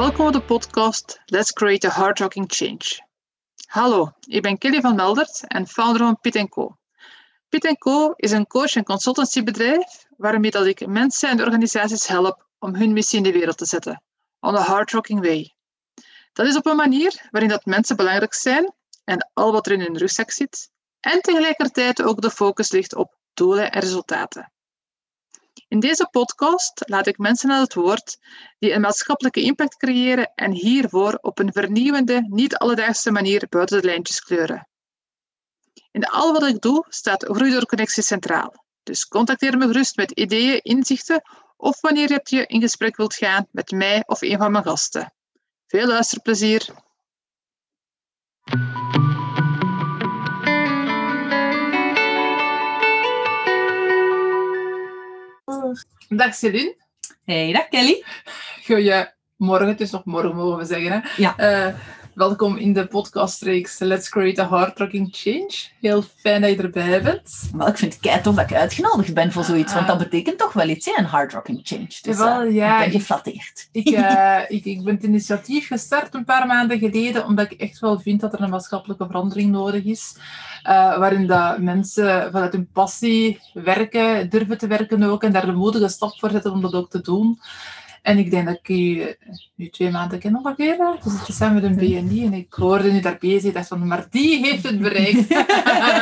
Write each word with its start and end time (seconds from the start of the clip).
Welkom 0.00 0.26
op 0.26 0.32
de 0.32 0.40
podcast 0.40 1.20
Let's 1.26 1.52
Create 1.52 1.86
a 1.86 1.90
Hard 1.90 2.18
Rocking 2.18 2.46
Change. 2.48 3.06
Hallo, 3.66 4.12
ik 4.20 4.42
ben 4.42 4.58
Kelly 4.58 4.80
van 4.80 4.94
Meldert 4.94 5.44
en 5.46 5.66
founder 5.66 6.02
van 6.02 6.20
Pit 6.20 6.48
Co. 6.48 6.76
Pit 7.48 7.78
Co 7.78 8.12
is 8.16 8.30
een 8.30 8.46
coach- 8.46 8.74
en 8.74 8.84
consultancybedrijf 8.84 10.06
waarmee 10.16 10.50
dat 10.50 10.66
ik 10.66 10.86
mensen 10.86 11.28
en 11.28 11.40
organisaties 11.40 12.06
help 12.06 12.46
om 12.58 12.74
hun 12.74 12.92
missie 12.92 13.18
in 13.18 13.24
de 13.24 13.32
wereld 13.32 13.58
te 13.58 13.64
zetten, 13.64 14.02
on 14.40 14.56
a 14.56 14.60
hard 14.60 14.90
rocking 14.90 15.20
way. 15.20 15.54
Dat 16.32 16.46
is 16.46 16.56
op 16.56 16.66
een 16.66 16.76
manier 16.76 17.28
waarin 17.30 17.50
dat 17.50 17.64
mensen 17.64 17.96
belangrijk 17.96 18.34
zijn 18.34 18.72
en 19.04 19.30
al 19.32 19.52
wat 19.52 19.66
er 19.66 19.72
in 19.72 19.80
hun 19.80 19.98
rugzak 19.98 20.30
zit, 20.30 20.70
en 21.00 21.20
tegelijkertijd 21.20 22.02
ook 22.02 22.20
de 22.20 22.30
focus 22.30 22.70
ligt 22.70 22.94
op 22.94 23.14
doelen 23.34 23.72
en 23.72 23.80
resultaten. 23.80 24.52
In 25.70 25.80
deze 25.80 26.08
podcast 26.10 26.82
laat 26.88 27.06
ik 27.06 27.18
mensen 27.18 27.50
aan 27.50 27.60
het 27.60 27.74
woord 27.74 28.18
die 28.58 28.72
een 28.72 28.80
maatschappelijke 28.80 29.42
impact 29.42 29.76
creëren 29.76 30.32
en 30.34 30.52
hiervoor 30.52 31.18
op 31.20 31.38
een 31.38 31.52
vernieuwende, 31.52 32.26
niet 32.28 32.56
alledaagse 32.56 33.10
manier 33.10 33.46
buiten 33.48 33.80
de 33.80 33.86
lijntjes 33.86 34.20
kleuren. 34.20 34.68
In 35.90 36.04
al 36.04 36.32
wat 36.32 36.46
ik 36.46 36.60
doe 36.60 36.86
staat 36.88 37.24
Groei 37.24 37.50
door 37.50 37.66
Connectie 37.66 38.02
centraal. 38.02 38.64
Dus 38.82 39.08
contacteer 39.08 39.58
me 39.58 39.66
gerust 39.66 39.96
met 39.96 40.10
ideeën, 40.10 40.60
inzichten 40.62 41.22
of 41.56 41.80
wanneer 41.80 42.20
je 42.22 42.46
in 42.46 42.60
gesprek 42.60 42.96
wilt 42.96 43.14
gaan 43.14 43.46
met 43.50 43.70
mij 43.70 44.02
of 44.06 44.22
een 44.22 44.38
van 44.38 44.52
mijn 44.52 44.64
gasten. 44.64 45.12
Veel 45.66 45.86
luisterplezier! 45.86 46.68
Dag 56.10 56.34
Celine. 56.34 56.74
Hey, 57.24 57.52
dag 57.52 57.68
Kelly. 57.68 58.04
Goedemorgen, 58.64 59.68
het 59.68 59.80
is 59.80 59.90
nog 59.90 60.04
morgen 60.04 60.36
mogen 60.36 60.58
we 60.58 60.64
zeggen. 60.64 60.92
Hè? 60.92 60.98
Ja. 61.16 61.34
Uh, 61.38 61.74
welkom 62.20 62.56
in 62.56 62.72
de 62.72 62.86
podcastreeks 62.86 63.78
Let's 63.78 64.08
Create 64.08 64.42
a 64.42 64.44
Hard 64.44 64.78
Rocking 64.78 65.08
Change. 65.12 65.50
Heel 65.80 66.02
fijn 66.02 66.40
dat 66.40 66.50
je 66.50 66.56
erbij 66.56 67.02
bent. 67.02 67.50
Wel, 67.54 67.68
ik 67.68 67.76
vind 67.76 67.92
het 67.92 68.02
kei 68.02 68.20
tof 68.20 68.34
dat 68.34 68.50
ik 68.50 68.56
uitgenodigd 68.56 69.14
ben 69.14 69.32
voor 69.32 69.44
zoiets, 69.44 69.74
want 69.74 69.86
dat 69.86 69.98
betekent 69.98 70.38
toch 70.38 70.52
wel 70.52 70.68
iets, 70.68 70.86
hè, 70.86 70.92
een 70.96 71.04
hard 71.04 71.32
rocking 71.32 71.60
change. 71.62 71.88
Dus 72.02 72.16
Wel, 72.16 72.44
uh, 72.44 72.54
ja, 72.54 72.82
ik 72.82 72.90
ben 72.90 73.00
geflatteerd. 73.00 73.68
Ik, 73.72 73.88
uh, 73.88 74.38
ik, 74.48 74.64
ik 74.64 74.84
ben 74.84 74.94
het 74.94 75.04
initiatief 75.04 75.66
gestart 75.66 76.14
een 76.14 76.24
paar 76.24 76.46
maanden 76.46 76.78
geleden, 76.78 77.26
omdat 77.26 77.50
ik 77.50 77.60
echt 77.60 77.78
wel 77.78 78.00
vind 78.00 78.20
dat 78.20 78.32
er 78.32 78.40
een 78.40 78.50
maatschappelijke 78.50 79.06
verandering 79.06 79.50
nodig 79.50 79.84
is. 79.84 80.16
Uh, 80.62 80.98
waarin 80.98 81.26
dat 81.26 81.58
mensen 81.58 82.30
vanuit 82.32 82.52
hun 82.52 82.68
passie 82.72 83.40
werken, 83.52 84.30
durven 84.30 84.58
te 84.58 84.66
werken 84.66 85.02
ook, 85.02 85.22
en 85.22 85.32
daar 85.32 85.46
de 85.46 85.52
moedige 85.52 85.88
stap 85.88 86.18
voor 86.18 86.30
zetten 86.30 86.52
om 86.52 86.60
dat 86.60 86.74
ook 86.74 86.90
te 86.90 87.00
doen. 87.00 87.40
En 88.02 88.18
ik 88.18 88.30
denk 88.30 88.46
dat 88.46 88.58
ik 88.62 88.68
u 88.68 89.14
nu 89.54 89.68
twee 89.68 89.90
maanden 89.90 90.18
ken 90.18 90.36
ongeveer. 90.36 90.76
We 90.76 91.10
zitten 91.10 91.34
samen 91.34 91.54
met 91.54 91.64
een 91.64 91.76
BNI 91.76 92.24
en 92.24 92.32
ik 92.32 92.52
hoorde 92.52 92.92
nu 92.92 93.00
daar 93.00 93.16
bezig. 93.18 93.52
Dacht 93.52 93.68
van, 93.68 93.86
maar 93.86 94.06
die 94.10 94.46
heeft 94.46 94.62
het 94.62 94.78
bereikt. 94.78 95.28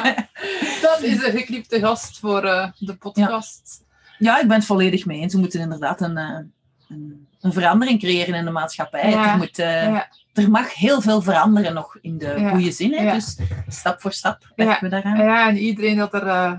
dat 0.87 1.03
is 1.03 1.25
een 1.25 1.39
geknipte 1.39 1.79
gast 1.81 2.19
voor 2.19 2.45
uh, 2.45 2.69
de 2.79 2.97
podcast. 2.97 3.85
Ja. 4.19 4.35
ja. 4.35 4.41
ik 4.41 4.49
ben 4.49 4.57
het 4.57 4.67
volledig 4.67 5.07
mee 5.07 5.21
eens. 5.21 5.35
We 5.35 5.41
moeten 5.41 5.61
inderdaad 5.61 6.01
een, 6.01 6.17
een, 6.17 7.27
een 7.41 7.53
verandering 7.53 7.99
creëren 7.99 8.35
in 8.35 8.45
de 8.45 8.51
maatschappij. 8.51 9.11
Ja. 9.11 9.33
Er, 9.33 9.37
moet, 9.37 9.59
uh, 9.59 9.67
ja. 9.83 10.09
er 10.33 10.51
mag 10.51 10.75
heel 10.75 11.01
veel 11.01 11.23
veranderen 11.23 11.75
nog 11.75 11.99
in 12.01 12.19
de 12.19 12.49
goede 12.51 12.73
zin. 12.73 12.93
Hè? 12.93 13.13
Dus 13.13 13.37
stap 13.69 14.01
voor 14.01 14.13
stap 14.13 14.53
werken 14.57 14.83
we 14.83 14.89
daaraan. 14.89 15.17
Ja, 15.17 15.49
en 15.49 15.57
iedereen 15.57 15.97
dat 15.97 16.15
er... 16.15 16.27
Uh, 16.27 16.53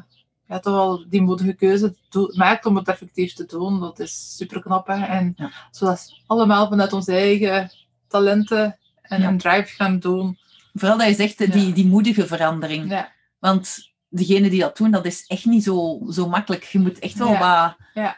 ja, 0.50 0.60
toch 0.60 0.74
wel 0.74 1.06
die 1.10 1.22
moedige 1.22 1.54
keuze 1.54 1.96
maakt 2.34 2.66
om 2.66 2.76
het 2.76 2.88
effectief 2.88 3.34
te 3.34 3.46
doen. 3.46 3.80
Dat 3.80 4.00
is 4.00 4.36
super 4.38 4.62
knap. 4.62 4.88
Hè? 4.88 5.06
En 5.06 5.34
ja. 5.38 5.52
zodat 5.72 6.14
allemaal 6.28 6.68
vanuit 6.68 6.94
onze 6.94 7.12
eigen 7.12 7.72
talenten 8.08 8.78
en 9.02 9.22
Ja. 9.22 9.28
een 9.28 9.38
drive 9.38 9.76
gaan 9.76 10.00
doen. 10.00 10.38
Vooral 10.74 10.98
dat 10.98 11.08
je 11.08 11.14
zegt, 11.14 11.42
eh, 11.42 11.52
die, 11.52 11.74
die 11.74 11.86
moedige 11.88 12.28
verandering. 12.28 12.90
Ja. 12.90 13.12
Want 13.40 13.92
degenen 14.10 14.50
die 14.50 14.60
dat 14.60 14.78
doen, 14.78 14.92
dat 14.92 15.06
is 15.06 15.26
echt 15.28 15.46
niet 15.46 15.64
zo, 15.64 16.00
zo 16.10 16.28
makkelijk. 16.30 16.64
Je 16.64 16.80
moet 16.80 17.00
echt 17.00 17.18
wel 17.18 17.32
Ja. 17.32 17.40
wat, 17.40 17.88
Ja. 17.94 18.18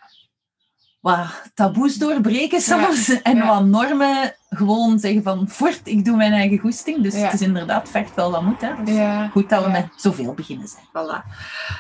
Wat 1.02 1.52
taboes 1.54 1.96
doorbreken 1.98 2.62
soms. 2.62 3.22
En 3.22 3.36
Ja. 3.36 3.48
wat 3.48 3.66
normen 3.66 4.36
gewoon 4.50 5.00
zeggen 5.00 5.24
van, 5.24 5.50
voort, 5.50 5.82
ik 5.84 6.06
doe 6.06 6.16
mijn 6.18 6.34
eigen 6.34 6.58
goesting. 6.58 7.02
Dus 7.04 7.14
Ja. 7.16 7.20
het 7.20 7.34
is 7.34 7.42
inderdaad 7.42 7.90
vecht 7.90 8.16
wel 8.16 8.32
wat 8.32 8.42
moet. 8.42 8.62
Hè. 8.62 8.84
Dus. 8.84 9.32
Goed 9.32 9.50
dat 9.50 9.64
we 9.64 9.70
met 9.70 9.88
zoveel 9.96 10.34
beginnen 10.34 10.68
zijn. 10.68 10.86
Voilà. 10.88 11.24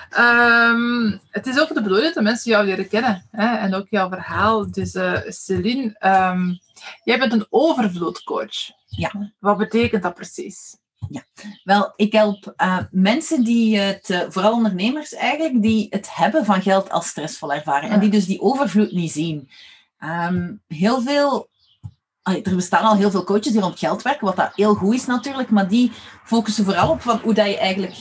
Ehm, 0.09 1.18
het 1.30 1.48
is 1.48 1.59
ook 1.59 1.68
de 1.74 1.82
bedoeling 1.82 2.14
dat 2.14 2.24
mensen 2.24 2.52
jou 2.52 2.66
leren 2.66 2.88
kennen. 2.88 3.26
Hè? 3.32 3.56
En 3.56 3.74
ook 3.76 3.88
jouw 3.90 4.09
verhaal. 4.09 4.72
Dus 4.72 4.96
uh, 4.96 5.18
Celine, 5.28 5.96
ehm, 6.00 6.53
jij 7.03 7.20
bent 7.20 7.34
een 7.34 7.46
overvloedcoach. 7.50 8.72
Ja. 8.86 9.12
Wat 9.40 9.58
betekent 9.58 10.03
dat 10.03 10.14
precies? 10.14 10.78
Wel, 11.63 11.94
ik 11.95 12.11
help 12.13 12.53
uh, 12.57 12.77
mensen 12.91 13.44
die 13.44 13.77
het, 13.77 14.09
uh, 14.09 14.19
vooral 14.29 14.53
ondernemers 14.53 15.13
eigenlijk, 15.13 15.61
die 15.61 15.88
het 15.89 16.16
hebben 16.16 16.45
van 16.45 16.61
geld 16.61 16.89
als 16.91 17.07
stressvol 17.07 17.53
ervaren. 17.53 17.88
Ja. 17.88 17.94
En 17.94 17.99
die 17.99 18.09
dus 18.09 18.25
die 18.25 18.41
overvloed 18.41 18.91
niet 18.91 19.11
zien. 19.11 19.49
Um, 19.99 20.61
heel 20.67 21.01
veel, 21.01 21.49
er 22.23 22.55
bestaan 22.55 22.83
al 22.83 22.95
heel 22.95 23.11
veel 23.11 23.23
coaches 23.23 23.51
die 23.51 23.61
rond 23.61 23.79
geld 23.79 24.01
werken, 24.01 24.25
wat 24.25 24.35
dat 24.35 24.51
heel 24.55 24.73
goed 24.73 24.94
is 24.94 25.05
natuurlijk, 25.05 25.49
maar 25.49 25.67
die 25.67 25.91
focussen 26.23 26.66
vooral 26.66 26.89
op 26.89 27.01
van 27.01 27.19
hoe 27.23 27.33
dat 27.33 27.47
je 27.47 27.57
eigenlijk 27.57 27.95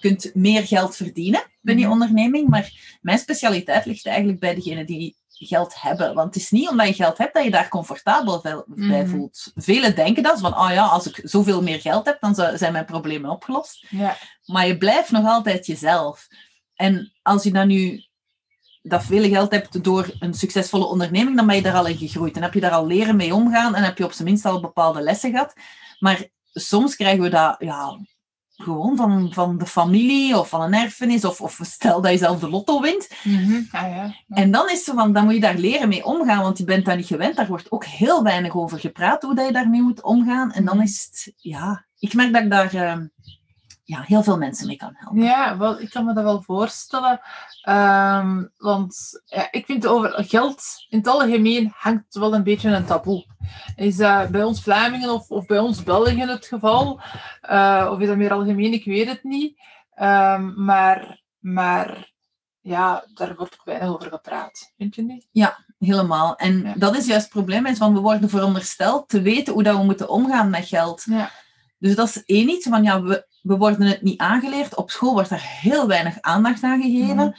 kunt 0.00 0.30
meer 0.34 0.66
geld 0.66 0.96
verdienen 0.96 1.42
bij 1.60 1.74
die 1.74 1.84
Mhm. 1.84 1.92
onderneming. 1.92 2.48
Maar 2.48 2.98
mijn 3.00 3.18
specialiteit 3.18 3.86
ligt 3.86 4.06
eigenlijk 4.06 4.40
bij 4.40 4.54
degenen 4.54 4.86
die 4.86 5.16
geld 5.46 5.80
hebben. 5.80 6.14
Want 6.14 6.34
het 6.34 6.42
is 6.42 6.50
niet 6.50 6.68
omdat 6.68 6.86
je 6.88 6.94
geld 6.94 7.18
hebt 7.18 7.34
dat 7.34 7.44
je 7.44 7.50
daar 7.50 7.68
comfortabel 7.68 8.40
bij 8.42 8.62
Mhm. 8.66 9.06
voelt. 9.06 9.52
Velen 9.54 9.94
denken 9.94 10.22
dat, 10.22 10.40
van 10.40 10.58
oh 10.58 10.70
ja, 10.72 10.84
als 10.86 11.06
ik 11.06 11.20
zoveel 11.22 11.62
meer 11.62 11.80
geld 11.80 12.06
heb, 12.06 12.20
dan 12.20 12.34
zijn 12.34 12.72
mijn 12.72 12.84
problemen 12.84 13.30
opgelost. 13.30 13.86
Ja. 13.90 14.16
Maar 14.44 14.66
je 14.66 14.78
blijft 14.78 15.10
nog 15.10 15.26
altijd 15.26 15.66
jezelf. 15.66 16.26
En 16.74 17.12
als 17.22 17.42
je 17.42 17.52
dan 17.52 17.66
nu 17.66 18.04
dat 18.82 19.04
veel 19.04 19.28
geld 19.28 19.50
hebt 19.50 19.84
door 19.84 20.10
een 20.18 20.34
succesvolle 20.34 20.86
onderneming, 20.86 21.36
dan 21.36 21.46
ben 21.46 21.56
je 21.56 21.62
daar 21.62 21.74
al 21.74 21.86
in 21.86 21.96
gegroeid. 21.96 22.36
En 22.36 22.42
heb 22.42 22.54
je 22.54 22.60
daar 22.60 22.70
al 22.70 22.86
leren 22.86 23.16
mee 23.16 23.34
omgaan 23.34 23.74
en 23.74 23.82
heb 23.82 23.98
je 23.98 24.04
op 24.04 24.12
zijn 24.12 24.28
minst 24.28 24.44
al 24.44 24.60
bepaalde 24.60 25.00
lessen 25.00 25.30
gehad. 25.30 25.54
Maar 25.98 26.28
soms 26.52 26.96
krijgen 26.96 27.22
we 27.22 27.28
dat 27.28 27.56
ja, 27.58 27.98
gewoon 28.56 28.96
van, 28.96 29.32
van 29.32 29.58
de 29.58 29.66
familie 29.66 30.38
of 30.38 30.48
van 30.48 30.62
een 30.62 30.74
erfenis, 30.74 31.24
of, 31.24 31.40
of 31.40 31.58
stel 31.62 32.00
dat 32.00 32.12
je 32.12 32.18
zelf 32.18 32.40
de 32.40 32.48
lotto 32.48 32.80
wint. 32.80 33.08
Mm 33.22 33.44
-hmm. 33.44 33.68
ah, 33.70 33.88
ja. 33.88 34.04
Ja. 34.04 34.14
En 34.28 34.50
dan 34.50 34.70
is 34.70 34.86
het 34.86 34.94
van, 34.96 35.12
dan 35.12 35.24
moet 35.24 35.34
je 35.34 35.40
daar 35.40 35.56
leren 35.56 35.88
mee 35.88 36.04
omgaan, 36.04 36.42
want 36.42 36.58
je 36.58 36.64
bent 36.64 36.84
daar 36.84 36.96
niet 36.96 37.06
gewend. 37.06 37.36
Daar 37.36 37.46
wordt 37.46 37.70
ook 37.72 37.84
heel 37.84 38.22
weinig 38.22 38.56
over 38.56 38.78
gepraat, 38.78 39.22
hoe 39.22 39.34
dat 39.34 39.46
je 39.46 39.52
daarmee 39.52 39.82
moet 39.82 40.02
omgaan. 40.02 40.52
En 40.52 40.64
dan 40.64 40.82
is 40.82 41.08
het, 41.10 41.34
ja, 41.36 41.86
ik 41.98 42.14
merk 42.14 42.32
dat 42.32 42.42
ik 42.42 42.50
daar 42.50 42.74
uh, 42.74 43.04
ja, 43.84 44.00
heel 44.00 44.22
veel 44.22 44.38
mensen 44.38 44.66
mee 44.66 44.76
kan 44.76 44.94
helpen. 44.94 45.22
Ja, 45.22 45.58
wel, 45.58 45.80
ik 45.80 45.90
kan 45.90 46.04
me 46.04 46.14
dat 46.14 46.24
wel 46.24 46.42
voorstellen. 46.42 47.20
Um, 47.68 48.50
want 48.56 49.22
ja, 49.24 49.48
ik 49.50 49.66
vind 49.66 49.86
over 49.86 50.24
geld 50.24 50.62
in 50.88 50.98
het 50.98 51.06
algemeen 51.06 51.72
hangt 51.76 52.14
wel 52.14 52.34
een 52.34 52.42
beetje 52.42 52.70
een 52.70 52.84
taboe. 52.84 53.26
Is 53.76 53.96
dat 53.96 54.30
bij 54.30 54.42
ons 54.42 54.62
Vlamingen 54.62 55.10
of, 55.10 55.30
of 55.30 55.46
bij 55.46 55.58
ons 55.58 55.82
Belgen 55.82 56.28
het 56.28 56.46
geval? 56.46 57.00
Uh, 57.50 57.88
of 57.92 57.98
is 57.98 58.06
dat 58.06 58.16
meer 58.16 58.32
algemeen? 58.32 58.72
Ik 58.72 58.84
weet 58.84 59.08
het 59.08 59.22
niet. 59.22 59.60
Um, 60.00 60.64
maar, 60.64 61.22
maar 61.38 62.12
ja, 62.60 63.04
daar 63.14 63.36
wordt 63.36 63.54
ook 63.54 63.64
weinig 63.64 63.88
over 63.88 64.08
gepraat. 64.08 64.72
Vind 64.76 64.94
je 64.94 65.02
niet? 65.02 65.28
Ja, 65.30 65.64
helemaal. 65.78 66.36
En 66.36 66.62
ja. 66.62 66.74
dat 66.76 66.96
is 66.96 67.06
juist 67.06 67.24
het 67.24 67.32
probleem, 67.32 67.66
is 67.66 67.78
van 67.78 67.94
we 67.94 68.00
worden 68.00 68.28
verondersteld 68.28 69.08
te 69.08 69.22
weten 69.22 69.52
hoe 69.52 69.62
dat 69.62 69.76
we 69.76 69.84
moeten 69.84 70.08
omgaan 70.08 70.50
met 70.50 70.66
geld. 70.66 71.02
Ja. 71.04 71.30
Dus 71.78 71.94
dat 71.94 72.08
is 72.08 72.24
één 72.24 72.48
iets 72.48 72.68
van, 72.68 72.82
ja, 72.82 73.02
we, 73.02 73.26
we 73.44 73.56
worden 73.56 73.86
het 73.86 74.02
niet 74.02 74.20
aangeleerd. 74.20 74.76
Op 74.76 74.90
school 74.90 75.12
wordt 75.12 75.30
er 75.30 75.42
heel 75.42 75.86
weinig 75.86 76.20
aandacht 76.20 76.62
aan 76.62 76.82
gegeven. 76.82 77.16
Mm. 77.16 77.34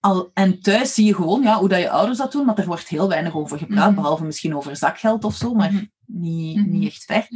Al, 0.00 0.30
en 0.34 0.60
thuis 0.60 0.94
zie 0.94 1.06
je 1.06 1.14
gewoon 1.14 1.42
ja, 1.42 1.58
hoe 1.58 1.68
dat 1.68 1.78
je 1.78 1.90
ouders 1.90 2.18
dat 2.18 2.32
doen, 2.32 2.46
maar 2.46 2.58
er 2.58 2.66
wordt 2.66 2.88
heel 2.88 3.08
weinig 3.08 3.34
over 3.34 3.58
gepraat, 3.58 3.88
mm. 3.88 3.94
behalve 3.94 4.24
misschien 4.24 4.56
over 4.56 4.76
zakgeld 4.76 5.24
of 5.24 5.34
zo, 5.34 5.54
maar 5.54 5.72
mm. 5.72 5.90
niet, 6.06 6.56
Mhm. 6.56 6.70
niet 6.70 6.86
echt 6.86 7.04
ver. 7.04 7.28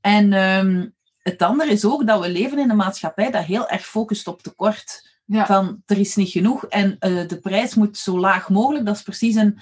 En 0.00 0.32
um, 0.32 0.94
het 1.22 1.42
andere 1.42 1.70
is 1.70 1.84
ook 1.84 2.06
dat 2.06 2.20
we 2.20 2.30
leven 2.30 2.58
in 2.58 2.70
een 2.70 2.76
maatschappij 2.76 3.30
dat 3.30 3.44
heel 3.44 3.68
erg 3.68 3.86
focust 3.86 4.26
op 4.26 4.42
tekort. 4.42 5.16
Ja. 5.24 5.46
Van, 5.46 5.82
er 5.86 5.98
is 5.98 6.16
niet 6.16 6.30
genoeg 6.30 6.64
en 6.64 6.96
uh, 7.00 7.28
de 7.28 7.38
prijs 7.40 7.74
moet 7.74 7.98
zo 7.98 8.18
laag 8.18 8.48
mogelijk. 8.48 8.86
Dat 8.86 8.96
is 8.96 9.02
precies 9.02 9.34
een, 9.34 9.58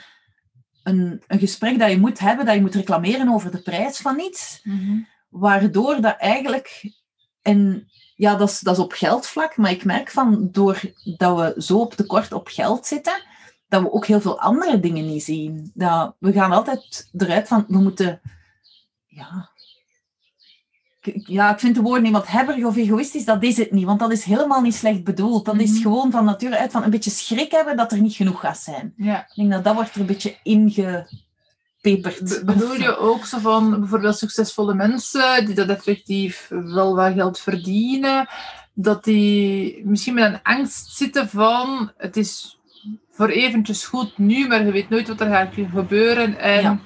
een, 0.82 1.22
een 1.26 1.38
gesprek 1.38 1.78
dat 1.78 1.90
je 1.90 1.98
moet 1.98 2.18
hebben, 2.18 2.46
dat 2.46 2.54
je 2.54 2.60
moet 2.60 2.74
reclameren 2.74 3.28
over 3.28 3.50
de 3.50 3.62
prijs 3.62 3.98
van 3.98 4.18
iets. 4.18 4.60
Mm 4.62 5.06
Waardoor 5.28 6.00
dat 6.00 6.16
eigenlijk... 6.18 6.92
En 7.46 7.88
ja, 8.16 8.36
dat 8.36 8.48
is, 8.48 8.60
dat 8.60 8.76
is 8.76 8.82
op 8.82 8.92
geldvlak, 8.92 9.56
maar 9.56 9.70
ik 9.70 9.84
merk 9.84 10.10
van, 10.10 10.48
doordat 10.52 11.36
we 11.38 11.54
zo 11.62 11.78
op 11.78 11.94
tekort 11.94 12.32
op 12.32 12.48
geld 12.48 12.86
zitten, 12.86 13.22
dat 13.68 13.82
we 13.82 13.92
ook 13.92 14.06
heel 14.06 14.20
veel 14.20 14.40
andere 14.40 14.80
dingen 14.80 15.06
niet 15.06 15.22
zien. 15.22 15.70
Dat, 15.74 16.16
we 16.18 16.32
gaan 16.32 16.52
altijd 16.52 17.08
eruit 17.16 17.48
van, 17.48 17.64
we 17.68 17.78
moeten... 17.78 18.20
Ja, 19.06 19.50
ja, 21.12 21.52
ik 21.52 21.58
vind 21.58 21.74
de 21.74 21.80
woorden 21.80 22.12
wat 22.12 22.26
hebberig 22.26 22.64
of 22.64 22.76
egoïstisch, 22.76 23.24
dat 23.24 23.42
is 23.42 23.56
het 23.56 23.70
niet. 23.70 23.84
Want 23.84 24.00
dat 24.00 24.12
is 24.12 24.24
helemaal 24.24 24.60
niet 24.60 24.74
slecht 24.74 25.04
bedoeld. 25.04 25.44
Dat 25.44 25.60
is 25.60 25.70
Mhm. 25.72 25.82
gewoon 25.82 26.10
van 26.10 26.24
nature 26.24 26.58
uit 26.58 26.72
van 26.72 26.82
een 26.82 26.90
beetje 26.90 27.10
schrik 27.10 27.50
hebben 27.50 27.76
dat 27.76 27.92
er 27.92 28.00
niet 28.00 28.14
genoeg 28.14 28.40
gaat 28.40 28.58
zijn. 28.58 28.94
Ja. 28.96 29.20
Ik 29.20 29.34
denk 29.34 29.50
dat 29.50 29.64
dat 29.64 29.74
wordt 29.74 29.94
er 29.94 30.00
een 30.00 30.06
beetje 30.06 30.36
ingeprent 30.42 31.25
Be- 31.94 32.42
Bedoel 32.44 32.74
je 32.74 32.96
ook 32.96 33.24
zo 33.24 33.38
van 33.38 33.80
bijvoorbeeld 33.80 34.18
succesvolle 34.18 34.74
mensen 34.74 35.46
die 35.46 35.54
dat 35.54 35.68
effectief 35.68 36.46
wel 36.48 36.94
wat 36.94 37.12
geld 37.12 37.38
verdienen, 37.38 38.28
dat 38.74 39.04
die 39.04 39.82
misschien 39.86 40.14
met 40.14 40.24
een 40.32 40.42
angst 40.42 40.96
zitten 40.96 41.28
van 41.28 41.92
het 41.96 42.16
is 42.16 42.58
voor 43.10 43.28
eventjes 43.28 43.84
goed 43.84 44.18
nu, 44.18 44.46
maar 44.46 44.64
je 44.64 44.72
weet 44.72 44.88
nooit 44.88 45.08
wat 45.08 45.20
er 45.20 45.26
gaat 45.26 45.54
gebeuren 45.72 46.38
en 46.38 46.62
Ja. 46.62 46.78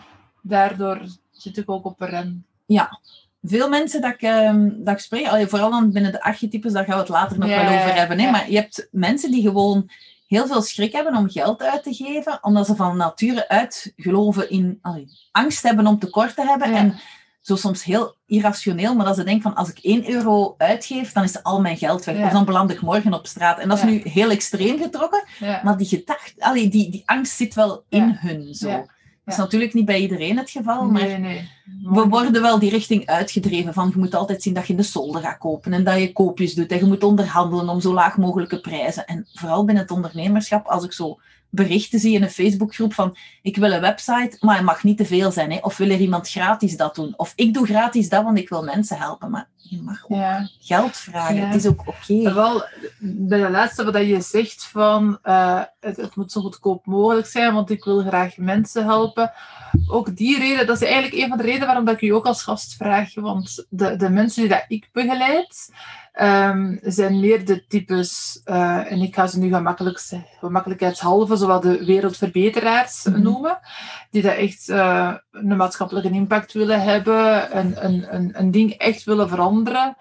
daardoor 0.43 1.01
zit 1.31 1.57
ik 1.57 1.71
ook 1.71 1.85
op 1.85 2.01
een 2.01 2.09
rem. 2.09 2.45
Veel 3.43 3.69
mensen 3.69 4.01
dat 4.01 4.13
ik, 4.15 4.23
ehm, 4.23 4.69
dat 4.77 4.95
ik 4.95 5.01
spreek, 5.01 5.49
vooral 5.49 5.71
dan 5.71 5.93
binnen 5.93 6.13
de 6.13 6.23
archetypes, 6.23 6.73
daar 6.73 6.85
gaan 6.85 6.95
we 6.95 7.01
het 7.01 7.09
later 7.09 7.39
nog 7.39 7.49
Ja, 7.49 7.57
wel 7.57 7.65
over 7.65 7.89
ja, 7.89 7.95
hebben. 7.95 8.19
Hè? 8.19 8.25
ja. 8.25 8.31
Maar 8.31 8.51
je 8.51 8.57
hebt 8.57 8.89
mensen 8.91 9.31
die 9.31 9.43
gewoon 9.43 9.91
heel 10.31 10.47
veel 10.47 10.63
schrik 10.63 10.93
hebben 10.93 11.17
om 11.17 11.31
geld 11.31 11.63
uit 11.63 11.83
te 11.83 11.95
geven, 11.95 12.39
omdat 12.43 12.67
ze 12.67 12.77
van 12.77 12.97
nature 12.97 13.49
uit 13.49 13.93
geloven 13.97 14.51
in 14.51 14.79
allee, 14.83 15.07
angst 15.33 15.63
hebben 15.63 15.87
om 15.87 15.99
tekort 15.99 16.35
te 16.35 16.43
hebben. 16.43 16.71
Ja. 16.71 16.77
En 16.77 17.01
zo 17.41 17.57
soms 17.57 17.85
heel 17.85 18.17
irrationeel, 18.27 18.95
maar 18.95 19.07
dat 19.07 19.17
ze 19.17 19.25
denken 19.25 19.43
van 19.43 19.55
als 19.55 19.71
ik 19.71 19.79
1 19.79 20.11
euro 20.11 20.55
uitgeef, 20.59 21.13
dan 21.13 21.23
is 21.25 21.43
al 21.43 21.61
mijn 21.61 21.77
geld 21.77 22.05
weg. 22.05 22.17
Ja. 22.17 22.27
Of 22.27 22.33
dan 22.33 22.45
beland 22.45 22.71
ik 22.71 22.81
morgen 22.81 23.15
op 23.15 23.27
straat. 23.27 23.59
En 23.59 23.69
dat 23.69 23.79
is 23.79 23.85
Ja. 23.85 23.91
nu 23.91 24.01
heel 24.05 24.31
extreem 24.31 24.79
getrokken, 24.79 25.25
maar 25.63 25.77
die 25.77 25.87
gedachte, 25.87 26.33
allee, 26.39 26.69
die, 26.69 26.91
die 26.91 27.03
angst 27.07 27.37
zit 27.37 27.55
wel 27.55 27.85
in 27.89 28.17
hun 28.21 28.55
zo. 28.55 28.87
Dat 29.31 29.39
is 29.39 29.45
natuurlijk 29.45 29.75
niet 29.75 29.85
bij 29.85 30.01
iedereen 30.01 30.39
het 30.39 30.51
geval, 30.51 30.85
maar 30.85 31.03
Nee, 31.03 31.19
nee. 31.19 31.49
we 31.83 32.09
worden 32.09 32.43
wel 32.43 32.59
die 32.59 32.71
richting 32.71 33.07
uitgedreven 33.07 33.75
van 33.75 33.91
je 33.93 33.99
moet 33.99 34.15
altijd 34.15 34.43
zien 34.43 34.55
dat 34.55 34.67
je 34.67 34.73
in 34.73 34.79
de 34.79 34.85
solden 34.85 35.23
gaat 35.23 35.39
kopen 35.39 35.73
en 35.73 35.85
dat 35.85 35.99
je 35.99 36.13
koopjes 36.13 36.55
doet 36.55 36.71
en 36.73 36.79
je 36.79 36.85
moet 36.85 37.05
onderhandelen 37.05 37.69
om 37.69 37.81
zo 37.81 37.93
laag 37.93 38.17
mogelijke 38.17 38.61
prijzen. 38.61 39.07
En 39.07 39.27
vooral 39.35 39.65
binnen 39.65 39.83
het 39.83 39.93
ondernemerschap, 39.93 40.67
als 40.67 40.85
ik 40.85 40.93
zo 40.93 41.21
berichten 41.51 41.99
zie 41.99 42.15
in 42.15 42.23
een 42.23 42.31
Facebookgroep 42.31 42.95
van 42.95 43.17
ik 43.43 43.57
wil 43.57 43.73
een 43.73 43.81
website, 43.81 44.37
maar 44.41 44.57
het 44.57 44.65
mag 44.65 44.85
niet 44.85 44.97
te 44.97 45.05
veel 45.05 45.31
zijn. 45.31 45.51
Hè? 45.53 45.59
Of 45.61 45.77
wil 45.77 45.91
er 45.91 46.01
iemand 46.01 46.29
gratis 46.31 46.77
dat 46.77 46.95
doen? 46.95 47.15
Of 47.17 47.33
ik 47.37 47.55
doe 47.55 47.67
gratis 47.67 48.09
dat, 48.09 48.25
want 48.25 48.39
ik 48.39 48.49
wil 48.49 48.63
mensen 48.65 48.99
helpen. 48.99 49.31
Maar 49.31 49.49
je 49.57 49.83
mag 49.83 50.05
ook 50.05 50.19
Ja. 50.19 50.49
geld 50.61 50.97
vragen. 50.97 51.35
Ja. 51.35 51.47
Het 51.47 51.55
is 51.55 51.67
ook 51.67 51.83
oké. 51.87 52.33
Wel, 52.35 52.65
bij 53.01 53.41
de 53.41 53.51
laatste 53.51 53.85
wat 53.85 54.07
je 54.07 54.21
zegt 54.21 54.65
van 54.65 55.19
eh, 55.23 55.63
het, 55.81 55.97
het 55.97 56.17
moet 56.17 56.33
zo 56.33 56.41
goedkoop 56.41 56.87
mogelijk 56.87 57.27
zijn, 57.27 57.55
want 57.55 57.71
ik 57.71 57.85
wil 57.85 58.01
graag 58.01 58.37
mensen 58.37 58.85
helpen. 58.85 59.33
Ook 59.87 60.17
die 60.17 60.39
reden, 60.39 60.67
dat 60.67 60.83
is 60.83 60.89
eigenlijk 60.89 61.23
een 61.23 61.29
van 61.29 61.39
de 61.39 61.45
redenen 61.45 61.67
waarom 61.67 61.85
dat 61.85 61.95
ik 61.95 62.01
u 62.01 62.09
ook 62.09 62.27
als 62.27 62.43
gast 62.43 62.75
vraag. 62.77 63.15
Want 63.15 63.67
de, 63.69 63.97
de 63.97 64.11
mensen 64.11 64.41
die 64.41 64.51
dat 64.51 64.65
ik 64.69 64.89
begeleid, 64.93 65.71
ehm, 66.21 66.77
zijn 66.83 67.21
meer 67.21 67.45
de 67.45 67.67
types, 67.67 68.41
eh, 68.45 68.93
en 68.93 69.01
ik 69.01 69.15
ga 69.15 69.27
ze 69.27 69.39
nu 69.39 69.49
gemakkelijk, 69.49 70.01
gemakkelijkheidshalve, 70.39 71.37
zowel 71.37 71.61
de 71.61 71.85
wereldverbeteraars 71.85 73.05
Mhm. 73.05 73.23
noemen, 73.23 73.59
die 74.11 74.23
dat 74.23 74.35
echt 74.37 74.69
eh, 74.69 75.15
een 75.31 75.57
maatschappelijke 75.57 76.11
impact 76.11 76.53
willen 76.53 76.83
hebben, 76.83 77.57
een, 77.59 77.85
een, 77.85 78.15
een, 78.15 78.31
een 78.39 78.51
ding 78.51 78.73
echt 78.73 79.05
willen 79.05 79.29
veranderen, 79.29 79.97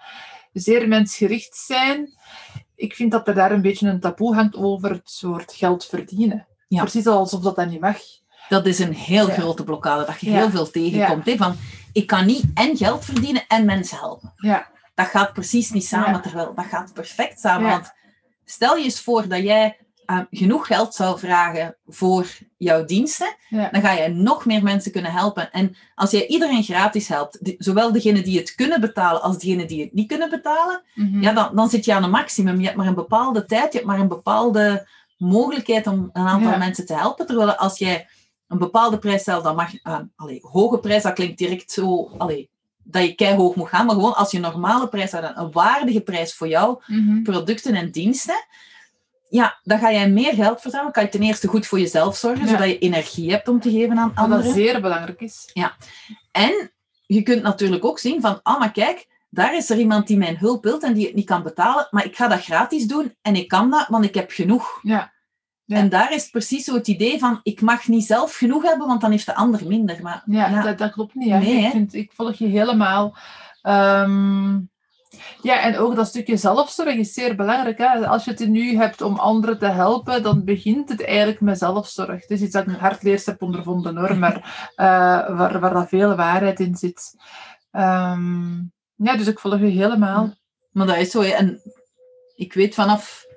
zeer 0.52 0.88
mensgericht 0.88 1.56
zijn. 1.56 2.12
Ik 2.76 2.94
vind 2.94 3.10
dat 3.10 3.28
er 3.28 3.34
daar 3.34 3.52
een 3.52 3.62
beetje 3.62 3.88
een 3.88 4.00
taboe 4.00 4.34
hangt 4.34 4.56
over 4.56 4.90
het 4.90 5.10
soort 5.10 5.52
geld 5.52 5.84
verdienen. 5.84 6.46
Ja. 6.68 6.80
Precies 6.80 7.06
alsof 7.06 7.40
dat 7.42 7.56
dan 7.56 7.68
niet 7.68 7.80
mag. 7.80 7.98
Dat 8.48 8.66
is 8.66 8.78
een 8.78 8.94
heel 8.94 9.28
Ja. 9.28 9.34
grote 9.34 9.64
blokkade, 9.64 10.04
dat 10.06 10.20
je 10.20 10.30
Ja. 10.30 10.36
heel 10.36 10.50
veel 10.50 10.70
tegenkomt. 10.70 11.26
Hè? 11.26 11.36
Van, 11.36 11.54
ik 11.92 12.06
kan 12.06 12.26
niet 12.26 12.44
en 12.54 12.76
geld 12.76 13.04
verdienen 13.04 13.42
en 13.48 13.64
mensen 13.64 13.98
helpen. 13.98 14.32
Ja, 14.36 14.66
dat 15.02 15.10
gaat 15.10 15.32
precies 15.32 15.70
niet 15.70 15.86
samen, 15.86 16.10
Ja. 16.12 16.20
terwijl 16.20 16.54
dat 16.54 16.64
gaat 16.64 16.92
perfect 16.94 17.40
samen. 17.40 17.66
Ja. 17.68 17.72
Want 17.72 17.92
stel 18.44 18.76
je 18.76 18.84
eens 18.84 19.00
voor 19.00 19.28
dat 19.28 19.42
jij 19.42 19.78
eh, 20.06 20.18
genoeg 20.30 20.66
geld 20.66 20.94
zou 20.94 21.18
vragen 21.18 21.76
voor 21.86 22.26
jouw 22.56 22.84
diensten, 22.84 23.36
ja, 23.48 23.68
dan 23.70 23.80
ga 23.80 23.92
je 23.92 24.08
nog 24.08 24.46
meer 24.46 24.62
mensen 24.62 24.92
kunnen 24.92 25.12
helpen. 25.12 25.52
En 25.52 25.76
als 25.94 26.10
jij 26.10 26.26
iedereen 26.26 26.62
gratis 26.62 27.08
helpt, 27.08 27.44
die- 27.44 27.54
zowel 27.58 27.92
degenen 27.92 28.24
die 28.24 28.38
het 28.38 28.54
kunnen 28.54 28.80
betalen 28.80 29.22
als 29.22 29.38
degenen 29.38 29.66
die 29.66 29.80
het 29.82 29.92
niet 29.92 30.08
kunnen 30.08 30.30
betalen, 30.30 30.82
Mhm. 30.94 31.22
ja, 31.22 31.32
dan, 31.32 31.56
dan 31.56 31.68
zit 31.70 31.84
je 31.84 31.94
aan 31.94 32.04
een 32.04 32.10
maximum. 32.10 32.58
Je 32.58 32.64
hebt 32.64 32.76
maar 32.76 32.86
een 32.86 32.94
bepaalde 32.94 33.44
tijd, 33.44 33.72
je 33.72 33.78
hebt 33.78 33.90
maar 33.90 34.00
een 34.00 34.08
bepaalde 34.08 34.88
mogelijkheid 35.18 35.86
om 35.86 36.10
een 36.12 36.26
aantal 36.26 36.58
mensen 36.58 36.86
te 36.86 36.94
helpen. 36.94 37.26
Terwijl 37.26 37.54
als 37.54 37.78
jij 37.78 38.08
een 38.48 38.58
bepaalde 38.58 38.98
prijs 38.98 39.20
stelt, 39.20 39.44
dan 39.44 39.56
mag 39.56 39.72
uh, 39.84 39.98
allee, 40.16 40.38
hoge 40.42 40.78
prijs, 40.78 41.02
dat 41.02 41.12
klinkt 41.12 41.38
direct 41.38 41.72
zo, 41.72 42.10
allee, 42.18 42.50
dat 42.90 43.02
je 43.02 43.14
keihog 43.14 43.54
moet 43.54 43.68
gaan. 43.68 43.86
Maar 43.86 43.94
gewoon 43.94 44.14
als 44.14 44.30
je 44.30 44.36
een 44.36 44.42
normale 44.42 44.88
prijs 44.88 45.08
stelt, 45.08 45.36
een 45.36 45.52
waardige 45.52 46.00
prijs 46.00 46.34
voor 46.34 46.48
jouw 46.48 46.82
Mhm. 46.86 47.22
producten 47.22 47.74
en 47.74 47.90
diensten, 47.90 48.44
ja, 49.28 49.58
dan 49.62 49.78
ga 49.78 49.92
jij 49.92 50.10
meer 50.10 50.34
geld 50.34 50.60
verzamelen. 50.60 50.92
kan 50.92 51.02
je 51.02 51.08
ten 51.08 51.22
eerste 51.22 51.48
goed 51.48 51.66
voor 51.66 51.80
jezelf 51.80 52.16
zorgen, 52.16 52.44
Ja. 52.44 52.50
zodat 52.50 52.66
je 52.66 52.78
energie 52.78 53.30
hebt 53.30 53.48
om 53.48 53.60
te 53.60 53.70
geven 53.70 53.98
aan 53.98 54.06
Wat 54.06 54.16
dat 54.16 54.24
anderen. 54.24 54.52
zeer 54.52 54.80
belangrijk 54.80 55.20
is. 55.20 55.50
En 56.32 56.70
je 57.06 57.22
kunt 57.22 57.42
natuurlijk 57.42 57.84
ook 57.84 57.98
zien 57.98 58.20
van, 58.20 58.40
ah, 58.42 58.58
maar 58.58 58.72
kijk, 58.72 59.06
daar 59.30 59.56
is 59.56 59.70
er 59.70 59.78
iemand 59.78 60.06
die 60.06 60.16
mijn 60.16 60.36
hulp 60.38 60.64
wilt 60.64 60.82
en 60.82 60.94
die 60.94 61.06
het 61.06 61.14
niet 61.14 61.26
kan 61.26 61.42
betalen, 61.42 61.86
maar 61.90 62.04
ik 62.04 62.16
ga 62.16 62.28
dat 62.28 62.40
gratis 62.44 62.86
doen 62.86 63.14
en 63.22 63.36
ik 63.36 63.48
kan 63.48 63.70
dat, 63.70 63.86
want 63.88 64.04
ik 64.04 64.14
heb 64.14 64.30
genoeg. 64.30 64.78
Ja. 64.82 65.12
Ja. 65.70 65.76
En 65.76 65.88
daar 65.88 66.14
is 66.14 66.28
precies 66.30 66.64
zo 66.64 66.74
het 66.74 66.88
idee 66.88 67.18
van, 67.18 67.40
ik 67.42 67.60
mag 67.60 67.88
niet 67.88 68.04
zelf 68.04 68.34
genoeg 68.34 68.62
hebben, 68.62 68.86
want 68.86 69.00
dan 69.00 69.10
heeft 69.10 69.26
de 69.26 69.34
ander 69.34 69.66
minder. 69.66 70.02
Maar 70.02 70.22
Ja, 70.26 70.48
ja, 70.48 70.62
Dat, 70.62 70.78
dat 70.78 70.92
klopt 70.92 71.14
niet. 71.14 71.30
Hè. 71.30 71.38
Nee, 71.38 71.64
ik, 71.64 71.70
vind, 71.70 71.94
ik 71.94 72.12
volg 72.14 72.34
je 72.34 72.46
helemaal. 72.46 73.16
Ehm, 73.62 74.52
ja, 75.42 75.60
en 75.60 75.78
ook 75.78 75.96
dat 75.96 76.06
stukje 76.06 76.36
zelfzorg 76.36 76.94
is 76.94 77.12
zeer 77.12 77.36
belangrijk. 77.36 77.78
Hè. 77.78 78.06
Als 78.06 78.24
je 78.24 78.30
het 78.30 78.48
nu 78.48 78.76
hebt 78.76 79.00
om 79.00 79.16
anderen 79.16 79.58
te 79.58 79.66
helpen, 79.66 80.22
dan 80.22 80.44
begint 80.44 80.88
het 80.88 81.04
eigenlijk 81.04 81.40
met 81.40 81.58
zelfzorg. 81.58 82.20
Het 82.20 82.30
is 82.30 82.40
iets 82.40 82.52
dat 82.52 82.66
ik 82.66 82.76
hardleers 82.76 83.26
heb 83.26 83.42
ondervonden, 83.42 83.96
hoor, 83.96 84.16
maar 84.16 84.36
eh, 84.76 85.36
waar, 85.36 85.60
waar 85.60 85.88
veel 85.88 86.14
waarheid 86.16 86.60
in 86.60 86.76
zit. 86.76 87.14
Ehm, 87.70 88.54
ja, 88.94 89.16
dus 89.16 89.26
ik 89.26 89.38
volg 89.38 89.58
je 89.58 89.66
helemaal. 89.66 90.34
maar 90.70 90.86
dat 90.86 90.96
is 90.96 91.10
zo. 91.10 91.20
En 91.20 91.60
ik 92.34 92.52
weet 92.52 92.74
vanaf... 92.74 93.28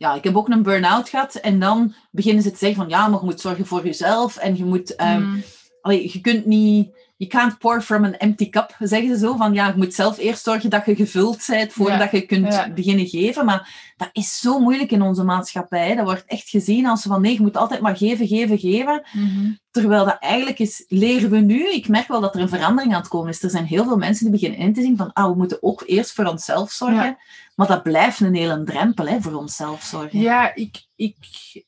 Ja, 0.00 0.14
ik 0.14 0.24
heb 0.24 0.36
ook 0.36 0.48
een 0.48 0.62
burn-out 0.62 1.08
gehad 1.08 1.34
en 1.34 1.58
dan 1.58 1.94
beginnen 2.10 2.42
ze 2.42 2.50
te 2.50 2.58
zeggen 2.58 2.78
van, 2.78 2.88
ja, 2.88 3.08
maar 3.08 3.18
je 3.18 3.24
moet 3.24 3.40
zorgen 3.40 3.66
voor 3.66 3.84
jezelf 3.84 4.36
en 4.36 4.56
je 4.56 4.64
moet... 4.64 4.94
ehm, 4.94 5.20
Mm. 5.20 5.42
Allee, 5.80 6.10
je 6.12 6.20
kunt 6.20 6.46
niet... 6.46 6.98
Je 7.16 7.26
can't 7.26 7.58
pour 7.58 7.82
from 7.82 8.04
an 8.04 8.14
empty 8.14 8.48
cup, 8.48 8.76
zeggen 8.78 9.08
ze 9.08 9.18
zo. 9.18 9.36
Van 9.36 9.54
ja, 9.54 9.66
je 9.66 9.72
moet 9.76 9.94
zelf 9.94 10.18
eerst 10.18 10.42
zorgen 10.42 10.70
dat 10.70 10.86
je 10.86 10.94
gevuld 10.96 11.44
bent 11.46 11.72
voordat 11.72 12.10
je 12.10 12.20
kunt 12.20 12.52
ja. 12.52 12.72
beginnen 12.72 13.06
geven. 13.06 13.44
Maar 13.44 13.89
dat 14.00 14.08
is 14.12 14.38
zo 14.38 14.58
moeilijk 14.58 14.90
in 14.90 15.02
onze 15.02 15.24
maatschappij. 15.24 15.94
Dat 15.94 16.04
wordt 16.04 16.24
echt 16.26 16.48
gezien 16.48 16.86
als 16.86 17.02
van 17.02 17.20
nee, 17.20 17.32
je 17.32 17.40
moet 17.40 17.56
altijd 17.56 17.80
maar 17.80 17.96
geven, 17.96 18.26
geven, 18.26 18.58
geven. 18.58 19.02
Mhm. 19.12 19.52
Terwijl 19.70 20.04
dat 20.04 20.16
eigenlijk 20.18 20.58
is, 20.58 20.84
leren 20.88 21.30
we 21.30 21.38
nu. 21.38 21.72
Ik 21.72 21.88
merk 21.88 22.08
wel 22.08 22.20
dat 22.20 22.34
er 22.34 22.40
een 22.40 22.48
verandering 22.48 22.94
aan 22.94 23.00
het 23.00 23.08
komen 23.08 23.28
is. 23.28 23.42
Er 23.42 23.50
zijn 23.50 23.64
heel 23.64 23.84
veel 23.84 23.96
mensen 23.96 24.24
die 24.24 24.40
beginnen 24.40 24.58
in 24.58 24.74
te 24.74 24.80
zien 24.80 24.96
van 24.96 25.12
ah, 25.12 25.30
we 25.30 25.36
moeten 25.36 25.62
ook 25.62 25.82
eerst 25.86 26.12
voor 26.12 26.24
onszelf 26.24 26.70
zorgen. 26.70 27.04
Ja. 27.04 27.18
Maar 27.54 27.66
dat 27.66 27.82
blijft 27.82 28.20
een 28.20 28.34
hele 28.34 28.62
drempel, 28.62 29.06
hè, 29.06 29.20
voor 29.20 29.34
onszelf 29.34 29.82
zorgen. 29.82 30.20
Ja, 30.20 30.54
ik, 30.54 30.84
ik, 30.96 31.16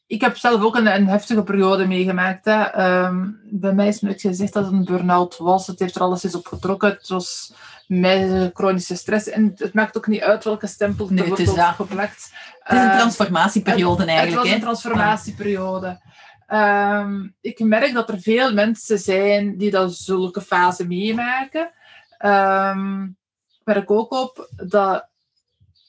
ik 0.07 0.21
heb 0.21 0.37
zelf 0.37 0.63
ook 0.63 0.77
een, 0.77 0.95
een 0.95 1.09
heftige 1.09 1.43
periode 1.43 1.87
meegemaakt. 1.87 2.45
Hè. 2.45 2.63
Ehm, 2.63 3.29
bij 3.51 3.75
mij 3.75 3.89
is 3.89 4.01
nooit 4.01 4.21
gezegd 4.21 4.53
dat 4.53 4.65
het 4.65 4.73
een 4.73 4.85
burn-out 4.85 5.37
was. 5.37 5.67
Het 5.67 5.79
heeft 5.79 5.95
er 5.95 6.03
alles 6.03 6.25
eens 6.25 6.35
op 6.35 6.47
getrokken. 6.47 6.89
Het 6.89 7.09
was 7.09 7.55
mij 7.87 8.51
chronische 8.55 8.97
stress. 8.97 9.29
En 9.29 9.53
het 9.57 9.75
maakt 9.75 9.97
ook 9.97 10.07
niet 10.07 10.21
uit 10.21 10.45
welke 10.45 10.67
stempel 10.67 11.07
er 11.07 11.13
Nee, 11.13 11.21
het 11.21 11.29
wordt 11.29 11.43
is 11.43 11.65
opgeplakt. 11.65 12.33
Het 12.59 12.79
is 12.79 12.85
een 12.85 12.89
Ehm, 12.89 12.99
transformatieperiode 12.99 14.05
eigenlijk. 14.05 14.35
Het 14.35 14.45
was 14.45 14.55
een 14.55 14.61
transformatieperiode. 14.61 16.01
Ehm, 16.47 17.29
ik 17.41 17.59
merk 17.59 17.93
dat 17.93 18.09
er 18.09 18.21
veel 18.21 18.53
mensen 18.53 18.99
zijn 18.99 19.57
die 19.57 19.71
dat 19.71 19.95
zulke 19.95 20.41
fase 20.41 20.87
meemaken. 20.87 21.71
Ehm, 22.19 23.03
ik 23.03 23.65
merk 23.65 23.91
ook 23.91 24.13
op 24.13 24.49
dat 24.57 25.09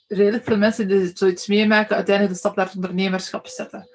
redelijk 0.07 0.43
veel 0.43 0.57
mensen 0.57 0.87
die 0.87 1.11
zoiets 1.13 1.47
meemaken 1.47 1.95
uiteindelijk 1.95 2.35
de 2.35 2.39
stap 2.39 2.55
naar 2.55 2.65
het 2.65 2.75
ondernemerschap 2.75 3.47
zetten. 3.47 3.87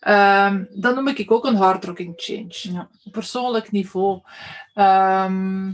Ehm, 0.00 0.64
dat 0.70 0.94
noem 0.94 1.08
ik 1.08 1.30
ook 1.30 1.44
een 1.44 1.56
hardrocking 1.56 2.12
change. 2.16 2.74
Ja. 2.74 2.88
Op 3.04 3.12
persoonlijk 3.12 3.70
niveau. 3.70 4.20
Ehm 4.74 5.70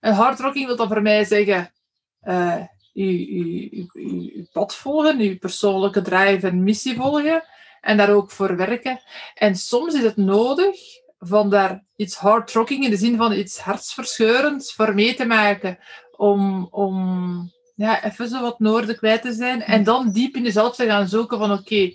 een 0.00 0.12
hardrocking 0.12 0.66
wil 0.66 0.76
dan 0.76 0.88
voor 0.88 1.02
mij 1.02 1.24
zeggen... 1.24 1.72
eh, 2.20 2.56
uw, 2.94 3.26
uw, 3.28 3.68
uw, 3.70 3.86
uw, 3.92 4.30
uw 4.34 4.46
pad 4.52 4.74
volgen, 4.74 5.18
uw 5.18 5.38
persoonlijke 5.38 6.02
drive 6.02 6.46
en 6.46 6.62
missie 6.62 6.96
volgen 6.96 7.44
en 7.80 7.96
daar 7.96 8.10
ook 8.10 8.30
voor 8.30 8.56
werken. 8.56 9.00
En 9.34 9.56
soms 9.56 9.94
is 9.94 10.02
het 10.02 10.16
nodig 10.16 10.76
van 11.18 11.50
daar 11.50 11.84
iets 11.96 12.16
hardrocking 12.16 12.84
in 12.84 12.90
de 12.90 12.96
zin 12.96 13.16
van 13.16 13.32
iets 13.32 13.58
hartsverscheurends 13.58 14.74
voor 14.74 14.94
mee 14.94 15.14
te 15.14 15.24
maken 15.24 15.78
om, 16.16 16.68
om 16.70 17.52
ja, 17.74 18.04
even 18.04 18.28
zo 18.28 18.40
wat 18.40 18.58
noorden 18.58 18.96
kwijt 18.96 19.22
te 19.22 19.32
zijn 19.32 19.62
en 19.62 19.84
dan 19.84 20.12
diep 20.12 20.36
in 20.36 20.42
jezelf 20.42 20.76
te 20.76 20.86
gaan 20.86 21.08
zoeken 21.08 21.38
van 21.38 21.52
oké, 21.52 21.92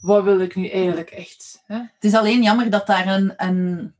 wat 0.00 0.24
wil 0.24 0.40
ik 0.40 0.54
nu 0.54 0.68
eigenlijk 0.68 1.10
echt? 1.10 1.62
Hè? 1.66 1.76
Het 1.76 2.04
is 2.04 2.14
alleen 2.14 2.42
jammer 2.42 2.70
dat 2.70 2.86
daar 2.86 3.06
een, 3.06 3.32
een, 3.36 3.94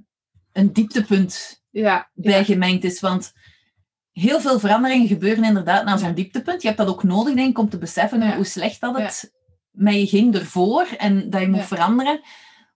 een 0.53 0.73
dieptepunt 0.73 1.63
Ja, 1.71 2.11
bij 2.15 2.39
ja, 2.39 2.45
gemengd 2.45 2.85
is. 2.85 3.01
Want 3.01 3.33
heel 4.13 4.41
veel 4.41 4.59
veranderingen 4.59 5.07
gebeuren 5.07 5.45
inderdaad 5.45 5.85
na 5.85 5.97
zo'n 5.97 6.15
dieptepunt. 6.15 6.63
Je 6.63 6.67
hebt 6.69 6.81
dat 6.81 6.89
ook 6.89 7.03
nodig, 7.03 7.35
denk 7.35 7.49
ik, 7.51 7.59
om 7.59 7.69
te 7.69 7.79
beseffen 7.79 8.21
Ja. 8.23 8.35
hoe 8.37 8.45
slecht 8.45 8.81
dat 8.81 8.99
het 8.99 9.33
met 9.71 9.95
je 9.95 10.07
ging 10.07 10.35
ervoor 10.35 10.87
en 10.99 11.31
dat 11.31 11.41
je 11.41 11.49
moet 11.49 11.59
Ja. 11.59 11.65
veranderen. 11.67 12.21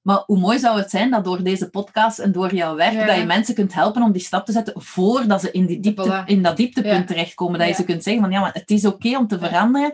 Maar 0.02 0.22
hoe 0.26 0.38
mooi 0.38 0.58
zou 0.58 0.78
het 0.78 0.90
zijn 0.90 1.10
dat 1.10 1.24
door 1.24 1.42
deze 1.42 1.70
podcast 1.70 2.18
en 2.18 2.32
door 2.32 2.54
jouw 2.54 2.74
werk, 2.74 3.06
dat 3.06 3.16
je 3.16 3.24
mensen 3.24 3.54
kunt 3.54 3.74
helpen 3.74 4.02
om 4.02 4.12
die 4.12 4.22
stap 4.22 4.46
te 4.46 4.52
zetten 4.52 4.74
voordat 4.82 5.40
ze 5.40 5.50
in, 5.50 5.66
die 5.66 5.80
diepte, 5.80 6.22
in 6.26 6.42
dat 6.42 6.56
dieptepunt 6.56 7.06
terechtkomen. 7.06 7.58
Dat 7.58 7.68
je 7.68 7.74
ze 7.74 7.84
kunt 7.84 8.02
zeggen 8.02 8.22
van 8.22 8.32
ja, 8.32 8.40
maar 8.40 8.52
het 8.52 8.70
is 8.70 8.84
oké 8.86 9.16
om 9.16 9.26
te 9.26 9.38
veranderen. 9.38 9.92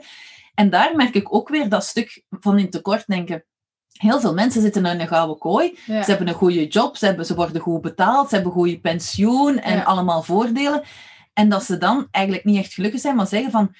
En 0.54 0.70
daar 0.70 0.96
merk 0.96 1.14
ik 1.14 1.34
ook 1.34 1.48
weer 1.48 1.68
dat 1.68 1.84
stuk 1.84 2.24
van 2.30 2.58
in 2.58 2.70
tekort 2.70 3.04
denken. 3.06 3.44
Heel 3.92 4.20
veel 4.20 4.34
mensen 4.34 4.62
zitten 4.62 4.86
in 4.86 5.00
een 5.00 5.08
gouden 5.08 5.38
kooi. 5.38 5.78
Ze 5.86 5.92
hebben 5.92 6.28
een 6.28 6.34
goede 6.34 6.66
job, 6.66 6.96
ze, 6.96 7.06
hebben, 7.06 7.26
ze 7.26 7.34
worden 7.34 7.60
goed 7.62 7.80
betaald, 7.80 8.28
ze 8.28 8.34
hebben 8.34 8.52
goede 8.52 8.80
pensioen 8.80 9.58
en 9.58 9.84
allemaal 9.84 10.22
voordelen. 10.22 10.82
En 11.32 11.48
dat 11.48 11.64
ze 11.64 11.78
dan 11.78 12.08
eigenlijk 12.10 12.44
niet 12.44 12.58
echt 12.58 12.74
gelukkig 12.74 13.00
zijn, 13.00 13.16
maar 13.16 13.26
zeggen 13.26 13.50
van 13.50 13.74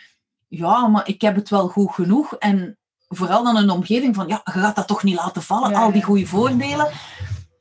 ja, 0.48 0.86
maar 0.86 1.08
ik 1.08 1.20
heb 1.20 1.34
het 1.34 1.48
wel 1.48 1.68
goed 1.68 1.90
genoeg. 1.92 2.34
En 2.36 2.78
vooral 3.08 3.44
dan 3.44 3.56
een 3.56 3.70
omgeving 3.70 4.14
van 4.14 4.28
ja, 4.28 4.40
je 4.44 4.50
gaat 4.50 4.76
dat 4.76 4.86
toch 4.86 5.02
niet 5.02 5.16
laten 5.16 5.42
vallen, 5.42 5.70
Ja, 5.70 5.80
al 5.80 5.92
die 5.92 6.02
goede 6.02 6.26
voordelen. 6.26 6.90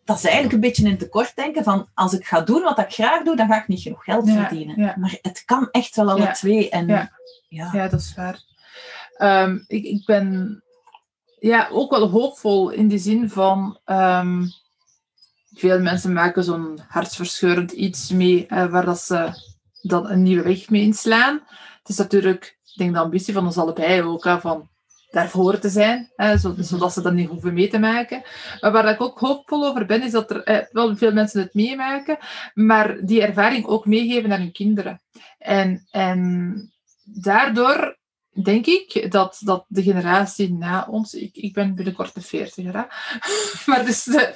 Dat 0.06 0.18
is 0.18 0.24
eigenlijk 0.24 0.54
een 0.54 0.60
beetje 0.60 0.90
in 0.90 0.98
tekort 0.98 1.36
denken 1.36 1.64
van 1.64 1.88
als 1.94 2.14
ik 2.14 2.26
ga 2.26 2.42
doen 2.42 2.62
wat 2.62 2.80
ik 2.80 2.94
graag 2.94 3.24
doe, 3.24 3.36
dan 3.36 3.48
ga 3.48 3.62
ik 3.62 3.68
niet 3.68 3.82
genoeg 3.82 4.04
geld 4.04 4.28
Ja, 4.28 4.34
verdienen. 4.34 4.80
ja. 4.80 4.96
Maar 4.98 5.18
het 5.22 5.44
kan 5.46 5.68
echt 5.72 5.96
wel 5.96 6.12
alle 6.12 6.32
twee. 6.32 6.70
En 6.70 6.88
ja. 6.88 7.12
ja. 7.50 7.88
Dat 7.88 8.00
is 8.00 8.14
waar. 8.16 8.42
Ehm, 9.18 9.60
ik, 9.68 9.84
ik 9.84 10.06
ben 10.06 10.64
ja, 11.40 11.68
ook 11.72 11.92
wel 11.92 12.10
hoopvol 12.10 12.70
in 12.70 12.88
de 12.88 12.98
zin 12.98 13.30
van... 13.30 13.80
ehm, 13.86 14.44
veel 15.54 15.80
mensen 15.80 16.14
maken 16.14 16.44
zo'n 16.44 16.80
hartverscheurend 16.88 17.72
iets 17.72 18.10
mee 18.10 18.46
eh, 18.48 18.66
waar 18.66 18.86
dat 18.86 19.00
ze 19.00 19.34
dan 19.82 20.10
een 20.10 20.24
nieuwe 20.24 20.44
weg 20.44 20.70
mee 20.70 20.82
inslaan. 20.82 21.42
Het 21.80 21.90
is 21.90 21.98
natuurlijk, 21.98 22.58
ik 22.66 22.78
denk 22.78 22.94
de 22.94 23.00
ambitie 23.00 23.34
van 23.34 23.46
ons 23.46 23.58
allebei 23.58 24.02
ook, 24.02 24.24
van 24.40 24.70
daarvoor 25.12 25.60
te 25.60 25.70
zijn, 25.70 26.12
hè, 26.16 26.38
zo- 26.38 26.56
zodat 26.58 26.94
ze 26.94 27.02
dat 27.02 27.14
niet 27.14 27.30
hoeven 27.30 27.54
mee 27.54 27.68
te 27.68 27.80
maken. 27.80 28.22
Maar 28.60 28.72
waar 28.72 28.90
ik 28.90 29.02
ook 29.02 29.20
hoopvol 29.20 29.66
over 29.66 29.86
ben, 29.86 30.04
is 30.04 30.12
dat 30.12 30.32
er 30.32 30.44
eh, 30.44 30.66
wel 30.72 30.96
veel 30.98 31.14
mensen 31.14 31.42
het 31.42 31.54
meemaken, 31.54 32.18
maar 32.54 33.06
die 33.06 33.22
ervaring 33.22 33.66
ook 33.66 33.86
meegeven 33.86 34.32
aan 34.32 34.40
hun 34.40 34.52
kinderen. 34.52 35.02
En, 35.38 35.88
en 35.92 36.72
daardoor 37.04 38.00
denk 38.44 38.66
ik 38.66 39.12
dat, 39.12 39.42
dat 39.44 39.66
de 39.68 39.84
generatie 39.84 40.54
na 40.54 40.88
ons, 40.90 41.14
ik, 41.14 41.36
ik 41.36 41.54
ben 41.54 41.76
binnenkort 41.76 42.14
de 42.14 42.22
40, 42.22 42.66
hè, 42.66 42.72
maar 43.72 43.86
dus 43.86 44.04
de, 44.04 44.34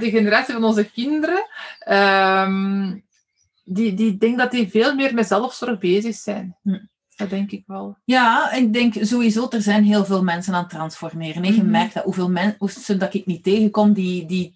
de 0.00 0.10
generatie 0.10 0.54
van 0.54 0.64
onze 0.64 0.90
kinderen, 0.90 1.46
ehm, 1.78 2.98
die, 3.64 3.94
die 3.94 4.16
denk 4.16 4.38
dat 4.38 4.50
die 4.50 4.68
veel 4.68 4.94
meer 4.94 5.14
met 5.14 5.26
zelfzorg 5.26 5.78
bezig 5.78 6.14
zijn. 6.14 6.56
Hm. 6.62 6.78
Dat 7.16 7.30
denk 7.30 7.50
ik 7.50 7.62
wel. 7.66 7.96
Ja, 8.04 8.52
ik 8.52 8.72
denk 8.72 8.94
sowieso, 9.00 9.46
er 9.50 9.62
zijn 9.62 9.84
heel 9.84 10.04
veel 10.04 10.22
mensen 10.22 10.54
aan 10.54 10.60
het 10.62 10.70
transformeren. 10.70 11.42
En 11.44 11.54
je 11.54 11.62
Mhm. 11.62 11.70
merkt 11.70 11.94
dat 11.94 12.04
hoeveel 12.04 12.30
mensen 12.30 12.98
dat 12.98 13.14
ik 13.14 13.26
niet 13.26 13.42
tegenkom 13.44 13.92
die, 13.92 14.26
die, 14.26 14.54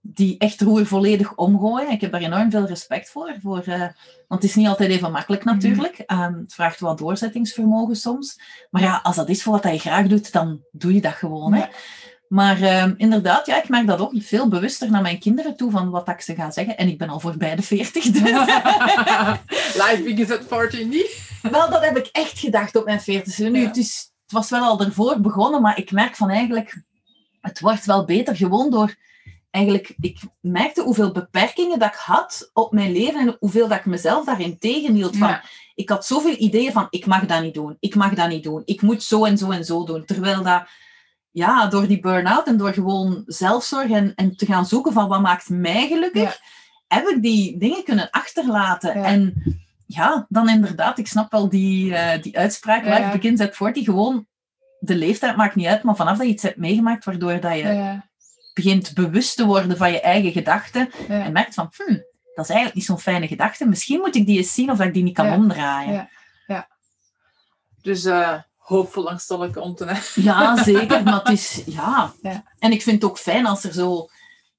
die 0.00 0.38
echt 0.38 0.60
roer 0.60 0.86
volledig 0.86 1.34
omgooien. 1.34 1.90
Ik 1.90 2.00
heb 2.00 2.12
daar 2.12 2.20
enorm 2.20 2.50
veel 2.50 2.66
respect 2.66 3.10
voor. 3.10 3.34
voor 3.42 3.62
eh, 3.62 3.80
want 4.28 4.42
het 4.42 4.50
is 4.50 4.54
niet 4.54 4.66
altijd 4.66 4.90
even 4.90 5.12
makkelijk 5.12 5.44
Mhm. 5.44 5.54
natuurlijk. 5.54 5.98
Ehm, 5.98 6.34
het 6.38 6.54
vraagt 6.54 6.80
wat 6.80 6.98
doorzettingsvermogen 6.98 7.96
soms. 7.96 8.40
Maar 8.70 8.82
ja, 8.82 9.00
als 9.02 9.16
dat 9.16 9.28
is 9.28 9.42
voor 9.42 9.52
wat 9.52 9.72
je 9.72 9.78
graag 9.78 10.06
doet, 10.06 10.32
dan 10.32 10.60
doe 10.72 10.94
je 10.94 11.00
dat 11.00 11.12
gewoon. 11.14 11.52
Hè? 11.54 11.64
Maar 12.28 12.62
ehm, 12.62 12.94
inderdaad, 12.96 13.46
ja, 13.46 13.62
ik 13.62 13.68
merk 13.68 13.86
dat 13.86 13.98
ook 14.00 14.12
veel 14.16 14.48
bewuster 14.48 14.90
naar 14.90 15.02
mijn 15.02 15.18
kinderen 15.18 15.56
toe 15.56 15.70
van 15.70 15.90
wat 15.90 16.08
ik 16.08 16.20
ze 16.20 16.34
ga 16.34 16.50
zeggen. 16.50 16.76
En 16.76 16.88
ik 16.88 16.98
ben 16.98 17.08
al 17.08 17.20
voorbij 17.20 17.56
de 17.56 17.62
40. 17.62 18.04
Dus. 18.04 18.22
Life 19.82 20.00
begins 20.04 20.30
at 20.30 20.44
14 20.48 20.88
niet. 20.88 21.26
Wel, 21.50 21.70
dat 21.70 21.84
heb 21.84 21.96
ik 21.96 22.06
echt 22.12 22.38
gedacht 22.38 22.76
op 22.76 22.84
mijn 22.84 23.00
40 23.00 23.38
Nu, 23.38 23.60
Ja. 23.60 23.66
het, 23.66 23.76
is, 23.76 24.10
het 24.22 24.32
was 24.32 24.50
wel 24.50 24.62
al 24.62 24.80
ervoor 24.80 25.20
begonnen, 25.20 25.62
maar 25.62 25.78
ik 25.78 25.90
merk 25.90 26.16
van 26.16 26.30
eigenlijk, 26.30 26.82
het 27.40 27.60
wordt 27.60 27.84
wel 27.84 28.04
beter 28.04 28.36
gewoon 28.36 28.70
door. 28.70 28.94
Eigenlijk, 29.50 29.94
ik 30.00 30.18
merkte 30.40 30.82
hoeveel 30.82 31.12
beperkingen 31.12 31.78
dat 31.78 31.88
ik 31.88 31.98
had 31.98 32.50
op 32.52 32.72
mijn 32.72 32.92
leven 32.92 33.20
en 33.20 33.36
hoeveel 33.40 33.68
dat 33.68 33.78
ik 33.78 33.84
mezelf 33.86 34.24
daarin 34.24 34.58
tegenhield. 34.58 35.16
Van, 35.16 35.28
Ja. 35.28 35.42
Ik 35.74 35.88
had 35.88 36.06
zoveel 36.06 36.34
ideeën 36.38 36.72
van, 36.72 36.86
ik 36.90 37.06
mag 37.06 37.26
dat 37.26 37.42
niet 37.42 37.54
doen, 37.54 37.76
ik 37.80 37.94
mag 37.94 38.14
dat 38.14 38.28
niet 38.28 38.42
doen, 38.42 38.62
ik 38.64 38.82
moet 38.82 39.02
zo 39.02 39.24
en 39.24 39.38
zo 39.38 39.50
en 39.50 39.64
zo 39.64 39.84
doen. 39.84 40.04
Terwijl 40.04 40.42
dat, 40.42 40.62
ja, 41.30 41.66
door 41.66 41.86
die 41.86 42.00
burn-out 42.00 42.46
en 42.46 42.56
door 42.56 42.72
gewoon 42.72 43.22
zelfzorg 43.26 43.90
en, 43.90 44.14
en 44.14 44.36
te 44.36 44.46
gaan 44.46 44.66
zoeken 44.66 44.92
van 44.92 45.08
wat 45.08 45.20
maakt 45.20 45.48
mij 45.48 45.86
gelukkig, 45.88 46.38
heb 46.86 47.06
ik 47.08 47.22
die 47.22 47.58
dingen 47.58 47.84
kunnen 47.84 48.10
achterlaten. 48.10 48.98
Ja. 48.98 49.04
En 49.04 49.34
ja, 49.86 50.26
dan 50.28 50.48
inderdaad, 50.48 50.98
ik 50.98 51.06
snap 51.06 51.30
wel 51.32 51.48
die, 51.48 51.94
eh, 51.94 52.22
die 52.22 52.38
uitspraak, 52.38 52.84
Ja. 52.84 52.98
life 52.98 53.10
begins 53.18 53.40
at 53.40 53.56
40, 53.56 53.84
gewoon 53.84 54.26
de 54.80 54.94
leeftijd 54.96 55.36
maakt 55.36 55.54
niet 55.54 55.66
uit, 55.66 55.82
maar 55.82 55.96
vanaf 55.96 56.16
dat 56.16 56.26
je 56.26 56.32
iets 56.32 56.42
hebt 56.42 56.56
meegemaakt, 56.56 57.04
waardoor 57.04 57.40
dat 57.40 57.54
je 57.56 58.00
begint 58.54 58.94
bewust 58.94 59.36
te 59.36 59.44
worden 59.46 59.76
van 59.76 59.92
je 59.92 60.00
eigen 60.00 60.32
gedachten 60.32 60.90
en 61.08 61.32
merkt 61.32 61.54
van, 61.54 61.72
hm, 61.76 61.92
dat 62.34 62.44
is 62.44 62.50
eigenlijk 62.50 62.74
niet 62.74 62.84
zo'n 62.84 62.98
fijne 63.00 63.26
gedachte, 63.26 63.66
misschien 63.68 64.00
moet 64.00 64.14
ik 64.16 64.26
die 64.26 64.36
eens 64.38 64.54
zien 64.54 64.70
of 64.70 64.76
dat 64.78 64.86
ik 64.86 64.94
die 64.94 65.02
niet 65.02 65.14
kan 65.14 65.26
Ja. 65.26 65.34
omdraaien. 65.34 66.08
Ja. 66.46 66.68
Dus 67.82 68.04
eh 68.04 68.34
hoopvol 68.68 69.08
angstelijke 69.10 69.60
om 69.60 69.74
te 69.74 70.12
Ja, 70.14 70.62
zeker. 70.62 71.02
Maar 71.02 71.18
het 71.22 71.28
is, 71.28 71.62
ja. 71.78 72.12
Ja. 72.22 72.42
En 72.58 72.72
ik 72.72 72.82
vind 72.82 73.02
het 73.02 73.10
ook 73.10 73.18
fijn 73.18 73.46
als 73.46 73.64
er 73.64 73.72
zo... 73.72 74.08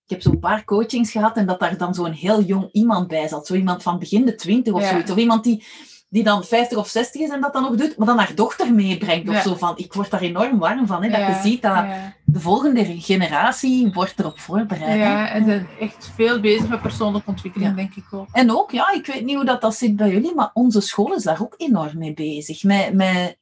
Ik 0.05 0.15
heb 0.15 0.21
zo'n 0.21 0.39
paar 0.39 0.63
coachings 0.65 1.11
gehad 1.11 1.37
en 1.37 1.45
dat 1.45 1.59
daar 1.59 1.77
dan 1.77 1.93
zo'n 1.93 2.11
heel 2.11 2.41
jong 2.41 2.69
iemand 2.71 3.07
bij 3.07 3.27
zat. 3.27 3.47
Zo 3.47 3.53
iemand 3.53 3.83
van 3.83 3.99
begin 3.99 4.25
de 4.25 4.35
twintig 4.35 4.73
of 4.73 4.81
Ja. 4.81 4.89
zoiets. 4.89 5.11
Of 5.11 5.17
iemand 5.17 5.43
die, 5.43 5.63
die 6.09 6.23
dan 6.23 6.43
50 6.43 6.77
of 6.77 6.87
60 6.87 7.21
is 7.21 7.29
en 7.29 7.41
dat 7.41 7.53
dan 7.53 7.61
nog 7.61 7.75
doet, 7.75 7.97
maar 7.97 8.07
dan 8.07 8.17
haar 8.17 8.35
dochter 8.35 8.73
meebrengt 8.73 9.29
of 9.29 9.35
Ja. 9.35 9.41
zo 9.41 9.55
van. 9.55 9.73
Ik 9.77 9.93
word 9.93 10.11
daar 10.11 10.21
enorm 10.21 10.59
warm 10.59 10.87
van. 10.87 11.03
Hè, 11.03 11.09
dat 11.09 11.19
je 11.19 11.39
ziet 11.49 11.61
dat 11.61 11.85
de 12.25 12.39
volgende 12.39 12.85
generatie 13.01 13.91
wordt 13.93 14.19
erop 14.19 14.39
voorbereid. 14.39 14.89
hè. 14.89 14.95
ja, 14.95 15.29
en 15.29 15.45
zijn 15.45 15.67
echt 15.79 16.11
veel 16.15 16.39
bezig 16.39 16.67
met 16.67 16.81
persoonlijke 16.81 17.29
ontwikkeling, 17.29 17.75
denk 17.75 17.95
ik 17.95 18.05
ook. 18.11 18.27
En 18.31 18.51
ook, 18.51 18.71
ja, 18.71 18.91
ik 18.91 19.05
weet 19.05 19.25
niet 19.25 19.35
hoe 19.35 19.45
dat, 19.45 19.61
dat 19.61 19.75
zit 19.75 19.95
bij 19.95 20.09
jullie, 20.09 20.35
maar 20.35 20.49
onze 20.53 20.81
school 20.81 21.13
is 21.13 21.23
daar 21.23 21.41
ook 21.41 21.53
enorm 21.57 21.97
mee 21.97 22.13
bezig. 22.13 22.63
Met, 22.63 22.93
met 22.93 23.37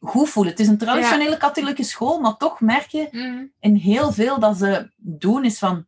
goed 0.00 0.28
voelen. 0.28 0.52
Het 0.52 0.60
is 0.60 0.68
een 0.68 0.78
traditionele 0.78 1.36
katholieke 1.36 1.82
school, 1.82 2.20
maar 2.20 2.36
toch 2.36 2.60
merk 2.60 2.86
je 2.88 3.08
in 3.60 3.74
heel 3.74 4.12
veel 4.12 4.38
dat 4.38 4.56
ze 4.58 4.90
doen 4.96 5.44
is 5.44 5.58
van 5.58 5.86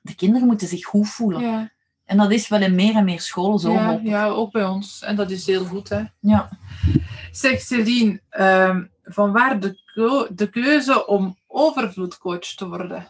de 0.00 0.14
kinderen 0.14 0.46
moeten 0.46 0.68
zich 0.68 0.84
goed 0.84 1.08
voelen. 1.08 1.40
Ja, 1.40 1.70
En 2.04 2.16
dat 2.16 2.30
is 2.30 2.48
wel 2.48 2.62
in 2.62 2.74
meer 2.74 2.94
en 2.96 3.04
meer 3.04 3.20
scholen 3.20 3.58
zo. 3.58 3.72
ja, 3.72 4.00
ja, 4.02 4.26
ook 4.26 4.52
bij 4.52 4.64
ons. 4.66 5.02
En 5.02 5.16
dat 5.16 5.30
is 5.30 5.46
heel 5.46 5.64
goed, 5.64 5.88
hè. 5.88 6.02
Ja. 6.20 6.48
Zeg 7.32 7.60
Celine, 7.60 8.20
ehm 8.30 8.84
van 9.04 9.32
waar 9.32 9.60
de, 9.60 10.28
de 10.34 10.50
keuze 10.50 11.06
om 11.06 11.36
overvloedcoach 11.46 12.54
te 12.54 12.68
worden? 12.68 13.08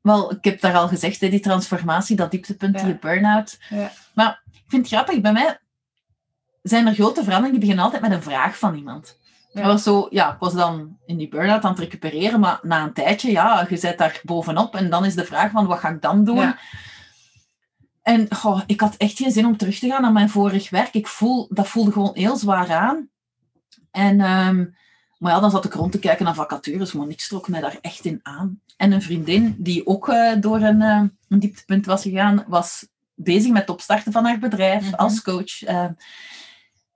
Wel, 0.00 0.32
ik 0.32 0.44
heb 0.44 0.60
daar 0.60 0.74
al 0.76 0.88
gezegd, 0.88 1.20
hè, 1.20 1.28
die 1.28 1.40
transformatie, 1.40 2.16
dat 2.16 2.30
dieptepunt, 2.30 2.80
Ja. 2.80 2.84
die 2.84 2.98
burn-out. 2.98 3.58
Ja. 3.68 3.92
Maar 4.14 4.42
ik 4.52 4.62
vind 4.66 4.82
het 4.82 4.92
grappig, 4.92 5.20
bij 5.20 5.32
mij 5.32 5.58
zijn 6.62 6.86
er 6.86 6.94
grote 6.94 7.22
veranderingen 7.22 7.50
die 7.50 7.60
beginnen 7.60 7.84
altijd 7.84 8.02
met 8.02 8.12
een 8.12 8.22
vraag 8.22 8.58
van 8.58 8.74
iemand. 8.74 9.18
Ja. 9.52 9.62
Dat 9.62 9.72
was 9.72 9.82
zo, 9.82 10.06
ja, 10.10 10.32
ik 10.32 10.38
was 10.38 10.52
dan 10.54 10.96
in 11.06 11.16
die 11.16 11.28
burn-out 11.28 11.62
aan 11.62 11.70
het 11.70 11.80
recupereren, 11.80 12.40
maar 12.40 12.58
na 12.62 12.82
een 12.82 12.92
tijdje, 12.92 13.30
ja, 13.30 13.66
je 13.68 13.76
zit 13.76 13.98
daar 13.98 14.20
bovenop 14.24 14.74
en 14.74 14.90
dan 14.90 15.04
is 15.04 15.14
de 15.14 15.24
vraag 15.24 15.50
van, 15.50 15.66
wat 15.66 15.78
ga 15.78 15.88
ik 15.88 16.02
dan 16.02 16.24
doen? 16.24 16.36
Ja. 16.36 16.58
En 18.02 18.34
goh, 18.34 18.60
ik 18.66 18.80
had 18.80 18.94
echt 18.96 19.16
geen 19.16 19.30
zin 19.30 19.46
om 19.46 19.56
terug 19.56 19.78
te 19.78 19.88
gaan 19.88 20.02
naar 20.02 20.12
mijn 20.12 20.30
vorig 20.30 20.70
werk. 20.70 20.94
Ik 20.94 21.06
voel, 21.06 21.46
dat 21.50 21.68
voelde 21.68 21.92
gewoon 21.92 22.10
heel 22.14 22.36
zwaar 22.36 22.72
aan. 22.72 23.08
En, 23.90 24.20
ehm, 24.20 24.64
maar 25.18 25.32
ja, 25.32 25.40
dan 25.40 25.50
zat 25.50 25.64
ik 25.64 25.72
rond 25.74 25.92
te 25.92 25.98
kijken 25.98 26.24
naar 26.24 26.34
vacatures, 26.34 26.92
maar 26.92 27.06
niks 27.06 27.28
trok 27.28 27.48
mij 27.48 27.60
daar 27.60 27.78
echt 27.80 28.04
in 28.04 28.20
aan. 28.22 28.60
En 28.76 28.92
een 28.92 29.02
vriendin 29.02 29.54
die 29.58 29.86
ook 29.86 30.08
eh, 30.08 30.32
door 30.40 30.60
een, 30.60 30.82
eh, 30.82 31.02
een 31.28 31.38
dieptepunt 31.38 31.86
was 31.86 32.02
gegaan, 32.02 32.44
was 32.46 32.88
bezig 33.14 33.50
met 33.52 33.60
het 33.60 33.70
opstarten 33.70 34.12
van 34.12 34.24
haar 34.24 34.38
bedrijf 34.38 34.84
Mhm. 34.84 34.94
als 34.94 35.22
coach. 35.22 35.62
eh. 35.62 35.86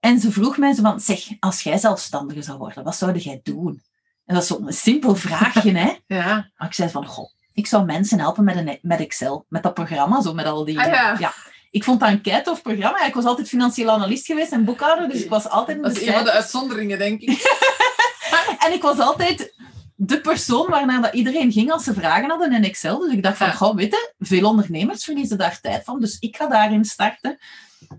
En 0.02 0.20
ze 0.20 0.32
vroeg 0.32 0.56
mij 0.56 0.74
van, 0.74 1.00
zeg, 1.00 1.20
als 1.40 1.62
jij 1.62 1.78
zelfstandige 1.78 2.42
zou 2.42 2.58
worden, 2.58 2.84
wat 2.84 2.96
zou 2.96 3.18
jij 3.18 3.40
doen? 3.42 3.82
En 4.26 4.34
dat 4.34 4.42
is 4.42 4.48
zo'n 4.48 4.72
simpel 4.72 5.14
vraagje, 5.16 5.72
hè? 5.72 5.92
Ja, 6.16 6.50
Maar 6.56 6.68
ik 6.68 6.74
zei 6.74 6.90
van, 6.90 7.06
goh, 7.06 7.30
ik 7.52 7.66
zou 7.66 7.84
mensen 7.84 8.18
helpen 8.18 8.44
met, 8.44 8.56
een, 8.56 8.78
met 8.82 9.00
Excel, 9.00 9.44
met 9.48 9.62
dat 9.62 9.74
programma, 9.74 10.22
zo 10.22 10.34
met 10.34 10.46
al 10.46 10.64
die... 10.64 10.80
Ah, 10.80 11.20
ja. 11.20 11.32
Ik 11.70 11.84
vond 11.84 12.00
dat 12.00 12.08
een 12.08 12.20
keitof 12.20 12.62
programma. 12.62 12.98
Ja, 12.98 13.06
Ik 13.06 13.14
was 13.14 13.24
altijd 13.24 13.48
financieel 13.48 13.90
analist 13.90 14.26
geweest 14.26 14.52
en 14.52 14.64
boekhouder, 14.64 15.08
dus 15.08 15.22
ik 15.22 15.30
was 15.30 15.48
altijd 15.48 15.76
in 15.76 15.82
dat 15.82 15.94
de 15.94 16.00
een 16.06 16.12
van 16.12 16.12
de 16.14 16.18
cijfers. 16.30 16.36
uitzonderingen, 16.44 16.98
denk 16.98 17.20
ik. 17.20 17.30
En 18.66 18.72
ik 18.72 18.82
was 18.82 18.98
altijd 18.98 19.54
de 19.94 20.20
persoon 20.20 20.70
waarnaar 20.70 21.02
dat 21.02 21.14
iedereen 21.14 21.52
ging 21.52 21.70
als 21.72 21.84
ze 21.84 21.94
vragen 21.94 22.28
hadden 22.28 22.52
in 22.52 22.64
Excel. 22.64 22.98
Dus 22.98 23.12
ik 23.12 23.22
dacht 23.22 23.36
van, 23.36 23.46
Ja. 23.46 23.52
goh, 23.52 23.74
weet 23.74 23.90
je, 23.92 24.12
veel 24.18 24.48
ondernemers 24.48 25.04
verliezen 25.04 25.38
daar 25.38 25.60
tijd 25.60 25.84
van, 25.84 26.00
dus 26.00 26.18
ik 26.18 26.36
ga 26.36 26.46
daarin 26.46 26.84
starten. 26.84 27.38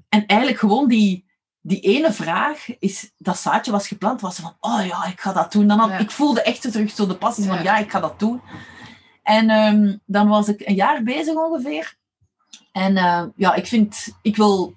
En 0.09 0.25
eigenlijk 0.25 0.59
gewoon 0.59 0.87
die, 0.87 1.25
die 1.65 1.79
ene 1.79 2.13
vraag, 2.13 2.77
is, 2.79 3.11
dat 3.17 3.37
zaadje 3.37 3.71
was 3.71 3.87
geplant, 3.87 4.21
was 4.21 4.35
van, 4.39 4.55
oh 4.59 4.85
ja, 4.85 5.05
ik 5.05 5.21
ga 5.21 5.33
dat 5.33 5.51
doen. 5.51 5.67
Dan 5.67 5.79
had, 5.79 5.89
Ja. 5.89 5.97
Ik 5.97 6.11
voelde 6.11 6.41
echt 6.41 6.61
terug 6.61 6.91
zo 6.91 7.07
de 7.07 7.15
passie 7.15 7.43
van, 7.45 7.55
Ja. 7.55 7.61
ja, 7.63 7.77
ik 7.77 7.91
ga 7.91 7.99
dat 7.99 8.19
doen. 8.19 8.41
En 9.23 9.49
ehm, 9.49 9.97
dan 10.05 10.27
was 10.27 10.47
ik 10.47 10.61
een 10.67 10.75
jaar 10.75 11.03
bezig 11.03 11.35
ongeveer. 11.35 11.95
En 12.71 12.97
eh, 12.97 13.23
ja, 13.35 13.53
ik 13.53 13.67
vind, 13.67 14.07
ik 14.21 14.35
wil, 14.35 14.73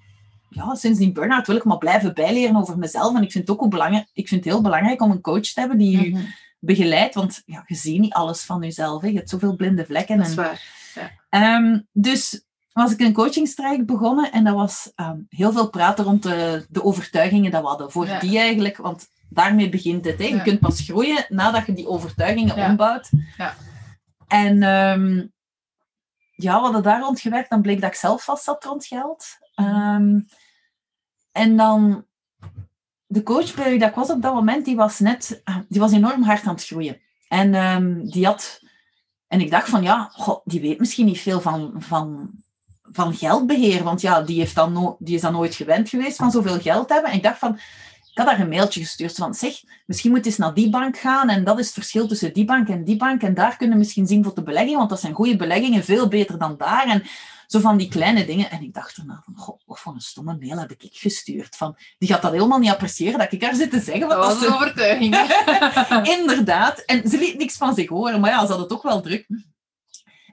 ja, 0.49 0.75
sinds 0.75 0.99
die 0.99 1.13
burn-out 1.13 1.47
wil 1.47 1.57
ik 1.57 1.65
maar 1.65 1.79
blijven 1.79 2.15
bijleren 2.15 2.57
over 2.57 2.79
mezelf. 2.79 3.17
En 3.17 3.23
ik 3.23 3.33
vind 3.33 3.49
het 3.49 3.59
ook 3.59 3.71
belangrijk, 3.71 4.09
ik 4.13 4.29
vind 4.29 4.45
het 4.45 4.53
heel 4.53 4.63
belangrijk 4.63 5.01
om 5.03 5.11
een 5.11 5.21
coach 5.21 5.41
te 5.53 5.61
hebben 5.61 5.79
die 5.79 6.07
u 6.07 6.11
Mhm. 6.11 6.25
begeleid. 6.59 7.15
Want 7.15 7.43
ja, 7.47 7.63
je 7.67 7.75
ziet 7.75 8.01
niet 8.01 8.13
alles 8.13 8.43
van 8.45 8.61
jezelf. 8.63 9.03
Hè. 9.03 9.09
Je 9.09 9.15
hebt 9.17 9.31
zoveel 9.31 9.57
blinde 9.57 9.85
vlekken. 9.85 10.17
Dat 10.17 10.27
is 10.27 10.37
en- 10.37 10.43
waar. 10.43 10.63
Ehm, 11.29 11.79
dus 11.93 12.45
was 12.83 12.93
ik 12.93 13.01
een 13.01 13.13
coachingstraject 13.13 13.87
begonnen 13.87 14.33
en 14.33 14.45
dat 14.45 14.55
was 14.55 14.93
ehm, 14.95 15.19
heel 15.29 15.53
veel 15.53 15.71
praten 15.71 16.05
rond 16.05 16.23
de, 16.23 16.67
de 16.69 16.85
overtuigingen 16.85 17.51
dat 17.51 17.63
we 17.63 17.69
hadden. 17.69 17.91
Voor 17.93 18.07
Ja. 18.07 18.19
die 18.19 18.39
eigenlijk, 18.39 18.77
want 18.77 19.07
daarmee 19.29 19.69
begint 19.69 20.05
het. 20.05 20.19
Hè. 20.19 20.25
Je 20.25 20.35
Ja. 20.35 20.43
kunt 20.43 20.61
pas 20.61 20.81
groeien 20.81 21.27
nadat 21.29 21.67
je 21.67 21.73
die 21.73 21.89
overtuigingen 21.89 22.57
Ja. 22.57 22.69
ombouwt. 22.71 23.11
Ja. 23.37 23.55
En 24.27 24.63
ehm, 24.63 25.27
ja, 26.31 26.57
we 26.57 26.63
hadden 26.63 26.83
daar 26.83 27.01
rond 27.01 27.21
gewerkt. 27.21 27.51
Dan 27.51 27.63
bleek 27.63 27.81
dat 27.81 27.91
ik 27.91 27.97
zelf 27.97 28.25
vast 28.25 28.45
zat 28.45 28.65
rond 28.65 28.87
geld. 28.87 29.27
Ehm, 29.55 30.21
en 31.33 31.57
dan 31.57 32.07
de 33.07 33.23
coach 33.23 33.55
bij 33.55 33.71
wie 33.71 33.79
dat 33.79 33.89
ik 33.89 33.95
was 33.95 34.11
op 34.11 34.23
dat 34.23 34.35
moment, 34.35 34.65
die 34.65 34.77
was 34.77 34.99
net, 34.99 35.41
ah, 35.45 35.59
die 35.69 35.81
was 35.81 35.93
enorm 35.93 36.23
hard 36.23 36.47
aan 36.47 36.55
het 36.55 36.65
groeien. 36.67 37.01
En 37.29 38.03
die 38.05 38.27
had, 38.27 38.61
en 39.27 39.41
ik 39.41 39.51
dacht 39.51 39.69
van 39.69 39.83
ja, 39.83 40.09
goh, 40.13 40.41
die 40.45 40.61
weet 40.61 40.79
misschien 40.79 41.07
niet 41.07 41.21
veel 41.21 41.41
van, 41.41 41.75
van, 41.79 42.31
van 42.93 43.15
geldbeheer, 43.15 43.83
want 43.83 44.01
ja, 44.01 44.23
die, 44.23 44.39
heeft 44.39 44.55
dan 44.55 44.73
no 44.73 44.97
die 44.99 45.15
is 45.15 45.21
dan 45.21 45.33
nooit 45.33 45.55
gewend 45.55 45.89
geweest 45.89 46.17
van 46.17 46.31
zoveel 46.31 46.61
geld 46.61 46.89
hebben. 46.89 47.11
En 47.11 47.17
ik 47.17 47.23
dacht 47.23 47.39
van, 47.39 47.55
ik 48.11 48.19
had 48.23 48.27
haar 48.27 48.41
een 48.41 48.49
mailtje 48.49 48.81
gestuurd 48.81 49.15
van 49.15 49.35
zeg, 49.35 49.53
misschien 49.87 50.11
moet 50.11 50.25
je 50.25 50.27
eens 50.27 50.39
naar 50.39 50.55
die 50.55 50.71
bank 50.71 50.99
gaan 50.99 51.29
en 51.29 51.45
dat 51.45 51.59
is 51.59 51.65
het 51.65 51.75
verschil 51.75 52.07
tussen 52.07 52.33
die 52.33 52.45
bank 52.45 52.69
en 52.69 52.85
die 52.85 52.97
bank 52.97 53.23
en 53.23 53.35
daar 53.35 53.57
kunnen 53.57 53.77
we 53.77 53.83
misschien 53.83 54.07
zien 54.07 54.25
voor 54.25 54.33
te 54.33 54.43
beleggen, 54.43 54.77
want 54.77 54.91
dat 54.91 55.01
zijn 55.01 55.15
goede 55.15 55.37
beleggingen, 55.37 55.85
veel 55.85 56.09
beter 56.09 56.39
dan 56.39 56.55
daar. 56.57 56.87
En 56.87 57.03
zo 57.47 57.61
van 57.61 57.77
die 57.77 57.89
kleine 57.89 58.25
dingen. 58.25 58.51
En 58.51 58.63
ik 58.63 58.75
dacht 58.75 58.95
van, 58.95 59.23
goh, 59.35 59.61
wat 59.67 59.81
voor 59.81 59.95
een 59.95 60.01
stomme 60.01 60.37
mail 60.41 60.59
heb 60.59 60.71
ik 60.71 60.89
gestuurd. 60.93 61.57
Van, 61.57 61.77
die 61.99 62.09
gaat 62.09 62.23
dat 62.23 62.33
helemaal 62.33 62.59
niet 62.59 62.71
appreciëren 62.71 63.19
dat 63.19 63.33
ik 63.33 63.43
haar 63.43 63.55
zit 63.55 63.71
te 63.71 63.81
zeggen. 63.81 64.09
Dat 64.09 64.19
wat 64.19 64.27
was 64.27 64.47
een 64.47 64.55
overtuiging. 64.55 65.15
Inderdaad. 66.19 66.79
En 66.79 67.09
ze 67.09 67.19
liet 67.19 67.39
niks 67.39 67.57
van 67.57 67.75
zich 67.75 67.89
horen, 67.89 68.21
maar 68.21 68.31
ja, 68.31 68.47
ze 68.47 68.53
had 68.53 68.61
het 68.61 68.73
ook 68.73 68.83
wel 68.83 69.01
druk. 69.01 69.27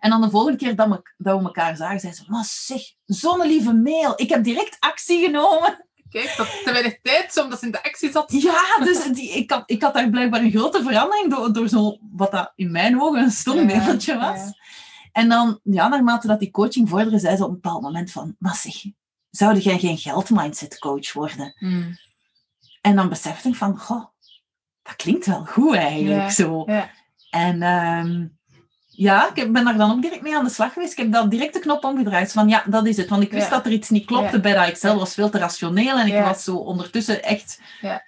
En 0.03 0.09
dan 0.09 0.21
de 0.21 0.29
volgende 0.29 0.57
keer 0.57 0.75
dat 0.75 0.87
we, 0.87 1.01
dat 1.17 1.39
we 1.39 1.45
elkaar 1.45 1.75
zagen, 1.75 1.99
zei 1.99 2.13
ze, 2.13 2.23
maar 2.27 2.45
zeg, 2.47 2.81
zo'n 3.05 3.47
lieve 3.47 3.73
mail. 3.73 4.13
Ik 4.15 4.29
heb 4.29 4.43
direct 4.43 4.77
actie 4.79 5.25
genomen. 5.25 5.85
Kijk, 6.09 6.33
dat 6.37 6.47
te 6.63 6.71
weinig 6.71 6.99
tijd, 7.01 7.37
omdat 7.43 7.59
ze 7.59 7.65
in 7.65 7.71
de 7.71 7.83
actie 7.83 8.11
zat. 8.11 8.31
Ja, 8.31 8.77
dus 8.83 9.03
die, 9.03 9.29
ik, 9.29 9.51
had, 9.51 9.63
ik 9.65 9.81
had 9.81 9.93
daar 9.93 10.09
blijkbaar 10.09 10.41
een 10.41 10.51
grote 10.51 10.83
verandering 10.83 11.29
door, 11.35 11.53
door 11.53 11.67
zo, 11.67 11.97
wat 12.11 12.31
dat 12.31 12.51
in 12.55 12.71
mijn 12.71 13.01
ogen 13.01 13.21
een 13.21 13.31
stom 13.31 13.69
Ja, 13.69 13.77
mailtje 13.77 14.17
was. 14.17 14.37
ja. 14.39 14.53
En 15.11 15.29
dan, 15.29 15.59
ja, 15.63 15.87
naarmate 15.87 16.27
dat 16.27 16.39
die 16.39 16.51
coaching 16.51 16.89
vorderde, 16.89 17.19
zei 17.19 17.35
ze 17.35 17.43
op 17.43 17.49
een 17.49 17.55
bepaald 17.61 17.81
moment 17.81 18.11
van, 18.11 18.35
maar 18.39 18.55
zeg, 18.55 18.75
zou 19.29 19.57
jij 19.57 19.79
geen 19.79 19.97
geldmindset 19.97 20.79
coach 20.79 21.13
worden? 21.13 21.55
Hmm. 21.57 21.97
En 22.81 22.95
dan 22.95 23.09
besefte 23.09 23.47
ik 23.49 23.55
van, 23.55 23.77
goh, 23.79 24.05
dat 24.81 24.95
klinkt 24.95 25.25
wel 25.25 25.45
goed 25.45 25.75
eigenlijk 25.75 26.21
Ja, 26.21 26.29
zo. 26.29 26.63
ja. 26.65 26.89
En 27.29 27.61
ehm, 27.61 28.27
ja, 28.95 29.29
ik 29.33 29.51
ben 29.53 29.65
daar 29.65 29.77
dan 29.77 29.91
ook 29.91 30.01
direct 30.01 30.21
mee 30.21 30.35
aan 30.37 30.43
de 30.43 30.49
slag 30.49 30.73
geweest. 30.73 30.91
Ik 30.91 30.97
heb 30.97 31.11
dan 31.11 31.29
direct 31.29 31.53
de 31.53 31.59
knop 31.59 31.83
omgedraaid. 31.83 32.31
Van 32.31 32.47
ja, 32.49 32.63
dat 32.65 32.85
is 32.87 32.97
het. 32.97 33.09
Want 33.09 33.23
ik 33.23 33.31
wist 33.31 33.43
Ja. 33.49 33.55
dat 33.55 33.65
er 33.65 33.71
iets 33.71 33.89
niet 33.89 34.05
klopte 34.05 34.35
Ja. 34.35 34.41
bij 34.41 34.53
dat 34.53 34.67
Excel. 34.67 34.97
was 34.99 35.13
veel 35.13 35.29
te 35.29 35.37
rationeel. 35.37 35.97
En 35.97 36.07
ik 36.07 36.13
Ja. 36.13 36.23
was 36.23 36.43
zo 36.43 36.55
ondertussen 36.55 37.23
echt... 37.23 37.61
Ja. 37.81 38.03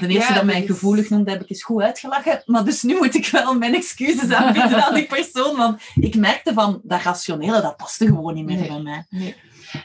De 0.00 0.08
eerste 0.08 0.32
dat 0.34 0.44
mij 0.44 0.60
is- 0.60 0.66
gevoelig 0.66 1.10
noemde, 1.10 1.30
heb 1.30 1.42
ik 1.42 1.50
eens 1.50 1.62
goed 1.62 1.82
uitgelachen. 1.82 2.42
Maar 2.46 2.64
dus 2.64 2.82
nu 2.82 2.96
moet 2.96 3.14
ik 3.14 3.26
wel 3.26 3.54
mijn 3.54 3.74
excuses 3.74 4.30
aanbieden 4.30 4.84
aan 4.86 4.94
die 4.94 5.06
persoon. 5.06 5.56
Want 5.56 5.82
ik 5.94 6.14
merkte 6.16 6.52
van, 6.52 6.80
dat 6.82 7.02
rationele, 7.02 7.60
dat 7.60 7.76
paste 7.76 8.06
gewoon 8.06 8.34
niet 8.34 8.44
meer 8.44 8.56
Nee. 8.58 8.68
bij 8.68 8.80
mij. 8.80 9.06
Nee. 9.10 9.36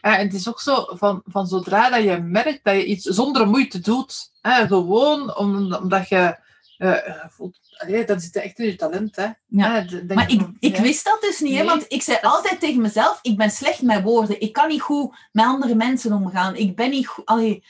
Ja, 0.01 0.17
en 0.17 0.25
het 0.25 0.33
is 0.33 0.49
ook 0.49 0.61
zo, 0.61 0.85
van, 0.89 1.21
van 1.25 1.47
zodra 1.47 1.89
dat 1.89 2.03
je 2.03 2.17
merkt 2.17 2.59
dat 2.63 2.75
je 2.75 2.85
iets 2.85 3.03
zonder 3.03 3.47
moeite 3.47 3.79
doet, 3.79 4.31
hè, 4.41 4.67
gewoon 4.67 5.37
om, 5.37 5.73
omdat 5.73 6.09
je 6.09 6.37
allee, 6.79 8.05
dat 8.05 8.21
zit 8.21 8.35
echt 8.35 8.59
in 8.59 8.65
je 8.65 8.75
talent. 8.75 9.15
Hè. 9.15 9.27
Ja. 9.47 9.85
D- 9.85 9.89
denk 9.89 10.13
Maar 10.13 10.31
ik, 10.31 10.41
ik 10.59 10.75
ja. 10.75 10.81
wist 10.81 11.05
dat 11.05 11.21
dus 11.21 11.39
niet, 11.39 11.57
hè, 11.57 11.63
want 11.63 11.85
ik 11.87 12.01
zei 12.01 12.17
Dat 12.21 12.31
is- 12.31 12.37
altijd 12.37 12.59
tegen 12.59 12.81
mezelf, 12.81 13.19
ik 13.21 13.37
ben 13.37 13.51
slecht 13.51 13.81
met 13.81 14.03
woorden. 14.03 14.41
Ik 14.41 14.53
kan 14.53 14.67
niet 14.67 14.81
goed 14.81 15.15
met 15.31 15.45
andere 15.45 15.75
mensen 15.75 16.13
omgaan. 16.13 16.55
Ik 16.55 16.75
ben 16.75 16.89
niet 16.89 17.07
goed... 17.07 17.25
Allee, 17.25 17.63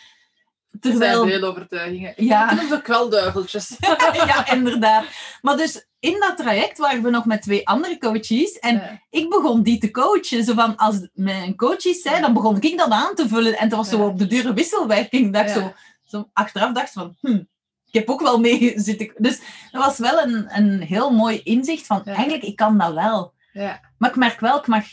Dat 0.72 0.82
zijn 0.82 0.93
terwijl... 0.98 1.26
veel 1.28 1.43
overtuigingen. 1.43 2.13
Ja. 2.15 2.52
Ik 2.52 2.58
noem 2.60 2.67
ze 2.69 2.82
kwelduiveltjes. 2.82 3.76
ja, 4.13 4.52
inderdaad. 4.52 5.06
Maar 5.41 5.58
dus 5.58 5.88
in 6.00 6.19
dat 6.19 6.38
traject 6.38 6.78
waren 6.78 7.04
we 7.04 7.10
nog 7.10 7.26
met 7.26 7.41
twee 7.41 7.67
andere 7.67 7.98
coaches. 7.98 8.60
En 8.60 8.74
Ja. 8.76 9.02
ik 9.10 9.30
begon 9.30 9.63
die 9.63 9.78
te 9.80 9.91
coachen. 9.91 10.43
Zo 10.43 10.54
van, 10.54 10.76
als 10.76 11.08
mijn 11.13 11.56
coaches 11.56 12.02
zei, 12.02 12.22
dan 12.22 12.34
begon 12.34 12.62
ik 12.62 12.78
dat 12.78 12.89
aan 12.89 13.15
te 13.15 13.28
vullen. 13.28 13.58
En 13.58 13.63
het 13.67 13.76
was 13.76 13.89
zo 13.89 14.06
op 14.08 14.17
de 14.19 14.28
dure 14.28 14.54
wisselwerking 14.54 15.34
dat 15.34 15.41
ik 15.41 15.50
zo, 15.50 15.74
zo 16.04 16.30
achteraf 16.34 16.72
dacht 16.74 16.91
van... 16.91 17.15
Hm, 17.22 17.43
ik 17.91 17.99
heb 17.99 18.10
ook 18.10 18.21
wel 18.21 18.39
mee 18.39 18.73
zitten... 18.80 19.13
Dus 19.17 19.39
dat 19.71 19.84
was 19.86 19.97
wel 19.97 20.21
een, 20.21 20.45
een 20.58 20.82
heel 20.82 21.12
mooi 21.12 21.41
inzicht 21.43 21.86
van... 21.86 22.02
Ja. 22.06 22.13
Eigenlijk, 22.13 22.43
ik 22.43 22.56
kan 22.56 22.78
dat 22.78 22.93
wel. 22.93 23.34
Ja. 23.54 23.80
Maar 23.97 24.10
ik 24.10 24.15
merk 24.15 24.39
wel, 24.39 24.58
ik, 24.58 24.67
mag, 24.67 24.84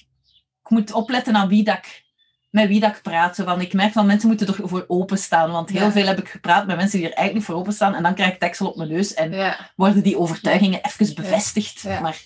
ik 0.62 0.68
moet 0.70 0.92
opletten 0.92 1.36
aan 1.36 1.48
wie 1.48 1.64
dat 1.64 1.76
ik, 1.76 2.04
met 2.50 2.68
wie 2.68 2.80
dat 2.80 2.96
ik 2.96 3.02
praat. 3.02 3.36
Zo 3.36 3.44
van, 3.44 3.60
ik 3.60 3.72
merk 3.72 3.92
van 3.92 4.06
mensen 4.06 4.28
moeten 4.28 4.46
ervoor 4.46 4.84
openstaan. 4.88 5.50
Want 5.50 5.70
heel 5.70 5.80
Ja. 5.84 5.90
veel 5.92 6.06
heb 6.06 6.18
ik 6.18 6.28
gepraat 6.28 6.66
met 6.66 6.76
mensen 6.76 6.98
die 6.98 7.08
er 7.08 7.14
eigenlijk 7.14 7.34
niet 7.34 7.44
voor 7.44 7.54
openstaan. 7.64 7.94
En 7.94 8.02
dan 8.02 8.14
krijg 8.14 8.32
ik 8.32 8.40
deksel 8.40 8.66
op 8.68 8.76
mijn 8.76 8.88
neus. 8.88 9.14
En 9.14 9.54
worden 9.76 10.02
die 10.02 10.18
overtuigingen 10.18 10.80
even 10.82 11.14
bevestigd. 11.14 11.80
Ja. 11.80 12.00
Maar, 12.00 12.22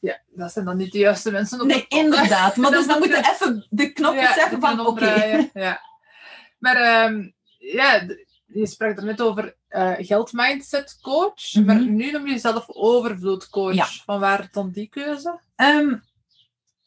ja, 0.00 0.18
dat 0.34 0.52
zijn 0.52 0.64
dan 0.64 0.76
niet 0.76 0.92
de 0.92 0.98
juiste 0.98 1.30
mensen. 1.30 1.60
op 1.60 1.66
nee, 1.66 1.84
inderdaad. 1.88 2.56
Maar 2.56 2.70
dus 2.76 2.86
dan 2.86 2.98
moet 2.98 3.08
moet 3.08 3.16
je 3.16 3.22
je- 3.22 3.30
even 3.32 3.66
de 3.70 3.92
knop 3.92 4.14
Ja, 4.14 4.34
zeggen 4.34 4.60
van, 4.60 4.86
oké. 4.86 5.48
Ja. 5.52 5.80
Maar 6.58 6.76
ehm, 6.76 7.28
ja, 7.58 8.06
je 8.46 8.66
sprak 8.66 8.96
er 8.96 9.04
net 9.04 9.20
over 9.22 9.56
eh 9.74 10.06
geldmindset 10.06 10.98
coach, 11.02 11.52
Mhm. 11.52 11.64
maar 11.64 11.80
nu 11.80 12.10
noem 12.10 12.26
je 12.26 12.32
jezelf 12.32 12.64
overvloed 12.68 13.48
coach. 13.48 13.74
Ja. 13.74 13.86
Van 14.04 14.20
waar 14.20 14.48
dan 14.50 14.70
die 14.70 14.88
keuze? 14.88 15.40
Ehm, 15.56 15.94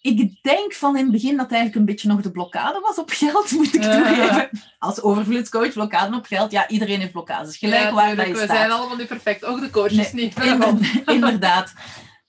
ik 0.02 0.44
denk 0.44 0.74
van 0.74 0.98
in 0.98 1.04
het 1.04 1.12
begin 1.12 1.32
dat 1.32 1.46
het 1.46 1.52
eigenlijk 1.52 1.76
een 1.80 1.86
beetje 1.94 2.08
nog 2.08 2.22
de 2.22 2.32
blokkade 2.32 2.80
was 2.80 2.98
op 2.98 3.10
geld, 3.10 3.52
moet 3.58 3.74
ik 3.76 3.84
Ja. 3.84 3.96
toegeven. 3.98 4.50
Als 4.80 5.02
overvloedscoach, 5.02 5.74
blokkade 5.74 6.16
op 6.16 6.26
geld. 6.26 6.52
Ja, 6.52 6.68
iedereen 6.68 7.00
heeft 7.00 7.12
blokkades. 7.12 7.58
Gelijk 7.58 7.82
Ja, 7.84 7.94
waar 7.94 8.10
je 8.10 8.16
we 8.16 8.36
staat. 8.36 8.50
zijn 8.58 8.72
allemaal 8.72 8.98
niet 8.98 9.08
perfect, 9.08 9.46
ook 9.46 9.60
de 9.60 9.70
coaches 9.70 10.12
Nee, 10.12 10.34
niet. 10.36 10.44
Inderdaad. 11.06 11.74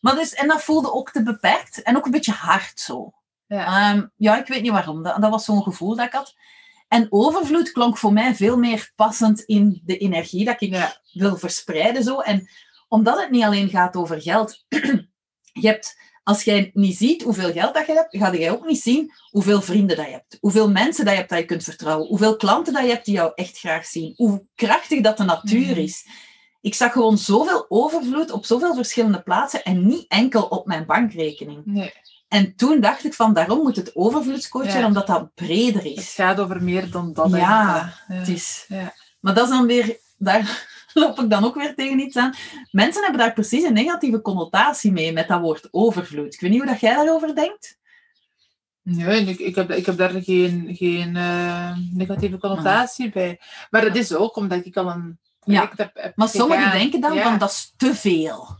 Maar 0.00 0.14
dus, 0.14 0.34
en 0.34 0.48
dat 0.48 0.62
voelde 0.62 0.92
ook 0.92 1.10
te 1.10 1.22
beperkt 1.22 1.82
en 1.82 1.96
ook 1.96 2.04
een 2.04 2.10
beetje 2.10 2.32
hard 2.32 2.80
zo. 2.80 3.12
Ja. 3.46 3.90
Ehm, 3.92 4.06
ja, 4.16 4.38
ik 4.38 4.46
weet 4.46 4.62
niet 4.62 4.70
waarom. 4.72 5.02
Dat, 5.02 5.20
dat 5.20 5.30
was 5.30 5.44
zo'n 5.44 5.62
gevoel 5.62 5.96
dat 5.96 6.06
ik 6.06 6.12
had. 6.12 6.34
En 6.88 7.06
overvloed 7.10 7.72
klonk 7.72 7.98
voor 7.98 8.12
mij 8.12 8.34
veel 8.34 8.56
meer 8.56 8.92
passend 8.96 9.40
in 9.40 9.80
de 9.84 9.96
energie 9.98 10.44
dat 10.44 10.60
ik 10.60 10.70
Ja. 10.70 11.00
wil 11.12 11.36
verspreiden. 11.36 12.02
Zo. 12.02 12.20
En 12.20 12.48
omdat 12.88 13.20
het 13.20 13.30
niet 13.30 13.44
alleen 13.44 13.68
gaat 13.68 13.96
over 13.96 14.22
geld. 14.22 14.64
je 15.52 15.66
hebt, 15.66 15.96
als 16.22 16.42
jij 16.42 16.70
niet 16.74 16.96
ziet 16.96 17.22
hoeveel 17.22 17.52
geld 17.52 17.74
dat 17.74 17.86
je 17.86 17.92
hebt, 17.92 18.16
ga 18.16 18.34
jij 18.36 18.50
ook 18.50 18.66
niet 18.66 18.80
zien 18.82 19.12
hoeveel 19.30 19.62
vrienden 19.62 19.96
dat 19.96 20.06
je 20.06 20.12
hebt. 20.12 20.36
Hoeveel 20.40 20.70
mensen 20.70 21.04
dat 21.04 21.12
je 21.12 21.18
hebt 21.18 21.30
dat 21.30 21.38
je 21.38 21.44
kunt 21.44 21.64
vertrouwen. 21.64 22.08
Hoeveel 22.08 22.36
klanten 22.36 22.72
dat 22.72 22.82
je 22.82 22.88
hebt 22.90 23.04
die 23.04 23.14
jou 23.14 23.32
echt 23.34 23.58
graag 23.58 23.86
zien. 23.86 24.12
Hoe 24.16 24.46
krachtig 24.54 25.00
dat 25.00 25.16
de 25.16 25.24
natuur 25.24 25.70
Mhm. 25.70 25.80
is. 25.80 26.06
Ik 26.60 26.74
zag 26.74 26.92
gewoon 26.92 27.18
zoveel 27.18 27.66
overvloed 27.68 28.30
op 28.30 28.44
zoveel 28.46 28.74
verschillende 28.74 29.22
plaatsen 29.22 29.64
en 29.64 29.86
niet 29.86 30.04
enkel 30.08 30.42
op 30.42 30.66
mijn 30.66 30.86
bankrekening. 30.86 31.62
Nee, 31.64 31.92
En 32.28 32.56
toen 32.56 32.80
dacht 32.80 33.04
ik 33.04 33.14
van, 33.14 33.32
daarom 33.34 33.58
moet 33.62 33.76
het 33.76 33.96
overvloedscoach 33.96 34.64
Ja. 34.64 34.70
zijn, 34.70 34.84
omdat 34.84 35.06
dat 35.06 35.34
breder 35.34 35.82
het 35.82 35.96
is. 35.98 36.14
gaat 36.14 36.40
over 36.40 36.62
meer 36.62 36.90
dan 36.90 37.12
dat. 37.12 37.30
Ja. 37.30 37.92
Het 38.06 38.28
is. 38.28 38.64
Ja. 38.68 38.94
Maar 39.20 39.34
dat 39.34 39.44
is 39.44 39.50
dan 39.50 39.66
weer, 39.66 39.96
daar 40.18 40.66
loop 40.94 41.20
ik 41.20 41.30
dan 41.30 41.44
ook 41.44 41.54
weer 41.54 41.74
tegen 41.74 41.98
iets 42.00 42.16
aan. 42.16 42.34
Mensen 42.70 43.02
hebben 43.02 43.20
daar 43.20 43.32
precies 43.32 43.62
een 43.62 43.72
negatieve 43.72 44.20
connotatie 44.22 44.92
mee 44.92 45.12
met 45.12 45.28
dat 45.28 45.40
woord 45.40 45.68
overvloed. 45.70 46.34
Ik 46.34 46.40
weet 46.40 46.50
niet 46.50 46.60
hoe 46.60 46.70
dat 46.70 46.80
jij 46.80 46.94
daarover 46.94 47.34
denkt. 47.34 47.76
Nee, 48.82 49.24
ik, 49.24 49.38
ik, 49.38 49.54
heb, 49.54 49.70
ik 49.70 49.86
heb 49.86 49.96
daar 49.96 50.10
geen, 50.22 50.74
geen 50.76 51.16
eh, 51.16 51.76
negatieve 51.92 52.38
connotatie 52.38 53.10
bij. 53.10 53.40
Maar 53.70 53.80
dat 53.82 53.96
is 53.96 54.14
ook 54.14 54.36
omdat 54.36 54.66
ik 54.66 54.76
al 54.76 54.90
een 54.90 55.18
Ja. 55.44 55.54
traject 55.54 55.78
heb, 55.78 55.90
heb 55.94 56.16
Maar 56.16 56.28
sommigen 56.28 56.70
denken 56.70 57.00
dan 57.00 57.18
van 57.18 57.38
dat 57.38 57.50
is 57.50 57.72
te 57.76 57.94
veel. 57.94 58.57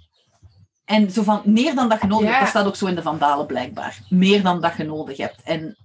En 0.88 1.11
zo 1.11 1.22
van 1.22 1.42
meer 1.44 1.74
dan 1.74 1.88
dat 1.88 2.01
je 2.01 2.07
nodig 2.07 2.29
hebt. 2.29 2.40
Dat 2.40 2.48
staat 2.48 2.66
ook 2.66 2.77
zo 2.77 2.87
in 2.87 2.94
de 2.94 3.03
vandalen 3.03 3.46
blijkbaar. 3.46 3.98
Meer 4.09 4.42
dan 4.42 4.61
dat 4.61 4.77
je 4.77 4.85
nodig 4.85 5.16
hebt. 5.16 5.42
En 5.42 5.77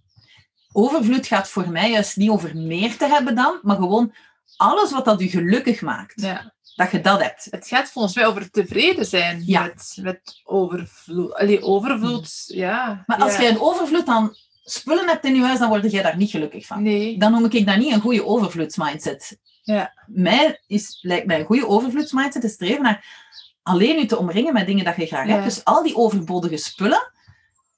overvloed 0.72 1.28
gaat 1.28 1.50
voor 1.50 1.70
mij 1.70 1.92
juist 1.92 2.18
niet 2.18 2.30
over 2.30 2.58
meer 2.58 2.98
te 2.98 3.08
hebben 3.08 3.36
dan, 3.36 3.60
maar 3.62 3.76
gewoon 3.76 4.14
alles 4.56 4.92
wat 4.92 5.06
dat 5.06 5.20
je 5.20 5.30
gelukkig 5.30 5.82
maakt. 5.82 6.22
Ja. 6.22 6.54
Dat 6.76 6.92
je 6.92 7.02
dat 7.02 7.22
hebt. 7.22 7.48
Het 7.50 7.68
gaat 7.68 7.92
volgens 7.92 8.16
mij 8.16 8.26
over 8.26 8.52
tevreden 8.52 9.06
zijn 9.06 9.44
Ja. 9.46 9.62
met, 9.62 9.98
met 10.02 10.42
overvloed. 10.44 11.34
Allee, 11.34 11.62
overvloed, 11.62 12.44
ja. 12.48 13.04
Maar 13.06 13.18
als 13.18 13.36
ja. 13.36 13.42
jij 13.42 13.50
een 13.52 13.62
overvloed 13.62 14.08
aan 14.08 14.36
spullen 14.64 15.08
hebt 15.08 15.26
in 15.26 15.36
je 15.36 15.42
huis, 15.42 15.60
dan 15.60 15.70
word 15.70 15.92
jij 15.92 16.04
daar 16.04 16.18
niet 16.18 16.32
gelukkig 16.32 16.66
van. 16.66 16.84
Nee. 16.84 17.18
Dan 17.18 17.32
noem 17.32 17.46
ik 17.46 17.66
dat 17.66 17.78
niet 17.78 17.94
een 17.94 18.02
goede 18.02 18.26
overvloedsmindset. 18.26 19.38
Ja. 19.64 19.94
Mij 20.08 20.62
is, 20.68 21.00
lijkt 21.02 21.28
mij 21.28 21.40
een 21.40 21.46
goede 21.46 21.68
overvloedsmindset 21.68 22.42
te 22.42 22.50
streven 22.50 22.84
naar 22.84 23.22
alleen 23.64 24.00
je 24.00 24.06
te 24.06 24.18
omringen 24.18 24.54
met 24.54 24.66
dingen 24.66 24.86
dat 24.86 24.96
je 24.96 25.06
graag 25.06 25.28
Ja. 25.28 25.34
hebt. 25.34 25.44
Dus 25.44 25.64
al 25.64 25.84
die 25.84 25.96
overbodige 25.96 26.58
spullen, 26.58 27.12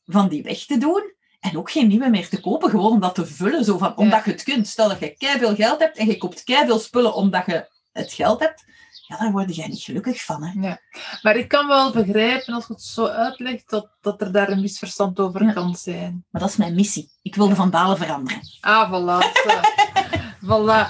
van 0.06 0.28
die 0.28 0.43
weg 0.43 0.65
te 0.65 0.78
doen. 0.78 1.13
En 1.39 1.58
ook 1.58 1.71
geen 1.71 1.88
nieuwe 1.88 2.10
meer 2.10 2.30
te 2.30 2.39
kopen, 2.39 2.69
gewoon 2.69 2.91
om 2.91 3.00
dat 3.00 3.15
te 3.15 3.26
vullen. 3.26 3.63
Zo 3.65 3.78
van, 3.78 3.98
omdat 3.98 4.26
je 4.26 4.32
het 4.32 4.43
kunt. 4.43 4.67
Stel 4.67 4.89
dat 4.89 5.00
je 5.00 5.15
veel 5.39 5.56
geld 5.56 5.80
hebt 5.80 5.98
en 5.98 6.08
je 6.08 6.17
koopt 6.17 6.41
veel 6.45 6.80
spullen 6.80 7.13
omdat 7.15 7.45
je 7.45 7.67
het 7.91 8.13
geld 8.13 8.39
hebt. 8.39 8.63
ja, 9.08 9.17
daar 9.17 9.32
word 9.32 9.56
jij 9.56 9.67
niet 9.67 9.82
gelukkig 9.82 10.24
van. 10.24 10.43
Hè? 10.43 10.67
Ja. 10.67 10.80
Maar 11.21 11.36
ik 11.36 11.48
kan 11.48 11.67
wel 11.67 11.91
begrijpen, 11.91 12.54
als 12.54 12.67
je 12.67 12.74
het 12.74 12.82
zo 12.82 13.06
uitlegt, 13.06 13.69
dat, 13.69 13.89
dat 14.02 14.21
er 14.21 14.32
daar 14.32 14.50
een 14.50 14.62
misverstand 14.62 15.19
over 15.19 15.43
Ja. 15.43 15.52
kan 15.54 15.76
zijn. 15.76 16.26
Maar 16.32 16.41
dat 16.41 16.50
is 16.50 16.56
mijn 16.58 16.76
missie. 16.76 17.12
Ik 17.21 17.36
wilde 17.36 17.56
van 17.56 17.69
Dalen 17.69 17.98
veranderen. 17.98 18.41
Ah, 18.60 18.91
voilà. 18.93 19.26
voilà. 20.50 20.89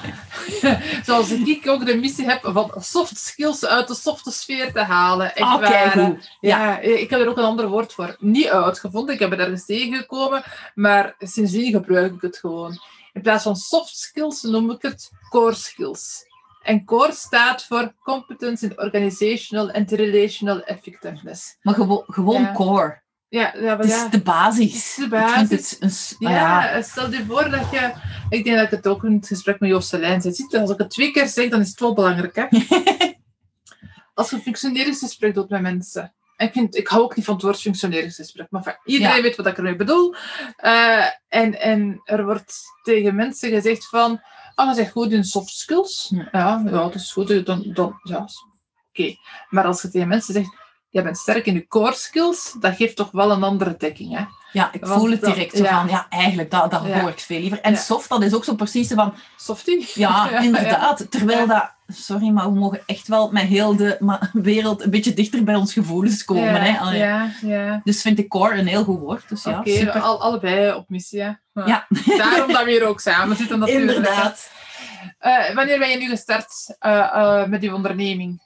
Zoals 1.05 1.31
ik 1.31 1.67
ook 1.67 1.85
de 1.85 1.95
missie 1.97 2.25
heb 2.29 2.39
van 2.43 2.71
soft 2.79 3.17
skills 3.17 3.65
uit 3.65 3.87
de 3.87 3.95
softe 3.95 4.31
sfeer 4.31 4.71
te 4.73 4.79
halen. 4.79 5.35
Echt 5.35 5.59
waar. 5.59 5.91
goed. 5.91 6.29
Ja, 6.39 6.79
ik 6.79 7.09
heb 7.09 7.19
er 7.19 7.27
ook 7.29 7.37
een 7.37 7.43
ander 7.43 7.67
woord 7.67 7.93
voor. 7.93 8.15
Niet 8.19 8.47
uitgevonden, 8.47 9.13
ik 9.13 9.19
heb 9.19 9.29
het 9.31 9.39
ergens 9.39 9.65
tegengekomen, 9.65 10.43
maar 10.73 11.15
sindsdien 11.19 11.71
gebruik 11.71 12.13
ik 12.13 12.21
het 12.21 12.37
gewoon. 12.37 12.79
In 13.13 13.21
plaats 13.21 13.43
van 13.43 13.55
soft 13.55 13.97
skills 13.97 14.41
noem 14.41 14.71
ik 14.71 14.81
het 14.81 15.09
core 15.29 15.55
skills. 15.55 16.23
En 16.61 16.85
core 16.85 17.11
staat 17.13 17.63
voor 17.65 17.93
Competence 18.03 18.65
in 18.65 18.79
Organizational 18.79 19.71
and 19.71 19.91
Relational 19.91 20.61
Effectiveness. 20.63 21.57
Maar 21.61 21.73
gewo- 21.73 22.03
gewoon 22.07 22.41
Ja. 22.41 22.53
core. 22.53 23.03
Ja, 23.27 23.53
ja, 23.57 23.77
Het 23.77 23.85
is 23.85 23.91
ja. 23.91 24.07
de 24.07 24.21
basis. 24.21 24.65
Het 24.65 24.73
is 24.73 24.95
de 24.95 25.07
basis. 25.07 25.49
het 25.49 25.77
een... 26.19 26.27
Ja, 26.29 26.81
stel 26.81 27.11
je 27.11 27.25
voor 27.25 27.49
dat 27.49 27.71
je... 27.71 27.93
Ik 28.29 28.43
denk 28.43 28.55
dat 28.55 28.65
ik 28.65 28.71
het 28.71 28.87
ook 28.87 29.03
in 29.03 29.13
het 29.13 29.27
gesprek 29.27 29.59
met 29.59 29.69
Joost 29.69 29.87
Selijn. 29.87 30.21
Ziet, 30.21 30.57
als 30.57 30.69
ik 30.69 30.77
het 30.77 30.89
twee 30.89 31.11
keer 31.11 31.27
zeg, 31.27 31.49
dan 31.49 31.61
is 31.61 31.69
het 31.69 31.79
wel 31.79 31.93
belangrijk. 31.93 32.35
Hè? 32.35 32.47
Als 34.13 34.29
je 34.29 34.35
een 34.35 34.41
functioneringsgesprek 34.41 35.33
doet 35.33 35.49
met 35.49 35.61
mensen... 35.61 36.13
En 36.35 36.47
ik, 36.47 36.53
vind, 36.53 36.75
ik 36.75 36.87
hou 36.87 37.03
ook 37.03 37.15
niet 37.15 37.25
van 37.25 37.33
het 37.33 37.43
woord 37.43 37.61
functioneringsgesprek. 37.61 38.47
Maar 38.49 38.81
iedereen 38.85 39.21
weet 39.21 39.35
wat 39.35 39.47
ik 39.47 39.57
ermee 39.57 39.75
bedoel. 39.75 40.15
Eh, 40.55 41.05
en, 41.27 41.59
en 41.59 42.01
er 42.03 42.25
wordt 42.25 42.61
tegen 42.83 43.15
mensen 43.15 43.49
gezegd 43.49 43.89
van... 43.89 44.21
Oh, 44.55 44.67
je 44.67 44.73
zegt 44.73 44.91
goed 44.91 45.11
in 45.11 45.23
soft 45.23 45.49
skills. 45.49 46.11
Ja. 46.15 46.29
Ja, 46.31 46.61
ja, 46.65 46.71
dat 46.71 46.95
is 46.95 47.11
goed. 47.11 47.45
Dan, 47.45 47.71
dan, 47.73 47.99
ja, 48.03 48.27
oké. 48.89 49.15
Maar 49.49 49.65
als 49.65 49.81
je 49.81 49.89
tegen 49.89 50.07
mensen 50.07 50.33
zegt... 50.33 50.64
Jij 50.95 51.03
bent 51.03 51.17
sterk 51.17 51.45
in 51.45 51.53
de 51.53 51.67
core 51.67 51.93
skills, 51.93 52.55
dat 52.59 52.75
geeft 52.75 52.95
toch 52.95 53.11
wel 53.11 53.31
een 53.31 53.43
andere 53.43 53.75
dekking. 53.77 54.17
Hè? 54.17 54.23
Ja, 54.51 54.69
ik 54.71 54.85
Want 54.85 54.99
voel 55.01 55.11
het 55.11 55.21
dat- 55.21 55.33
direct 55.33 55.57
zo 55.57 55.63
van, 55.63 55.87
ja, 55.89 56.05
eigenlijk, 56.09 56.51
dat, 56.51 56.71
dat 56.71 56.81
Ja. 56.85 56.99
hoor 56.99 57.09
ik 57.09 57.19
veel 57.19 57.39
liever. 57.39 57.61
En 57.61 57.71
Ja. 57.71 57.77
soft, 57.77 58.09
dat 58.09 58.23
is 58.23 58.33
ook 58.33 58.43
zo 58.43 58.55
precies 58.55 58.91
van, 58.93 59.13
Softie? 59.35 59.89
ja, 59.93 60.29
inderdaad. 60.47 61.11
Terwijl 61.11 61.47
dat, 61.47 61.71
sorry, 61.87 62.29
maar 62.29 62.53
we 62.53 62.59
mogen 62.59 62.81
echt 62.85 63.07
wel 63.07 63.31
met 63.31 63.43
heel 63.43 63.75
de 63.75 63.97
wereld 64.33 64.83
een 64.83 64.89
beetje 64.89 65.13
dichter 65.13 65.43
bij 65.43 65.55
ons 65.55 65.73
gevoelens 65.73 66.25
komen. 66.25 66.61
hè? 66.61 66.79
Allee. 66.79 66.97
ja, 66.99 67.31
ja. 67.41 67.81
Dus 67.83 68.01
vind 68.01 68.19
ik 68.19 68.27
core 68.29 68.57
een 68.57 68.67
heel 68.67 68.83
goed 68.83 68.99
woord. 68.99 69.29
Dus 69.29 69.43
ja, 69.43 69.59
Oké, 69.59 69.91
al, 69.99 70.21
allebei 70.21 70.73
op 70.73 70.89
missie. 70.89 71.21
Hè. 71.21 71.31
Ja. 71.65 71.87
Daarom 72.17 72.51
dat 72.51 72.63
we 72.63 72.69
hier 72.71 72.87
ook 72.87 72.99
samen 72.99 73.35
zitten. 73.37 73.59
natuurlijk. 73.59 73.97
Inderdaad. 73.97 74.49
Eh, 75.19 75.53
wanneer 75.55 75.79
ben 75.79 75.89
je 75.89 75.97
nu 75.97 76.09
gestart 76.09 76.75
eh, 76.79 76.99
eh, 77.13 77.47
met 77.47 77.61
die 77.61 77.73
onderneming? 77.73 78.43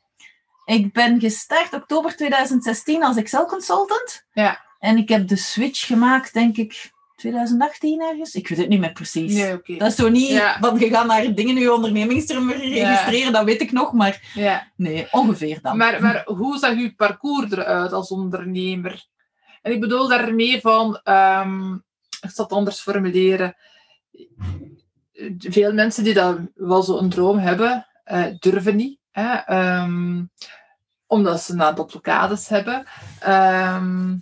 Ik 0.69 0.93
ben 0.93 1.19
gestart 1.19 1.73
oktober 1.73 2.15
2016 2.15 3.03
als 3.03 3.17
Excel-consultant. 3.17 4.25
Ja. 4.34 4.62
En 4.79 4.97
ik 4.97 5.10
heb 5.10 5.27
de 5.27 5.36
switch 5.36 5.86
gemaakt, 5.88 6.34
denk 6.34 6.58
ik, 6.58 6.91
2018 7.15 8.01
ergens. 8.01 8.36
Ik 8.36 8.47
weet 8.47 8.58
het 8.58 8.69
niet 8.69 8.79
meer 8.79 8.91
precies. 8.91 9.34
Nee. 9.34 9.77
Dat 9.77 9.88
is 9.88 9.95
zo 9.95 10.10
niet, 10.10 10.27
Ja. 10.29 10.58
want 10.60 10.79
je 10.79 10.89
gaat 10.89 11.05
naar 11.05 11.34
dingen 11.34 11.55
in 11.55 11.62
je 11.62 11.73
ondernemingsterm 11.73 12.51
registreren, 12.51 13.34
dat 13.34 13.43
weet 13.43 13.62
ik 13.62 13.71
nog, 13.71 13.93
maar 13.93 14.32
Ja. 14.34 14.71
nee, 14.75 15.08
ongeveer 15.12 15.60
dan. 15.62 15.77
Maar, 15.77 16.01
maar 16.01 16.23
hoe 16.25 16.58
zag 16.58 16.75
uw 16.75 16.95
parcours 16.95 17.51
eruit 17.51 17.93
als 17.93 18.10
ondernemer? 18.10 19.05
En 19.62 19.71
ik 19.71 19.79
bedoel 19.79 20.08
daarmee 20.08 20.62
van, 20.62 20.99
ehm, 21.03 21.73
ik 22.21 22.29
zal 22.34 22.45
het 22.45 22.53
anders 22.53 22.79
formuleren. 22.79 23.55
Veel 25.38 25.73
mensen 25.73 26.03
die 26.03 26.13
dat 26.13 26.38
wel 26.55 26.84
zo'n 26.84 27.10
droom 27.10 27.38
hebben, 27.38 27.88
eh, 28.03 28.25
durven 28.39 28.75
niet. 28.75 28.98
Hè? 29.19 29.36
ehm, 29.36 30.21
omdat 31.08 31.41
ze 31.41 31.53
een 31.53 31.62
aantal 31.63 31.86
blokkades 31.86 32.47
hebben. 32.47 32.86
Ehm, 33.19 34.15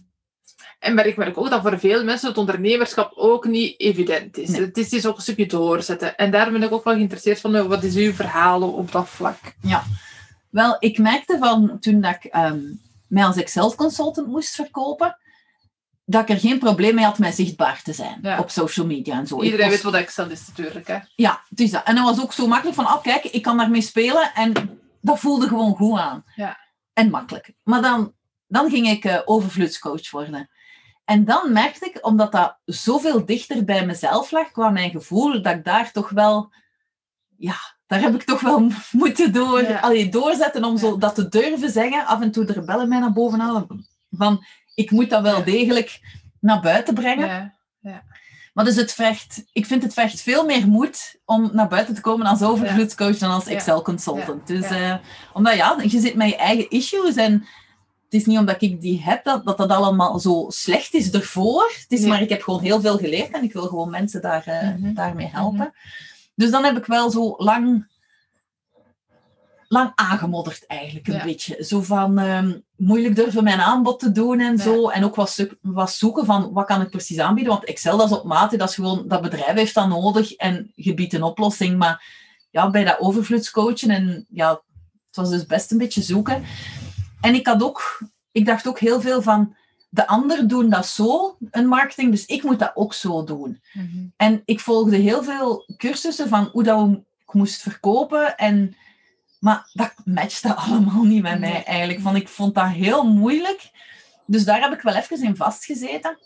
en 0.80 0.94
maar 0.96 1.06
ik 1.06 1.18
merk 1.18 1.38
ook 1.38 1.50
dat 1.50 1.62
voor 1.62 1.80
veel 1.80 2.04
mensen 2.04 2.28
het 2.30 2.38
ondernemerschap 2.38 3.12
ook 3.16 3.46
niet 3.46 3.80
evident 3.80 4.38
is. 4.38 4.50
Nee. 4.50 4.62
Het 4.62 4.78
is 4.78 4.90
dus 4.90 5.06
ook 5.06 5.16
een 5.16 5.22
stukje 5.22 5.46
doorzetten. 5.46 6.18
En 6.18 6.32
daar 6.32 6.52
ben 6.52 6.64
ik 6.64 6.72
ook 6.72 6.84
wel 6.84 6.94
geïnteresseerd 6.94 7.40
van, 7.42 7.56
eh, 7.56 7.66
wat 7.66 7.84
is 7.84 7.96
uw 7.96 8.14
verhaal 8.14 8.62
op 8.74 8.92
dat 8.92 9.10
vlak? 9.10 9.38
Wel, 10.50 10.76
ik 10.80 10.98
merkte 10.98 11.38
van 11.38 11.78
toen 11.80 12.02
dat 12.02 12.16
ik 12.16 12.24
ehm, 12.32 12.60
mij 13.08 13.26
als 13.26 13.36
Excel-consultant 13.36 14.28
moest 14.28 14.56
verkopen, 14.56 15.18
dat 16.06 16.22
ik 16.22 16.30
er 16.30 16.40
geen 16.40 16.60
probleem 16.60 16.96
mee 16.96 17.06
had 17.06 17.18
met 17.20 17.36
zichtbaar 17.36 17.82
te 17.84 17.94
zijn 17.94 18.20
Ja. 18.22 18.40
op 18.40 18.50
social 18.50 18.86
media 18.86 19.18
en 19.18 19.28
zo. 19.28 19.42
Iedereen 19.42 19.66
was- 19.66 19.74
weet 19.76 19.84
wat 19.84 19.94
Excel 19.94 20.30
is 20.30 20.48
natuurlijk. 20.48 20.88
Hè? 20.88 20.98
Ja, 21.16 21.42
het 21.50 21.60
is 21.60 21.72
dat. 21.72 21.84
En 21.84 21.96
dat 21.96 22.04
was 22.04 22.22
ook 22.22 22.34
zo 22.34 22.48
makkelijk 22.48 22.76
van, 22.76 22.86
oh 22.86 23.02
kijk, 23.02 23.24
ik 23.24 23.42
kan 23.42 23.58
daarmee 23.58 23.82
spelen. 23.82 24.32
En 24.34 24.54
dat 25.02 25.20
voelde 25.20 25.48
gewoon 25.48 25.76
goed 25.76 26.00
aan. 26.00 26.24
Ja. 26.36 26.58
En 26.94 27.10
makkelijk. 27.10 27.54
Maar 27.64 27.82
dan, 27.82 28.14
dan 28.48 28.70
ging 28.70 28.88
ik 28.88 29.06
eh, 29.06 29.22
overvloedscoach 29.26 30.12
worden. 30.12 30.50
En 31.06 31.26
dan 31.26 31.54
merkte 31.54 31.86
ik, 31.86 32.06
omdat 32.06 32.32
dat 32.32 32.58
zoveel 32.66 33.26
dichter 33.26 33.64
bij 33.64 33.86
mezelf 33.86 34.32
lag, 34.32 34.52
kwam 34.52 34.74
mijn 34.74 34.92
gevoel 34.92 35.42
dat 35.42 35.56
ik 35.56 35.64
daar 35.64 35.92
toch 35.92 36.10
wel... 36.10 36.54
Ja, 37.38 37.56
daar 37.86 38.00
heb 38.02 38.14
ik 38.14 38.24
toch 38.24 38.42
wel 38.42 38.72
moeten 38.92 39.34
door, 39.34 39.62
Ja. 39.62 39.80
allee, 39.80 40.10
doorzetten 40.10 40.64
om 40.64 40.78
zo 40.78 40.98
dat 40.98 41.16
te 41.16 41.28
durven 41.28 41.70
zeggen. 41.70 42.06
Af 42.06 42.22
en 42.22 42.32
toe 42.32 42.46
de 42.46 42.54
rebellen 42.54 42.90
mij 42.90 43.00
naar 43.00 43.14
boven 43.14 43.40
halen. 43.40 43.88
Van, 44.10 44.46
ik 44.76 44.92
moet 44.92 45.10
dat 45.10 45.22
wel 45.22 45.44
degelijk 45.44 46.00
naar 46.40 46.62
buiten 46.62 46.94
brengen. 46.94 47.58
Ja. 47.80 48.04
Maar 48.58 48.66
dus 48.66 48.76
het 48.76 48.94
vergt, 48.94 49.44
ik 49.52 49.66
vind 49.66 49.84
het 49.84 49.94
vergt 49.94 50.22
veel 50.22 50.46
meer 50.46 50.68
moed 50.68 51.16
om 51.26 51.50
naar 51.54 51.68
buiten 51.68 51.96
te 51.96 52.02
komen 52.02 52.26
als 52.26 52.42
overvloedscoach 52.42 53.18
dan 53.18 53.32
als. 53.32 53.46
Excel-consultant. 53.46 54.48
Dus, 54.48 54.64
eh, 54.70 54.96
omdat 55.34 55.56
ja, 55.56 55.78
je 55.88 56.00
zit 56.00 56.16
met 56.16 56.30
je 56.30 56.36
eigen 56.36 56.70
issues 56.70 57.16
en 57.16 57.32
het 58.04 58.14
is 58.14 58.26
niet 58.26 58.38
omdat 58.38 58.62
ik 58.62 58.82
die 58.82 59.02
heb 59.04 59.24
dat 59.24 59.46
dat, 59.46 59.58
dat 59.58 59.70
allemaal 59.70 60.20
zo 60.20 60.46
slecht 60.50 60.94
is 60.94 61.12
ervoor. 61.12 61.72
Het 61.82 61.86
is 61.92 62.00
Nee. 62.00 62.10
maar 62.10 62.22
ik 62.22 62.30
heb 62.30 62.42
gewoon 62.42 62.62
heel 62.62 62.82
veel 62.82 62.98
geleerd 62.98 63.32
en 63.32 63.44
ik 63.44 63.54
wil 63.54 63.68
gewoon 63.68 63.90
mensen 63.90 64.22
daar, 64.22 64.44
eh, 64.46 64.62
Mhm. 64.62 64.94
daarmee 64.94 65.28
helpen. 65.32 65.74
Dus 66.36 66.52
dan 66.52 66.64
heb 66.64 66.78
ik 66.78 66.86
wel 66.86 67.12
zo 67.12 67.34
lang, 67.38 67.88
lang 69.68 69.92
aangemodderd 69.96 70.66
eigenlijk 70.68 71.08
een 71.08 71.14
Ja. 71.14 71.24
beetje. 71.24 71.64
Zo 71.64 71.82
van 71.82 72.20
ehm, 72.20 72.58
moeilijk 72.76 73.16
durven 73.16 73.44
mijn 73.44 73.60
aanbod 73.60 74.00
te 74.00 74.12
doen 74.12 74.40
en 74.40 74.58
Ja. 74.58 74.64
zo. 74.64 74.90
En 74.90 75.04
ook 75.04 75.16
wat, 75.16 75.48
wat 75.62 75.92
zoeken 75.92 76.26
van 76.26 76.52
wat 76.54 76.66
kan 76.66 76.82
ik 76.82 76.90
precies 76.90 77.20
aanbieden. 77.20 77.54
Want 77.54 77.66
Excel 77.66 77.98
dat 77.98 78.12
is 78.12 78.18
op 78.18 78.24
maat, 78.24 78.58
dat 78.58 78.70
is 78.70 78.76
gewoon 78.76 79.08
dat 79.08 79.22
bedrijf 79.22 79.56
heeft 79.56 79.74
dat 79.74 79.88
nodig 79.88 80.34
en 80.34 80.72
je 80.76 80.94
biedt 80.94 81.14
een 81.14 81.24
oplossing. 81.24 81.78
Maar 81.78 82.06
ja, 82.52 82.70
bij 82.70 82.84
dat 82.84 83.00
overvloedscoachen 83.00 83.90
en 83.90 84.26
ja, 84.30 84.50
het 85.08 85.16
was 85.16 85.30
dus 85.30 85.46
best 85.46 85.72
een 85.72 85.78
beetje 85.78 86.02
zoeken. 86.02 86.44
En 87.22 87.36
ik 87.36 87.48
had 87.48 87.64
ook, 87.64 88.02
ik 88.32 88.46
dacht 88.46 88.68
ook 88.68 88.80
heel 88.80 89.02
veel 89.02 89.22
van 89.22 89.56
de 89.90 90.08
anderen 90.08 90.48
doen 90.48 90.70
dat 90.70 90.86
zo, 90.86 91.38
een 91.52 91.68
marketing, 91.68 92.12
dus 92.12 92.26
ik 92.26 92.44
moet 92.44 92.60
dat 92.60 92.72
ook 92.76 92.94
zo 92.94 93.24
doen. 93.24 93.62
Mhm. 93.74 94.06
En 94.18 94.42
ik 94.46 94.60
volgde 94.60 94.96
heel 94.96 95.24
veel 95.24 95.66
cursussen 95.78 96.28
van 96.28 96.50
hoe 96.52 96.64
dat 96.64 96.90
ik 97.26 97.34
moest 97.34 97.62
verkopen. 97.62 98.38
En, 98.38 98.76
maar 99.40 99.70
dat 99.74 99.94
matchte 100.06 100.56
allemaal 100.66 101.04
niet 101.04 101.22
met 101.22 101.40
mij 101.40 101.64
eigenlijk. 101.64 102.00
Van, 102.02 102.16
ik 102.16 102.28
vond 102.28 102.56
dat 102.56 102.68
heel 102.68 103.04
moeilijk. 103.04 103.70
Dus 104.26 104.46
daar 104.46 104.62
heb 104.62 104.74
ik 104.74 104.82
wel 104.82 104.96
even 104.96 105.24
in 105.24 105.36
vastgezeten. 105.36 106.18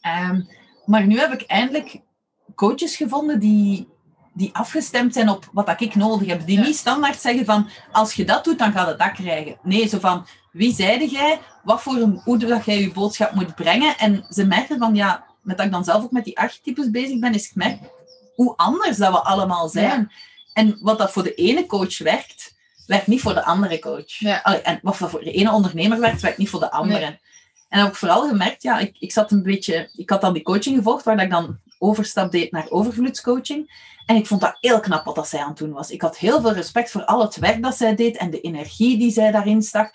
Ehm, 0.00 0.42
maar 0.84 1.06
nu 1.06 1.18
heb 1.18 1.32
ik 1.32 1.42
eindelijk 1.42 2.00
coaches 2.54 2.96
gevonden 2.96 3.38
die, 3.38 3.88
die 4.34 4.50
afgestemd 4.52 5.12
zijn 5.12 5.28
op 5.28 5.48
wat 5.52 5.80
ik 5.80 5.94
nodig 5.94 6.28
heb. 6.28 6.46
Die 6.46 6.58
Ja. 6.58 6.64
niet 6.64 6.76
standaard 6.76 7.20
zeggen 7.20 7.44
van, 7.44 7.68
als 7.92 8.14
je 8.14 8.24
dat 8.24 8.44
doet, 8.44 8.58
dan 8.58 8.72
gaat 8.72 8.86
het 8.86 8.98
dat 8.98 9.12
krijgen. 9.12 9.58
Nee, 9.62 9.88
zo 9.88 9.98
van, 9.98 10.26
wie 10.52 10.74
zeide 10.74 11.08
jij? 11.08 11.40
Wat 11.62 11.82
voor 11.82 11.96
een, 11.96 12.20
hoe 12.24 12.38
dat 12.38 12.64
jij 12.64 12.80
je 12.80 12.92
boodschap 12.92 13.34
moet 13.34 13.54
brengen? 13.54 13.98
En 13.98 14.26
ze 14.28 14.46
merken 14.46 14.78
van, 14.78 14.94
ja, 14.94 15.24
met 15.42 15.56
dat 15.56 15.66
ik 15.66 15.72
dan 15.72 15.84
zelf 15.84 16.02
ook 16.02 16.10
met 16.10 16.24
die 16.24 16.38
archetypes 16.38 16.90
bezig 16.90 17.18
ben, 17.18 17.34
is 17.34 17.48
ik 17.48 17.54
merk 17.54 17.78
hoe 18.34 18.56
anders 18.56 18.96
dat 18.96 19.12
we 19.12 19.22
allemaal 19.22 19.68
zijn. 19.68 20.12
En 20.52 20.78
wat 20.80 20.98
dat 20.98 21.12
voor 21.12 21.22
de 21.22 21.34
ene 21.34 21.66
coach 21.66 21.98
werkt, 21.98 22.54
werkt 22.86 23.06
niet 23.06 23.20
voor 23.20 23.34
de 23.34 23.44
andere 23.44 23.78
coach. 23.78 24.18
Ja. 24.18 24.40
Allee, 24.42 24.60
en 24.60 24.78
wat 24.82 24.96
voor 24.96 25.20
de 25.24 25.32
ene 25.32 25.52
ondernemer 25.52 26.00
werkt, 26.00 26.20
werkt 26.20 26.38
niet 26.38 26.50
voor 26.50 26.60
de 26.60 26.70
andere. 26.70 27.18
En 27.68 27.78
heb 27.78 27.88
ik 27.88 27.94
vooral 27.94 28.28
gemerkt, 28.28 28.62
ja, 28.62 28.78
ik, 28.78 28.96
ik 28.98 29.12
zat 29.12 29.30
een 29.30 29.42
beetje... 29.42 29.90
Ik 29.96 30.10
had 30.10 30.20
dan 30.20 30.32
die 30.32 30.42
coaching 30.42 30.76
gevolgd, 30.76 31.04
waar 31.04 31.16
dat 31.16 31.24
ik 31.24 31.30
dan 31.30 31.58
overstap 31.78 32.30
deed 32.30 32.52
naar 32.52 32.70
overvloedscoaching. 32.70 33.88
En 34.06 34.16
ik 34.16 34.26
vond 34.26 34.40
dat 34.40 34.56
heel 34.60 34.80
knap 34.80 35.04
wat 35.04 35.14
dat 35.14 35.28
zij 35.28 35.40
aan 35.40 35.48
het 35.48 35.58
doen 35.58 35.72
was. 35.72 35.90
Ik 35.90 36.02
had 36.02 36.18
heel 36.18 36.40
veel 36.40 36.52
respect 36.52 36.90
voor 36.90 37.04
al 37.04 37.20
het 37.20 37.36
werk 37.36 37.62
dat 37.62 37.76
zij 37.76 37.94
deed 37.94 38.16
en 38.16 38.30
de 38.30 38.40
energie 38.40 38.98
die 38.98 39.10
zij 39.10 39.30
daarin 39.30 39.62
stak. 39.62 39.94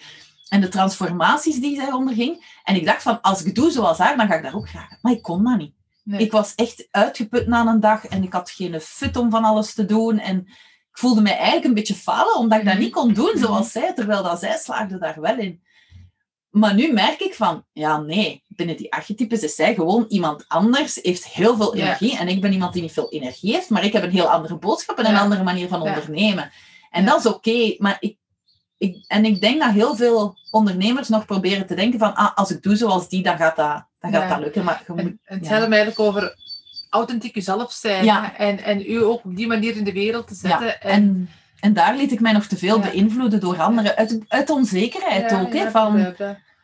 En 0.49 0.61
de 0.61 0.67
transformaties 0.67 1.59
die 1.59 1.75
zij 1.75 1.91
onderging. 1.91 2.59
En 2.63 2.75
ik 2.75 2.85
dacht 2.85 3.01
van, 3.01 3.21
als 3.21 3.43
ik 3.43 3.55
doe 3.55 3.71
zoals 3.71 3.97
haar, 3.97 4.17
dan 4.17 4.27
ga 4.27 4.35
ik 4.35 4.43
daar 4.43 4.55
ook 4.55 4.69
graag. 4.69 4.89
Maar 5.01 5.11
ik 5.11 5.21
kon 5.21 5.43
dat 5.43 5.57
niet. 5.57 5.73
Nee. 6.05 6.19
Ik 6.19 6.31
was 6.31 6.55
echt 6.55 6.87
uitgeput 6.91 7.47
na 7.47 7.65
een 7.65 7.79
dag 7.79 8.05
en 8.05 8.23
ik 8.23 8.33
had 8.33 8.49
geen 8.51 8.81
fut 8.81 9.17
om 9.17 9.29
van 9.31 9.43
alles 9.43 9.73
te 9.73 9.85
doen. 9.85 10.19
En 10.19 10.37
ik 10.91 10.97
voelde 11.01 11.21
mij 11.21 11.35
eigenlijk 11.35 11.65
een 11.65 11.73
beetje 11.73 11.95
falen, 11.95 12.35
omdat 12.37 12.59
ik 12.59 12.65
dat 12.65 12.73
Mhm. 12.73 12.83
niet 12.83 12.93
kon 12.93 13.13
doen 13.13 13.31
zoals 13.35 13.71
zij, 13.71 13.93
terwijl 13.93 14.23
dat 14.23 14.39
zij 14.39 14.57
slaagde 14.57 14.97
daar 14.97 15.21
wel 15.21 15.37
in. 15.37 15.63
Maar 16.49 16.73
nu 16.75 16.93
merk 16.93 17.19
ik 17.19 17.33
van, 17.33 17.65
ja 17.73 17.97
nee, 17.97 18.43
binnen 18.47 18.77
die 18.77 18.93
archetypes 18.93 19.41
is 19.43 19.55
zij 19.55 19.73
gewoon 19.75 20.05
iemand 20.07 20.45
anders, 20.47 20.99
heeft 21.01 21.25
heel 21.27 21.55
veel 21.55 21.75
Ja. 21.75 21.83
energie. 21.83 22.17
En 22.17 22.27
ik 22.27 22.41
ben 22.41 22.51
iemand 22.53 22.73
die 22.73 22.81
niet 22.81 22.91
veel 22.93 23.09
energie 23.11 23.53
heeft, 23.53 23.69
maar 23.69 23.83
ik 23.85 23.93
heb 23.93 24.03
een 24.03 24.11
heel 24.11 24.29
andere 24.31 24.57
boodschap 24.57 24.97
en 24.97 25.05
een 25.05 25.11
Ja. 25.11 25.19
andere 25.19 25.43
manier 25.43 25.67
van 25.67 25.81
ondernemen. 25.81 26.51
En 26.89 27.03
Ja. 27.03 27.09
dat 27.09 27.19
is 27.19 27.25
oké, 27.25 27.75
maar 27.77 27.97
ik, 27.99 28.17
ik, 28.77 29.03
en 29.07 29.25
ik 29.25 29.41
denk 29.41 29.61
dat 29.61 29.71
heel 29.71 29.95
veel 29.95 30.37
ondernemers 30.51 31.09
nog 31.09 31.25
proberen 31.25 31.67
te 31.67 31.75
denken 31.75 31.99
van, 31.99 32.15
ah, 32.15 32.35
als 32.35 32.51
ik 32.51 32.63
doe 32.63 32.75
zoals 32.75 33.09
die, 33.09 33.23
dan 33.23 33.37
gaat 33.37 33.55
dat, 33.55 33.85
dan 34.11 34.21
gaat 34.21 34.29
dat 34.29 34.39
lukken. 34.39 34.63
Maar 34.63 34.83
je 34.87 34.93
moet, 34.93 35.13
En, 35.23 35.37
het 35.37 35.47
gaat 35.47 35.61
hem 35.61 35.73
eigenlijk 35.73 35.99
over 35.99 36.35
authentiek 36.89 37.35
jezelf 37.35 37.71
zijn. 37.71 38.07
En, 38.37 38.63
en 38.63 38.91
u 38.91 39.03
ook 39.03 39.25
op 39.25 39.35
die 39.35 39.47
manier 39.47 39.75
in 39.75 39.83
de 39.83 39.93
wereld 39.93 40.27
te 40.27 40.35
zetten. 40.35 40.81
En, 40.81 41.29
en 41.59 41.73
daar 41.73 41.95
liet 41.95 42.11
ik 42.11 42.19
mij 42.19 42.31
nog 42.31 42.45
te 42.45 42.57
veel 42.57 42.77
Ja. 42.77 42.89
beïnvloeden 42.89 43.39
door 43.39 43.61
anderen. 43.61 43.95
Uit, 43.95 44.19
uit 44.27 44.49
onzekerheid 44.49 45.31
Ja, 45.31 45.41
ook. 45.41 45.53
ja, 45.53 45.63
Hè, 45.63 45.71
van, 45.71 46.15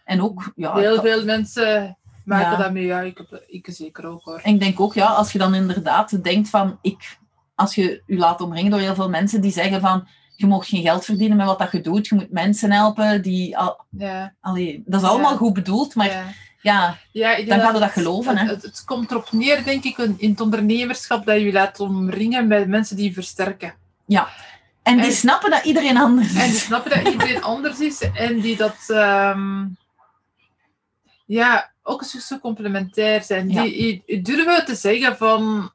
en 0.03 0.21
ook, 0.21 0.51
ja, 0.55 0.75
Heel 0.77 1.01
veel 1.01 1.25
mensen 1.25 1.97
maken 2.25 2.57
dat 2.57 2.71
mee. 2.71 2.85
Ja, 2.85 3.01
ik, 3.01 3.19
ik 3.47 3.67
zeker 3.69 4.05
ook 4.05 4.23
hoor. 4.23 4.39
En 4.43 4.53
ik 4.53 4.59
denk 4.59 4.79
ook, 4.79 4.93
ja, 4.93 5.05
als 5.07 5.31
je 5.31 5.37
dan 5.37 5.55
inderdaad 5.55 6.23
denkt 6.23 6.49
van, 6.49 6.77
ik, 6.81 7.17
als 7.55 7.75
je 7.75 8.03
je 8.05 8.17
laat 8.17 8.41
omringen 8.41 8.71
door 8.71 8.79
heel 8.79 8.95
veel 8.95 9.09
mensen 9.09 9.41
die 9.41 9.51
zeggen 9.51 9.81
van, 9.81 10.07
je 10.35 10.47
mag 10.47 10.69
geen 10.69 10.81
geld 10.81 11.05
verdienen 11.05 11.37
met 11.37 11.45
wat 11.45 11.59
dat 11.59 11.71
je 11.71 11.81
doet, 11.81 12.07
je 12.07 12.15
moet 12.15 12.31
mensen 12.31 12.71
helpen, 12.71 13.21
die, 13.21 13.57
al, 13.57 13.85
Ja, 13.89 14.33
allee, 14.39 14.83
dat 14.85 15.01
is 15.01 15.07
allemaal 15.07 15.37
goed 15.37 15.53
bedoeld, 15.53 15.95
maar 15.95 16.35
ja, 16.61 16.97
ja. 17.11 17.31
Ja, 17.37 17.45
Dan 17.45 17.59
gaan 17.59 17.73
we 17.73 17.79
dat 17.79 17.81
het- 17.81 17.91
geloven, 17.91 18.37
hè. 18.37 18.43
Het, 18.45 18.51
het, 18.51 18.63
het 18.63 18.83
komt 18.85 19.11
erop 19.11 19.31
neer, 19.31 19.63
denk 19.63 19.83
ik, 19.83 19.97
in 19.97 20.29
het 20.29 20.41
ondernemerschap, 20.41 21.25
dat 21.25 21.35
je 21.35 21.43
je 21.45 21.51
laat 21.51 21.79
omringen 21.79 22.47
met 22.47 22.67
mensen 22.67 22.95
die 22.95 23.05
je 23.07 23.13
versterken. 23.13 23.73
en 24.83 24.95
die 24.97 25.05
En- 25.05 25.11
snappen 25.11 25.49
dat 25.49 25.63
iedereen 25.65 25.97
anders 25.97 26.33
En 26.35 26.45
die 26.45 26.55
is. 26.55 26.63
snappen 26.63 26.91
dat 27.03 27.13
iedereen 27.13 27.43
anders 27.53 27.79
is 27.79 28.01
en 28.13 28.39
die 28.39 28.55
dat 28.57 28.75
ehm, 28.87 29.65
ja, 31.25 31.71
ook 31.83 32.01
eens 32.01 32.27
zo 32.27 32.39
complementair 32.39 33.23
zijn. 33.23 33.49
Ja. 33.49 33.63
Die, 33.63 34.21
durven 34.21 34.65
te 34.65 34.75
zeggen 34.75 35.17
van 35.17 35.71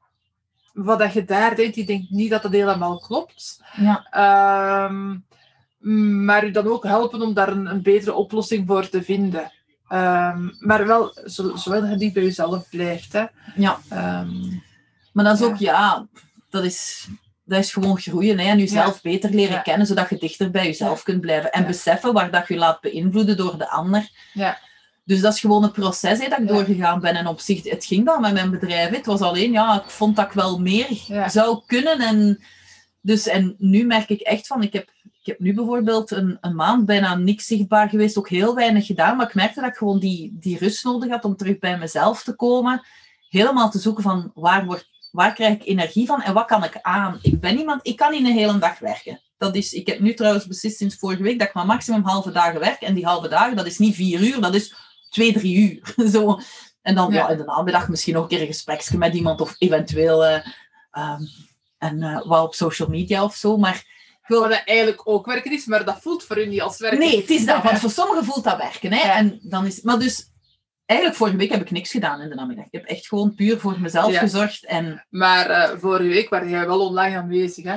wat 0.72 0.98
dat 0.98 1.12
je 1.12 1.24
daar 1.24 1.56
denkt, 1.56 1.74
die 1.74 1.84
denkt 1.86 2.10
niet 2.10 2.30
dat 2.30 2.42
dat 2.42 2.52
helemaal 2.52 2.98
klopt. 2.98 3.60
Ja, 3.76 4.06
Ehm, 4.10 5.16
maar 6.24 6.44
u 6.46 6.50
dan 6.50 6.66
ook 6.66 6.84
helpen 6.84 7.22
om 7.22 7.34
daar 7.34 7.48
een, 7.48 7.66
een 7.66 7.82
betere 7.82 8.14
oplossing 8.14 8.66
voor 8.66 8.88
te 8.88 9.02
vinden. 9.02 9.52
Ehm, 9.88 10.48
maar 10.58 10.86
wel, 10.86 11.16
zo- 11.26 11.56
zolang 11.56 11.90
je 11.90 11.96
niet 11.96 12.12
bij 12.12 12.22
jezelf 12.22 12.68
blijft. 12.68 13.12
Hè. 13.12 13.24
ja, 13.56 13.78
Ehm, 13.88 14.30
maar 15.12 15.24
dat 15.24 15.34
is 15.34 15.40
Ja. 15.40 15.46
ook, 15.46 15.56
ja, 15.56 16.06
dat 16.50 16.64
is, 16.64 17.08
dat 17.44 17.58
is 17.58 17.72
gewoon 17.72 17.98
groeien 17.98 18.38
hè, 18.38 18.44
en 18.50 18.58
jezelf 18.58 19.02
beter 19.02 19.30
leren 19.30 19.54
Ja. 19.54 19.60
kennen, 19.60 19.86
zodat 19.86 20.08
je 20.10 20.16
dichter 20.18 20.50
bij 20.50 20.64
jezelf 20.64 21.02
kunt 21.02 21.20
blijven. 21.20 21.52
En 21.52 21.66
beseffen 21.66 22.12
waar 22.12 22.30
dat 22.30 22.48
je 22.48 22.56
laat 22.56 22.80
beïnvloeden 22.80 23.36
door 23.36 23.58
de 23.58 23.70
ander. 23.70 24.08
ja. 24.32 24.58
Dus 25.04 25.20
dat 25.20 25.32
is 25.34 25.40
gewoon 25.40 25.62
een 25.64 25.70
proces 25.72 26.18
hè, 26.18 26.28
dat 26.28 26.38
ik 26.38 26.48
doorgegaan 26.48 27.00
ben. 27.00 27.14
En 27.14 27.26
op 27.26 27.40
zich, 27.40 27.62
het 27.64 27.84
ging 27.84 28.04
wel 28.04 28.20
met 28.20 28.32
mijn 28.32 28.50
bedrijf. 28.50 28.88
hè. 28.90 28.96
Het 28.96 29.06
was 29.06 29.20
alleen, 29.20 29.52
ja, 29.52 29.82
ik 29.82 29.90
vond 29.90 30.16
dat 30.16 30.26
ik 30.26 30.32
wel 30.32 30.58
meer 30.58 30.86
zou 31.26 31.62
kunnen. 31.66 31.98
En, 32.00 32.44
dus, 33.00 33.26
en 33.26 33.54
nu 33.58 33.84
merk 33.84 34.08
ik 34.08 34.20
echt 34.20 34.46
van, 34.46 34.62
ik 34.62 34.72
heb, 34.72 34.88
ik 35.26 35.32
heb 35.32 35.40
nu 35.40 35.54
bijvoorbeeld 35.54 36.10
een, 36.10 36.38
een 36.40 36.54
maand 36.54 36.86
bijna 36.86 37.14
niks 37.14 37.46
zichtbaar 37.46 37.88
geweest, 37.88 38.18
ook 38.18 38.28
heel 38.28 38.54
weinig 38.54 38.86
gedaan. 38.86 39.16
Maar 39.16 39.26
ik 39.26 39.34
merkte 39.34 39.60
dat 39.60 39.70
ik 39.70 39.76
gewoon 39.76 39.98
die, 39.98 40.36
die 40.40 40.58
rust 40.58 40.84
nodig 40.84 41.10
had 41.10 41.24
om 41.24 41.36
terug 41.36 41.58
bij 41.58 41.78
mezelf 41.78 42.22
te 42.22 42.34
komen. 42.34 42.82
Helemaal 43.28 43.70
te 43.70 43.78
zoeken 43.78 44.02
van, 44.02 44.30
waar, 44.34 44.64
wordt, 44.64 44.88
waar 45.10 45.34
krijg 45.34 45.54
ik 45.54 45.66
energie 45.66 46.06
van 46.06 46.22
en 46.22 46.34
wat 46.34 46.46
kan 46.46 46.64
ik 46.64 46.78
aan? 46.82 47.18
Ik 47.22 47.40
ben 47.40 47.58
iemand, 47.58 47.80
ik 47.82 47.96
kan 47.96 48.12
niet 48.12 48.26
een 48.26 48.32
hele 48.32 48.58
dag 48.58 48.78
werken. 48.78 49.20
Dat 49.38 49.54
is, 49.54 49.72
ik 49.72 49.86
heb 49.86 50.00
nu 50.00 50.14
trouwens 50.14 50.46
beslist 50.46 50.76
sinds 50.76 50.96
vorige 50.96 51.22
week 51.22 51.38
dat 51.38 51.48
ik 51.48 51.54
maar 51.54 51.66
maximum 51.66 52.02
halve 52.02 52.32
dagen 52.32 52.60
werk. 52.60 52.80
En 52.80 52.94
die 52.94 53.06
halve 53.06 53.28
dagen, 53.28 53.56
dat 53.56 53.66
is 53.66 53.78
niet 53.78 53.94
vier 53.94 54.20
uur, 54.20 54.40
dat 54.40 54.54
is 54.54 54.74
twee, 55.10 55.32
drie 55.32 55.56
uur. 55.56 55.94
Zo. 56.12 56.40
En 56.82 56.94
dan 56.94 57.12
ja. 57.12 57.16
Ja. 57.16 57.28
in 57.28 57.36
de 57.36 57.44
namiddag 57.44 57.88
misschien 57.88 58.14
nog 58.14 58.22
een 58.22 58.28
keer 58.28 58.40
een 58.40 58.46
gespreksje 58.46 58.98
met 58.98 59.14
iemand 59.14 59.40
of 59.40 59.54
eventueel 59.58 60.24
eh, 60.24 60.46
ehm, 60.90 61.22
en, 61.78 62.02
eh, 62.02 62.26
wat 62.26 62.42
op 62.42 62.54
social 62.54 62.88
media 62.88 63.24
of 63.24 63.34
zo. 63.34 63.56
Maar 63.56 63.95
wil... 64.28 64.40
Dat 64.48 64.62
eigenlijk 64.64 65.00
ook 65.08 65.26
werken 65.26 65.52
is, 65.52 65.64
maar 65.66 65.84
dat 65.84 65.98
voelt 66.00 66.24
voor 66.24 66.38
u 66.38 66.46
niet 66.46 66.60
als 66.62 66.78
werken. 66.78 66.98
Nee, 66.98 67.16
het 67.20 67.30
is 67.30 67.46
dat. 67.46 67.62
Want 67.62 67.78
voor 67.78 67.90
sommigen 68.00 68.24
voelt 68.24 68.44
dat 68.44 68.56
werken. 68.56 68.92
Hè? 68.92 69.10
En 69.10 69.38
dan 69.42 69.66
is... 69.66 69.80
Maar 69.80 69.98
dus, 69.98 70.30
eigenlijk 70.86 71.18
vorige 71.18 71.36
week 71.36 71.50
heb 71.50 71.60
ik 71.60 71.70
niks 71.70 71.90
gedaan 71.90 72.20
in 72.20 72.28
de 72.28 72.34
namiddag. 72.34 72.64
Ik 72.64 72.72
heb 72.72 72.84
echt 72.84 73.08
gewoon 73.08 73.34
puur 73.34 73.60
voor 73.60 73.80
mezelf 73.80 74.10
Ja. 74.12 74.18
gezorgd. 74.18 74.64
En 74.64 75.06
Maar 75.10 75.50
eh, 75.50 75.78
vorige 75.78 76.08
week 76.08 76.28
waren 76.28 76.48
jij 76.48 76.66
wel 76.66 76.86
online 76.86 77.16
aanwezig, 77.16 77.64
hè? 77.64 77.76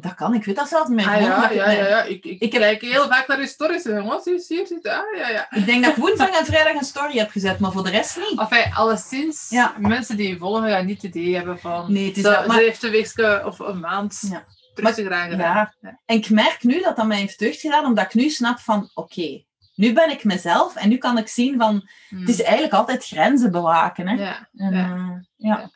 dat 0.00 0.14
kan, 0.14 0.34
ik 0.34 0.44
weet 0.44 0.56
dat 0.56 0.68
zelf 0.68 0.88
niet. 0.88 1.06
Ah, 1.06 1.20
ja, 1.20 1.50
ja, 1.50 1.70
ja, 1.70 1.86
ja. 1.88 2.02
Ik, 2.02 2.24
ik, 2.24 2.40
Ik 2.40 2.52
heb- 2.52 2.62
kijk 2.62 2.80
heel 2.80 3.06
vaak 3.08 3.28
naar 3.28 3.38
uw 3.38 3.46
stories. 3.46 3.82
en 3.84 3.94
Jongens, 3.94 4.24
hier. 4.48 4.68
Ah, 4.82 5.16
ja, 5.18 5.28
ja. 5.28 5.46
Ik 5.50 5.66
denk 5.66 5.82
dat 5.84 5.92
ik 5.96 6.02
woensdag 6.02 6.28
en 6.38 6.44
vrijdag 6.52 6.72
een 6.74 6.84
story 6.84 7.18
heb 7.18 7.30
gezet, 7.30 7.58
maar 7.58 7.72
voor 7.72 7.84
de 7.84 7.90
rest 7.90 8.16
niet. 8.16 8.38
Enfin, 8.40 8.72
alleszins, 8.74 9.46
Ja. 9.50 9.74
mensen 9.78 10.16
die 10.16 10.28
je 10.28 10.38
volgen 10.38 10.70
gaan 10.70 10.86
niet 10.86 11.02
het 11.02 11.14
idee 11.14 11.34
hebben 11.34 11.58
van... 11.58 11.92
Nee, 11.92 12.06
het 12.06 12.16
is 12.16 12.22
dat. 12.22 12.46
Maar, 12.46 12.56
ze 12.56 12.62
heeft 12.62 12.82
een 12.82 12.90
weekje 12.90 13.42
of 13.46 13.58
een 13.58 13.80
maand 13.80 14.18
Ja. 14.30 14.44
Terug 14.78 14.94
te 14.94 15.36
ja. 15.36 15.74
Ja. 15.80 16.00
En 16.04 16.16
ik 16.16 16.30
merk 16.30 16.62
nu 16.62 16.80
dat 16.80 16.96
dat 16.96 17.06
mij 17.06 17.18
heeft 17.18 17.38
deugd 17.38 17.60
gedaan, 17.60 17.84
omdat 17.84 18.04
ik 18.04 18.14
nu 18.14 18.28
snap 18.28 18.58
van, 18.58 18.90
oké, 18.94 19.44
nu 19.74 19.92
ben 19.92 20.10
ik 20.10 20.24
mezelf 20.24 20.76
en 20.76 20.88
nu 20.88 20.96
kan 20.96 21.18
ik 21.18 21.28
zien 21.28 21.58
van, 21.58 21.88
Hmm. 22.08 22.20
het 22.20 22.28
is 22.28 22.42
eigenlijk 22.42 22.72
altijd 22.72 23.06
grenzen 23.06 23.50
bewaken. 23.50 24.08
Hè? 24.08 24.14
Ja. 24.14 24.48
En, 24.56 24.74
ja. 24.74 24.94
eh, 24.94 25.16
ja. 25.36 25.70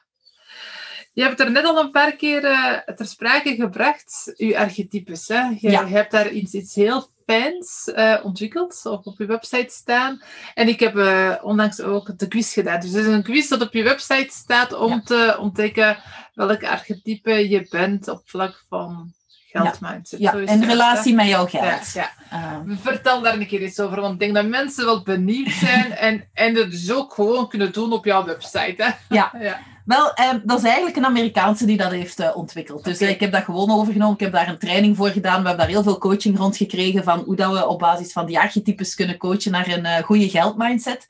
Je 1.12 1.22
hebt 1.22 1.40
er 1.40 1.50
net 1.50 1.64
al 1.64 1.78
een 1.78 1.90
paar 1.90 2.16
keer 2.16 2.44
eh, 2.44 2.94
ter 2.94 3.06
sprake 3.06 3.54
gebracht, 3.54 4.32
uw 4.36 4.56
archetypes. 4.56 5.28
Hè? 5.28 5.40
Je, 5.40 5.70
je 5.70 5.76
hebt 5.76 6.10
daar 6.10 6.30
iets, 6.30 6.52
iets 6.52 6.74
heel 6.74 7.12
fijns 7.26 7.90
eh, 7.94 8.18
ontwikkeld, 8.22 8.80
of 8.85 9.04
op 9.04 9.18
je 9.18 9.26
website 9.26 9.74
staan. 9.74 10.22
En 10.54 10.68
ik 10.68 10.80
heb 10.80 10.96
eh, 10.96 11.35
onlangs 11.42 11.80
ook 11.80 12.18
de 12.18 12.28
quiz 12.28 12.52
gedaan. 12.52 12.80
Dus 12.80 12.92
er 12.92 13.00
is 13.00 13.06
een 13.06 13.22
quiz 13.22 13.48
dat 13.48 13.62
op 13.62 13.72
je 13.72 13.82
website 13.82 14.28
staat 14.30 14.72
om 14.72 14.90
Ja. 14.90 15.00
te 15.04 15.37
ontdekken 15.40 15.96
welk 16.35 16.64
archetype 16.64 17.48
je 17.48 17.66
bent 17.70 18.08
op 18.08 18.22
vlak 18.24 18.64
van 18.68 19.12
geldmindset. 19.50 20.20
ja, 20.20 20.32
in 20.32 20.48
het, 20.48 20.64
relatie 20.64 21.14
met 21.14 21.26
jouw? 21.26 21.48
Ja, 21.50 21.76
geld. 21.78 21.92
ja. 21.92 22.11
Eh, 22.30 22.58
Vertel 22.80 23.20
daar 23.22 23.35
een 23.35 23.46
keer 23.46 23.62
iets 23.62 23.80
over, 23.80 24.00
want 24.00 24.12
ik 24.14 24.18
denk 24.20 24.35
dat 24.35 24.46
mensen 24.46 24.85
wel 24.85 25.02
benieuwd 25.02 25.50
zijn 25.50 25.92
en, 26.06 26.28
en 26.32 26.54
het 26.54 26.70
dus 26.70 26.92
ook 26.92 27.14
gewoon 27.14 27.48
kunnen 27.48 27.72
doen 27.72 27.92
op 27.92 28.04
jouw 28.04 28.24
website. 28.24 28.74
Hè? 28.76 28.90
Ja. 29.08 29.32
Wel, 29.85 30.12
eh, 30.12 30.31
dat 30.45 30.59
is 30.59 30.64
eigenlijk 30.64 30.97
een 30.97 31.07
Amerikaanse 31.07 31.64
die 31.64 31.77
dat 31.77 31.90
heeft 31.90 32.21
eh, 32.21 32.37
ontwikkeld. 32.37 32.85
Dus 32.85 32.99
eh, 32.99 33.11
ik 33.11 33.21
heb 33.21 33.33
dat 33.33 33.45
gewoon 33.45 33.71
overgenomen. 33.71 34.14
Ik 34.14 34.21
heb 34.21 34.33
daar 34.33 34.49
een 34.49 34.59
training 34.59 34.97
voor 34.97 35.09
gedaan. 35.09 35.42
We 35.42 35.49
hebben 35.49 35.57
daar 35.57 35.75
heel 35.75 35.83
veel 35.83 35.99
coaching 35.99 36.38
rond 36.38 36.57
gekregen 36.57 37.05
van 37.05 37.18
hoe 37.18 37.37
dat 37.37 37.53
we 37.53 37.66
op 37.66 37.79
basis 37.79 38.12
van 38.12 38.27
die 38.27 38.38
archetypes 38.38 38.95
kunnen 38.95 39.16
coachen 39.16 39.53
naar 39.53 39.68
een 39.68 39.85
eh, 39.85 40.05
goede 40.05 40.29
geldmindset. 40.29 41.09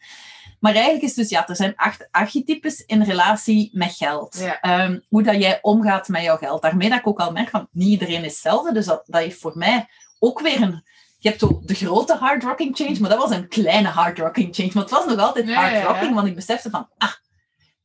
Maar 0.60 0.72
eigenlijk 0.72 1.04
is 1.04 1.14
dus, 1.14 1.28
ja, 1.28 1.48
er 1.48 1.56
zijn 1.56 1.72
acht 1.76 2.08
archetypes 2.10 2.84
in 2.84 3.02
relatie 3.02 3.70
met 3.72 3.92
geld. 3.92 4.38
Ja. 4.38 4.60
Ehm, 4.60 4.98
hoe 5.08 5.22
dat 5.22 5.36
jij 5.36 5.58
omgaat 5.62 6.08
met 6.08 6.22
jouw 6.22 6.36
geld. 6.36 6.62
Daarmee 6.62 6.88
dat 6.88 6.98
ik 6.98 7.06
ook 7.06 7.20
al 7.20 7.32
merk 7.32 7.48
van, 7.48 7.68
niet 7.70 7.88
iedereen 7.88 8.24
is 8.24 8.32
hetzelfde. 8.32 8.72
Dus 8.72 8.86
dat, 8.86 9.02
dat 9.06 9.20
heeft 9.20 9.40
voor 9.40 9.52
mij 9.54 9.88
ook 10.18 10.40
weer 10.40 10.62
een... 10.62 10.84
Je 11.18 11.28
hebt 11.28 11.40
zo 11.40 11.62
de 11.64 11.74
grote 11.74 12.14
hard 12.14 12.42
rocking 12.42 12.76
change, 12.76 13.00
maar 13.00 13.10
dat 13.10 13.18
was 13.18 13.30
een 13.30 13.48
kleine 13.48 13.88
hard 13.88 14.18
rocking 14.18 14.54
change. 14.54 14.70
Maar 14.74 14.82
het 14.82 14.92
was 14.92 15.06
nog 15.06 15.18
altijd 15.18 15.54
hard 15.54 15.72
ja, 15.72 15.78
ja. 15.78 15.84
rocking, 15.84 16.14
want 16.14 16.26
ik 16.26 16.34
besefte 16.34 16.70
van, 16.70 16.88
ah, 16.98 17.12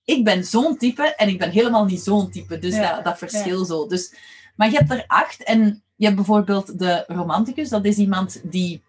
ik 0.07 0.23
ben 0.23 0.43
zo'n 0.43 0.77
type 0.77 1.15
en 1.15 1.27
ik 1.27 1.39
ben 1.39 1.49
helemaal 1.49 1.85
niet 1.85 2.01
zo'n 2.01 2.31
type. 2.31 2.59
Dus 2.59 2.75
Ja, 2.75 2.95
dat, 2.95 3.03
dat 3.03 3.17
verschil 3.17 3.65
zo. 3.65 3.87
Dus, 3.87 4.13
maar 4.55 4.71
je 4.71 4.77
hebt 4.77 4.91
er 4.91 5.03
acht 5.07 5.43
en 5.43 5.83
je 5.95 6.05
hebt 6.05 6.15
bijvoorbeeld 6.15 6.79
de 6.79 7.03
romanticus. 7.07 7.69
Dat 7.69 7.85
is 7.85 7.97
iemand 7.97 8.41
die, 8.43 8.81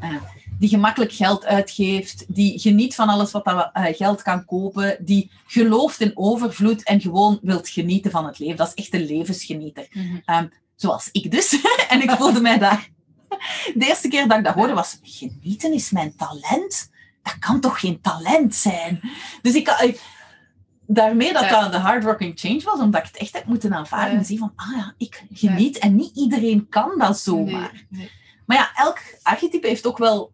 eh, 0.00 0.14
die 0.58 0.68
gemakkelijk 0.68 1.12
geld 1.12 1.44
uitgeeft, 1.44 2.24
die 2.28 2.58
geniet 2.58 2.94
van 2.94 3.08
alles 3.08 3.30
wat 3.30 3.44
dat, 3.44 3.70
eh, 3.72 3.84
geld 3.96 4.22
kan 4.22 4.44
kopen, 4.44 4.96
die 5.00 5.30
gelooft 5.46 6.00
in 6.00 6.12
overvloed 6.14 6.82
en 6.82 7.00
gewoon 7.00 7.38
wilt 7.42 7.68
genieten 7.68 8.10
van 8.10 8.26
het 8.26 8.38
leven. 8.38 8.56
Dat 8.56 8.72
is 8.74 8.84
echt 8.84 8.94
een 8.94 9.06
levensgenieter. 9.06 9.86
Mhm. 9.92 10.46
Zoals 10.76 11.08
ik 11.12 11.30
dus. 11.30 11.60
en 11.88 12.02
ik 12.02 12.10
voelde 12.10 12.40
mij 12.40 12.58
daar... 12.58 12.90
De 13.74 13.86
eerste 13.86 14.08
keer 14.08 14.28
dat 14.28 14.38
ik 14.38 14.44
dat 14.44 14.54
hoorde 14.54 14.74
was... 14.74 14.98
Genieten 15.02 15.72
is 15.72 15.90
mijn 15.90 16.16
talent? 16.16 16.90
Dat 17.22 17.38
kan 17.38 17.60
toch 17.60 17.80
geen 17.80 18.00
talent 18.00 18.54
zijn? 18.54 19.00
Dus 19.42 19.54
ik... 19.54 19.96
daarmee 20.94 21.32
dat 21.32 21.42
Ja. 21.42 21.60
dat 21.60 21.72
de 21.72 21.78
hardworking 21.78 22.38
change 22.38 22.60
was, 22.64 22.80
omdat 22.80 23.00
ik 23.00 23.06
het 23.06 23.16
echt 23.16 23.32
heb 23.32 23.44
moeten 23.44 23.74
aanvaarden 23.74 24.12
Ja. 24.12 24.18
en 24.18 24.24
zien 24.24 24.38
van, 24.38 24.52
ah 24.56 24.76
ja, 24.76 24.94
ik 24.98 25.24
geniet 25.32 25.78
en 25.78 25.96
niet 25.96 26.16
iedereen 26.16 26.68
kan 26.68 26.98
dat 26.98 27.18
zomaar. 27.18 27.72
Nee, 27.72 27.86
nee. 27.88 28.10
Maar 28.46 28.56
ja, 28.56 28.70
elk 28.74 28.98
archetype 29.22 29.66
heeft 29.66 29.86
ook 29.86 29.98
wel, 29.98 30.32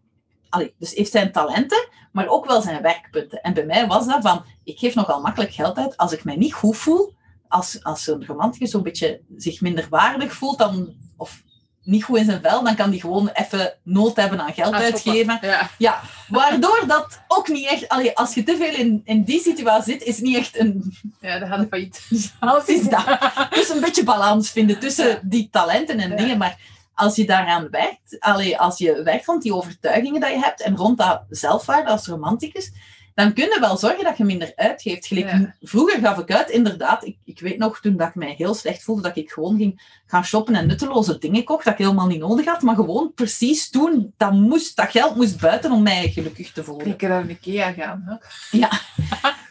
allee, 0.49 0.73
dus 0.77 0.93
heeft 0.93 1.11
zijn 1.11 1.31
talenten, 1.31 1.87
maar 2.11 2.27
ook 2.27 2.45
wel 2.45 2.61
zijn 2.61 2.81
werkpunten. 2.81 3.41
En 3.41 3.53
bij 3.53 3.65
mij 3.65 3.87
was 3.87 4.05
dat 4.05 4.21
van, 4.21 4.43
ik 4.63 4.79
geef 4.79 4.95
nogal 4.95 5.21
makkelijk 5.21 5.53
geld 5.53 5.77
uit 5.77 5.97
als 5.97 6.11
ik 6.11 6.23
mij 6.23 6.35
niet 6.35 6.53
goed 6.53 6.77
voel, 6.77 7.13
als, 7.47 7.83
als 7.83 8.03
zo'n 8.03 8.25
romanticus 8.25 8.71
zo'n 8.71 8.83
beetje 8.83 9.21
zich 9.37 9.61
minder 9.61 9.87
waardig 9.89 10.33
voelt, 10.33 10.57
dan, 10.57 10.95
of 11.17 11.43
niet 11.89 12.03
goed 12.03 12.17
in 12.17 12.25
zijn 12.25 12.41
vel, 12.41 12.63
dan 12.63 12.75
kan 12.75 12.89
die 12.89 13.01
gewoon 13.01 13.29
even 13.33 13.73
nood 13.83 14.15
hebben 14.15 14.41
aan 14.41 14.53
geld 14.53 14.73
Ah, 14.73 14.79
uitgeven. 14.79 15.37
Ja. 15.41 15.69
Ja, 15.77 16.01
waardoor 16.27 16.83
dat 16.87 17.21
ook 17.27 17.47
niet 17.47 17.67
echt, 17.67 17.89
allee, 17.89 18.17
als 18.17 18.33
je 18.33 18.43
te 18.43 18.55
veel 18.57 18.73
in, 18.73 19.01
in 19.05 19.23
die 19.23 19.39
situatie 19.41 19.93
zit, 19.93 20.03
is 20.03 20.15
het 20.15 20.25
niet 20.25 20.35
echt 20.37 20.59
een, 20.59 20.93
ja, 21.19 21.39
dan 21.39 21.47
gaat 21.47 21.59
het 21.59 21.67
failliet. 21.69 22.01
is 22.65 22.89
dat? 22.89 23.19
Dus 23.49 23.69
een 23.69 23.79
beetje 23.79 24.03
balans 24.03 24.49
vinden 24.49 24.79
tussen 24.79 25.07
Ja. 25.07 25.19
die 25.23 25.47
talenten 25.51 25.99
en 25.99 26.09
Ja. 26.09 26.15
dingen. 26.15 26.37
Maar 26.37 26.57
als 26.93 27.15
je 27.15 27.25
daaraan 27.25 27.67
werkt, 27.69 28.15
allee, 28.19 28.57
als 28.59 28.77
je 28.77 29.03
werkt 29.03 29.25
rond 29.25 29.41
die 29.41 29.53
overtuigingen 29.55 30.21
dat 30.21 30.29
je 30.29 30.39
hebt 30.39 30.61
en 30.61 30.75
rond 30.75 30.97
dat 30.97 31.21
zelfwaarde 31.29 31.89
als 31.89 32.07
romanticus, 32.07 32.71
dan 33.19 33.33
kun 33.33 33.43
je 33.43 33.57
wel 33.59 33.77
zorgen 33.77 34.03
dat 34.03 34.17
je 34.17 34.23
minder 34.23 34.51
uitgeeft. 34.55 35.05
Gelijk, 35.07 35.31
Ja. 35.31 35.55
Vroeger 35.61 35.99
gaf 35.99 36.17
ik 36.17 36.31
uit, 36.31 36.49
inderdaad. 36.49 37.05
Ik, 37.05 37.17
ik 37.23 37.39
weet 37.39 37.57
nog, 37.57 37.79
toen 37.79 37.97
dat 37.97 38.07
ik 38.07 38.15
mij 38.15 38.33
heel 38.37 38.53
slecht 38.53 38.83
voelde, 38.83 39.01
dat 39.01 39.17
ik 39.17 39.31
gewoon 39.31 39.57
ging 39.57 40.01
gaan 40.05 40.25
shoppen 40.25 40.55
en 40.55 40.67
nutteloze 40.67 41.17
dingen 41.17 41.43
kocht, 41.43 41.63
dat 41.63 41.73
ik 41.73 41.79
helemaal 41.79 42.07
niet 42.07 42.19
nodig 42.19 42.45
had. 42.45 42.61
Maar 42.61 42.75
gewoon 42.75 43.13
precies 43.13 43.69
toen, 43.69 44.13
dat, 44.17 44.31
moest, 44.31 44.75
dat 44.75 44.91
geld 44.91 45.15
moest 45.15 45.41
buiten 45.41 45.71
om 45.71 45.83
mij 45.83 46.09
gelukkig 46.09 46.51
te 46.51 46.63
voelen. 46.63 46.87
Ik 46.87 46.97
kan 46.97 47.09
naar 47.09 47.29
Ikea 47.29 47.71
gaan. 47.71 48.03
Hè? 48.05 48.15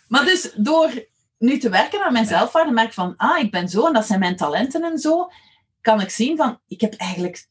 Maar 0.09 0.25
dus 0.25 0.53
door 0.57 1.07
nu 1.39 1.59
te 1.59 1.69
werken 1.69 2.05
aan 2.05 2.13
mijn 2.13 2.27
zelfwaarde, 2.27 2.73
merk 2.73 2.87
ik 2.87 2.93
van, 2.93 3.15
ah, 3.17 3.39
ik 3.39 3.51
ben 3.51 3.69
zo 3.69 3.87
en 3.87 3.93
dat 3.93 4.07
zijn 4.07 4.19
mijn 4.19 4.37
talenten 4.37 4.85
en 4.85 4.99
zo, 4.99 5.31
kan 5.81 6.01
ik 6.01 6.11
zien 6.11 6.37
van, 6.37 6.61
ik 6.69 6.81
heb 6.81 6.95
eigenlijk 6.95 7.47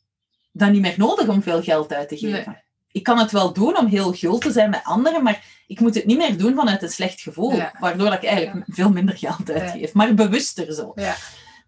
dat 0.51 0.71
niet 0.71 0.82
meer 0.82 0.93
nodig 0.97 1.27
om 1.27 1.41
veel 1.41 1.62
geld 1.62 1.93
uit 1.93 2.10
te 2.10 2.17
geven. 2.17 2.43
Nee. 2.51 2.65
Ik 2.98 3.04
kan 3.04 3.18
het 3.18 3.32
wel 3.32 3.54
doen 3.54 3.78
om 3.78 3.86
heel 3.86 4.12
gul 4.14 4.38
te 4.38 4.52
zijn 4.52 4.70
met 4.70 4.84
anderen, 4.84 5.24
maar 5.24 5.44
ik 5.68 5.80
moet 5.80 5.96
het 5.96 6.06
niet 6.06 6.18
meer 6.18 6.38
doen 6.38 6.56
vanuit 6.56 6.82
een 6.84 6.90
slecht 6.90 7.22
gevoel, 7.22 7.56
Ja. 7.56 7.74
waardoor 7.80 8.14
ik 8.14 8.24
eigenlijk 8.24 8.66
veel 8.68 8.90
minder 8.92 9.18
geld 9.18 9.52
uitgeef, 9.52 9.94
maar 9.94 10.14
bewuster 10.14 10.74
zo. 10.74 10.92
Ja. 10.96 11.16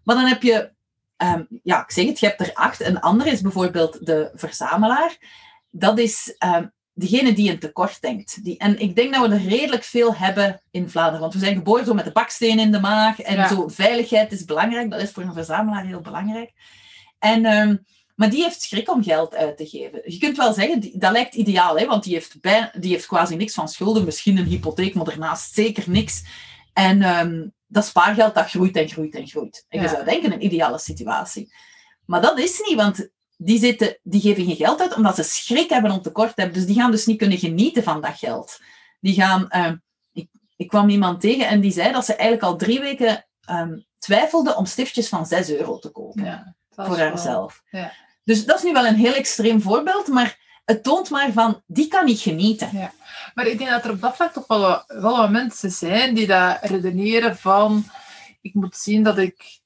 Maar 0.04 0.16
dan 0.16 0.24
heb 0.26 0.42
je, 0.42 0.70
ehm, 1.16 1.42
ja, 1.62 1.82
ik 1.82 1.90
zeg 1.90 2.06
het, 2.06 2.20
je 2.20 2.26
hebt 2.26 2.40
er 2.40 2.54
acht. 2.54 2.80
Een 2.80 3.00
andere 3.00 3.30
is 3.30 3.40
bijvoorbeeld 3.40 4.06
de 4.06 4.30
verzamelaar. 4.34 5.16
Dat 5.70 5.98
is 5.98 6.34
ehm, 6.38 6.66
degene 6.92 7.32
die 7.32 7.50
een 7.50 7.58
tekort 7.58 8.00
denkt. 8.00 8.44
Die, 8.44 8.58
en 8.58 8.80
ik 8.80 8.96
denk 8.96 9.14
dat 9.14 9.28
we 9.28 9.34
er 9.34 9.48
redelijk 9.48 9.84
veel 9.84 10.14
hebben 10.14 10.62
in 10.70 10.90
Vlaanderen. 10.90 11.20
Want 11.20 11.32
we 11.32 11.38
zijn 11.38 11.54
geboren 11.54 11.84
zo 11.84 11.94
met 11.94 12.04
de 12.04 12.12
baksteen 12.12 12.58
in 12.58 12.72
de 12.72 12.80
maag. 12.80 13.20
En 13.20 13.36
Ja. 13.36 13.48
zo, 13.48 13.68
veiligheid 13.68 14.32
is 14.32 14.44
belangrijk. 14.44 14.90
Dat 14.90 15.00
is 15.00 15.10
voor 15.10 15.22
een 15.22 15.32
verzamelaar 15.32 15.84
heel 15.84 16.00
belangrijk. 16.00 16.52
En, 17.18 17.44
ehm, 17.44 17.76
maar 18.20 18.30
die 18.30 18.42
heeft 18.42 18.62
schrik 18.62 18.90
om 18.90 19.02
geld 19.02 19.34
uit 19.34 19.56
te 19.56 19.66
geven. 19.66 20.00
Je 20.04 20.18
kunt 20.18 20.36
wel 20.36 20.52
zeggen, 20.52 20.80
die, 20.80 20.98
dat 20.98 21.12
lijkt 21.12 21.34
ideaal. 21.34 21.78
Hè, 21.78 21.86
want 21.86 22.02
die 22.04 22.12
heeft, 22.14 22.40
bij, 22.40 22.70
die 22.78 22.90
heeft 22.92 23.06
quasi 23.06 23.36
niks 23.36 23.54
van 23.54 23.68
schulden. 23.68 24.04
Misschien 24.04 24.36
een 24.38 24.44
hypotheek, 24.44 24.94
maar 24.94 25.04
daarnaast 25.04 25.54
zeker 25.54 25.90
niks. 25.90 26.22
En 26.72 27.02
ehm, 27.02 27.48
dat 27.66 27.84
spaargeld, 27.84 28.34
dat 28.34 28.50
groeit 28.50 28.76
en 28.76 28.88
groeit 28.88 29.14
en 29.14 29.26
groeit. 29.28 29.64
En 29.68 29.78
je 29.80 29.84
Ja. 29.86 29.92
zou 29.92 30.04
denken, 30.04 30.32
een 30.32 30.44
ideale 30.44 30.78
situatie. 30.78 31.52
Maar 32.06 32.20
dat 32.22 32.38
is 32.38 32.60
niet, 32.68 32.76
want 32.76 33.08
die, 33.36 33.58
zitten, 33.58 33.98
die 34.02 34.20
geven 34.20 34.44
geen 34.44 34.56
geld 34.56 34.80
uit 34.80 34.94
omdat 34.94 35.14
ze 35.16 35.22
schrik 35.22 35.68
hebben 35.70 35.90
om 35.90 36.02
tekort 36.02 36.34
te 36.36 36.40
hebben. 36.40 36.58
Dus 36.58 36.66
die 36.66 36.76
gaan 36.80 36.90
dus 36.90 37.06
niet 37.06 37.18
kunnen 37.18 37.38
genieten 37.38 37.82
van 37.82 38.00
dat 38.00 38.18
geld. 38.18 38.58
Die 39.00 39.14
gaan... 39.14 39.48
ehm, 39.48 39.76
ik, 40.12 40.28
ik 40.56 40.68
kwam 40.68 40.88
iemand 40.88 41.20
tegen 41.20 41.48
en 41.48 41.60
die 41.60 41.72
zei 41.72 41.92
dat 41.92 42.04
ze 42.04 42.12
eigenlijk 42.14 42.42
al 42.52 42.56
drie 42.58 42.80
weken 42.80 43.26
ehm, 43.40 43.78
twijfelde 43.98 44.56
om 44.56 44.66
stiftjes 44.66 45.08
van 45.08 45.26
6 45.26 45.50
euro 45.50 45.78
te 45.78 45.88
kopen 45.88 46.24
Ja, 46.24 46.54
voor 46.70 46.98
haarzelf. 46.98 47.62
ja. 47.70 47.92
Dus 48.24 48.44
dat 48.44 48.56
is 48.56 48.62
nu 48.62 48.72
wel 48.72 48.86
een 48.86 48.94
heel 48.94 49.14
extreem 49.14 49.60
voorbeeld, 49.62 50.06
maar 50.06 50.38
het 50.64 50.82
toont 50.82 51.10
maar 51.10 51.32
van, 51.32 51.62
die 51.66 51.88
kan 51.88 52.04
niet 52.04 52.20
genieten. 52.20 52.68
Maar 53.34 53.46
ik 53.46 53.58
denk 53.58 53.70
dat 53.70 53.84
er 53.84 53.90
op 53.90 54.00
dat 54.00 54.16
vlak 54.16 54.32
toch 54.32 54.46
wel, 54.46 54.82
wel 54.86 55.16
wat 55.16 55.30
mensen 55.30 55.70
zijn 55.70 56.14
die 56.14 56.26
dat 56.26 56.58
redeneren 56.62 57.36
van 57.36 57.84
ik 58.40 58.54
moet 58.54 58.76
zien 58.76 59.02
dat 59.02 59.18
ik 59.18 59.60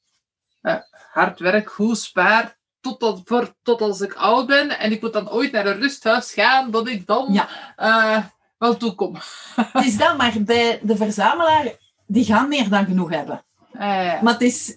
eh, 0.61 0.77
hard 1.13 1.39
werk, 1.39 1.71
goed 1.71 1.99
spaar, 1.99 2.57
tot, 2.81 3.21
voor, 3.25 3.55
tot 3.63 3.81
als 3.81 4.01
ik 4.01 4.15
oud 4.15 4.47
ben 4.47 4.79
en 4.79 4.93
ik 4.93 5.01
moet 5.01 5.13
dan 5.13 5.31
ooit 5.31 5.53
naar 5.53 5.67
een 5.67 5.81
rusthuis 5.81 6.33
gaan, 6.33 6.71
dat 6.71 6.89
ik 6.89 7.07
dan 7.07 7.33
Ja. 7.33 7.49
eh, 7.77 8.25
wel 8.59 8.77
toekom. 8.77 9.17
Het 9.55 9.85
is 9.85 9.97
dat, 9.97 10.17
maar 10.17 10.33
bij 10.41 10.81
de 10.83 10.97
verzamelaar, 10.97 11.73
die 12.07 12.25
gaan 12.25 12.49
meer 12.49 12.69
dan 12.69 12.85
genoeg 12.85 13.11
hebben. 13.11 13.45
Eh, 13.75 14.23
Maar 14.23 14.33
het 14.33 14.43
is, 14.43 14.77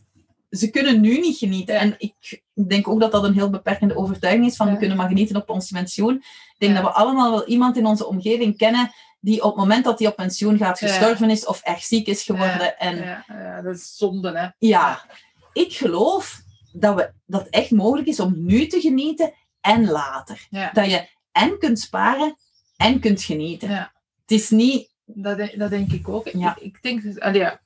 ze 0.49 0.69
kunnen 0.69 1.01
nu 1.01 1.19
niet 1.19 1.37
genieten. 1.37 1.79
En 1.79 1.95
ik 1.97 2.41
denk 2.67 2.87
ook 2.87 2.99
dat 2.99 3.11
dat 3.11 3.23
een 3.23 3.33
heel 3.33 3.49
beperkende 3.49 3.95
overtuiging 3.97 4.45
is, 4.45 4.55
van 4.55 4.71
we 4.71 4.77
kunnen 4.77 4.97
maar 4.97 5.07
genieten 5.07 5.35
op 5.35 5.49
ons 5.49 5.71
pensioen. 5.71 6.15
Ik 6.15 6.55
denk 6.57 6.75
Ja. 6.75 6.81
dat 6.81 6.91
we 6.91 6.97
allemaal 6.97 7.31
wel 7.31 7.45
iemand 7.47 7.77
in 7.77 7.85
onze 7.85 8.07
omgeving 8.07 8.57
kennen 8.57 8.91
die 9.19 9.43
op 9.43 9.49
het 9.49 9.59
moment 9.59 9.83
dat 9.83 9.99
hij 9.99 10.07
op 10.07 10.15
pensioen 10.15 10.57
gaat 10.57 10.79
gestorven 10.79 11.29
is 11.29 11.45
of 11.45 11.61
erg 11.61 11.83
ziek 11.83 12.07
is 12.07 12.23
geworden. 12.23 12.77
En 12.79 12.97
ja, 13.27 13.61
dat 13.61 13.75
is 13.75 13.95
zonde, 13.97 14.37
hè. 14.37 14.47
ja, 14.67 15.05
ik 15.53 15.73
geloof 15.73 16.41
dat, 16.71 16.95
we, 16.95 17.11
dat 17.25 17.41
het 17.43 17.49
echt 17.53 17.71
mogelijk 17.71 18.07
is 18.07 18.19
om 18.19 18.33
nu 18.45 18.67
te 18.67 18.79
genieten 18.81 19.33
en 19.61 19.89
later. 19.89 20.47
Dat 20.73 20.85
je 20.89 21.07
en 21.31 21.59
kunt 21.59 21.79
sparen 21.79 22.35
en 22.77 22.99
kunt 22.99 23.21
genieten. 23.23 23.69
Ja. 23.69 23.91
Het 24.21 24.31
is 24.31 24.49
niet... 24.49 24.89
Dat, 25.05 25.37
denk- 25.37 25.59
dat 25.59 25.69
denk 25.69 25.91
ik 25.91 26.09
ook. 26.09 26.27
Ja. 26.27 26.55
Ik, 26.59 26.63
ik, 26.63 26.81
denk, 26.81 27.19
allee, 27.19 27.41
ja. 27.41 27.59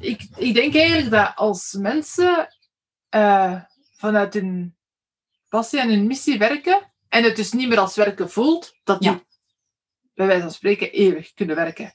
Ik, 0.00 0.28
ik 0.36 0.54
denk 0.54 0.74
eigenlijk 0.74 1.10
dat 1.10 1.32
als 1.34 1.72
mensen 1.72 2.54
eh, 3.08 3.60
vanuit 3.96 4.34
hun 4.34 4.76
passie 5.48 5.80
en 5.80 5.88
hun 5.88 6.06
missie 6.06 6.38
werken, 6.38 6.92
en 7.08 7.24
het 7.24 7.36
dus 7.36 7.52
niet 7.52 7.68
meer 7.68 7.78
als 7.78 7.96
werken 7.96 8.30
voelt, 8.30 8.74
dat 8.84 9.00
die 9.00 9.10
Ja. 9.10 9.20
bij 10.14 10.26
wijze 10.26 10.42
van 10.42 10.52
spreken 10.52 10.92
eeuwig 10.92 11.32
kunnen 11.32 11.56
werken. 11.56 11.92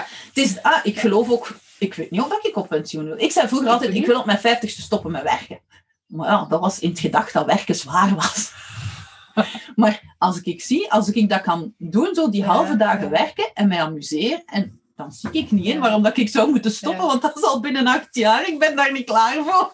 Het 0.00 0.36
is 0.36 0.62
ah, 0.62 0.80
ik 0.82 0.98
geloof 0.98 1.30
ook... 1.30 1.56
Ik 1.78 1.94
weet 1.94 2.10
niet 2.10 2.20
of 2.20 2.44
ik 2.44 2.56
op 2.56 2.68
pensioen 2.68 3.04
wil. 3.04 3.18
Ik 3.18 3.32
zei 3.32 3.48
vroeger 3.48 3.68
Ik 3.68 3.72
altijd, 3.72 3.94
ik 3.94 4.06
wil 4.06 4.18
op 4.18 4.26
mijn 4.26 4.38
vijftigste 4.38 4.82
stoppen 4.82 5.10
met 5.10 5.22
werken. 5.22 5.60
Maar 6.06 6.28
ja, 6.28 6.44
dat 6.44 6.60
was 6.60 6.78
in 6.78 6.90
het 6.90 6.98
gedacht 6.98 7.32
dat 7.32 7.46
werken 7.46 7.74
zwaar 7.74 8.14
was. 8.14 8.52
maar 9.76 10.14
als 10.18 10.40
ik 10.40 10.62
zie, 10.62 10.92
als 10.92 11.10
ik 11.10 11.28
dat 11.28 11.40
kan 11.40 11.74
doen, 11.78 12.14
zo 12.14 12.30
die 12.30 12.40
Ja, 12.40 12.46
halve 12.46 12.76
dagen 12.76 13.04
ja. 13.04 13.10
werken 13.10 13.50
en 13.54 13.68
mij 13.68 13.82
amuseer, 13.82 14.42
en 14.46 14.77
dan 14.98 15.12
zie 15.12 15.30
ik 15.32 15.50
niet 15.50 15.64
in 15.64 15.80
waarom 15.80 16.02
dat 16.02 16.16
ik 16.16 16.28
zou 16.28 16.50
moeten 16.50 16.70
stoppen, 16.70 17.06
want 17.06 17.22
dat 17.22 17.36
is 17.36 17.42
al 17.42 17.60
binnen 17.60 17.86
acht 17.86 18.14
jaar. 18.14 18.48
Ik 18.48 18.58
ben 18.58 18.76
daar 18.76 18.92
niet 18.92 19.06
klaar 19.06 19.34
voor. 19.44 19.72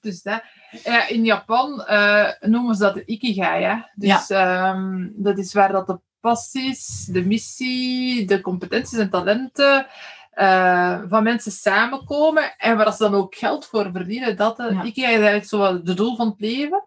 Dus 0.00 0.22
dat, 0.22 0.42
ja, 0.84 1.08
in 1.08 1.24
Japan 1.24 1.84
eh, 1.84 2.28
noemen 2.40 2.74
ze 2.74 2.82
dat 2.82 2.94
de 2.94 3.04
ikigai. 3.04 3.62
Hè? 3.64 3.74
Dus 3.94 4.30
ehm, 4.30 5.08
dat 5.12 5.38
is 5.38 5.52
waar 5.52 5.72
dat 5.72 5.86
de 5.86 5.98
passies, 6.20 7.04
de 7.10 7.24
missie, 7.24 8.26
de 8.26 8.40
competenties 8.40 8.98
en 8.98 9.10
talenten 9.10 9.86
eh, 10.32 11.00
van 11.08 11.22
mensen 11.22 11.52
samenkomen 11.52 12.54
en 12.58 12.76
waar 12.76 12.92
ze 12.92 13.02
dan 13.02 13.14
ook 13.14 13.34
geld 13.34 13.66
voor 13.66 13.90
verdienen. 13.92 14.36
Dat 14.36 14.56
de 14.56 14.62
Ja. 14.62 14.82
ikigai 14.82 15.14
is 15.14 15.20
eigenlijk 15.20 15.48
zo 15.48 15.82
de 15.82 15.94
doel 15.94 16.16
van 16.16 16.26
het 16.28 16.40
leven. 16.40 16.84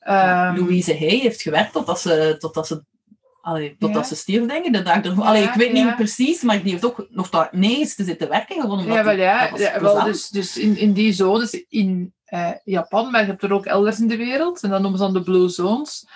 Ehm, 0.00 0.56
Louise 0.56 0.96
Hay 0.98 1.18
heeft 1.18 1.42
gewerkt 1.42 1.72
totdat 1.72 2.00
ze, 2.00 2.36
totdat 2.38 2.66
ze, 2.66 2.84
allee, 3.48 3.76
totdat 3.78 4.02
Ja. 4.02 4.08
ze 4.08 4.16
stierf, 4.16 4.46
denk 4.46 4.64
ik. 4.64 4.72
De 4.72 4.82
dag 4.82 5.02
ervoor. 5.02 5.24
Allee, 5.24 5.42
Ja, 5.42 5.48
ik 5.48 5.54
weet 5.54 5.72
niet 5.72 5.96
precies, 5.96 6.42
maar 6.42 6.62
die 6.62 6.70
heeft 6.72 6.84
ook 6.84 7.06
nog 7.10 7.28
tot 7.30 7.52
negen 7.52 7.96
te 7.96 8.04
zitten 8.04 8.28
werken. 8.28 8.60
Gewoon 8.60 8.78
omdat 8.78 8.96
Ja, 8.96 9.04
wel 9.04 9.16
ja. 9.16 9.50
dat 9.50 9.80
wel, 9.80 10.04
dus 10.04 10.28
dus 10.28 10.56
in, 10.58 10.76
in 10.78 10.92
die 10.92 11.12
zones 11.12 11.64
in 11.68 12.12
eh, 12.24 12.50
Japan, 12.64 13.10
maar 13.10 13.20
je 13.20 13.26
hebt 13.26 13.42
er 13.42 13.52
ook 13.52 13.66
elders 13.66 14.00
in 14.00 14.08
de 14.08 14.16
wereld, 14.16 14.62
en 14.62 14.70
dat 14.70 14.80
noemen 14.80 14.98
ze 14.98 15.04
dan 15.04 15.14
de 15.14 15.22
blue 15.22 15.48
zones. 15.48 16.06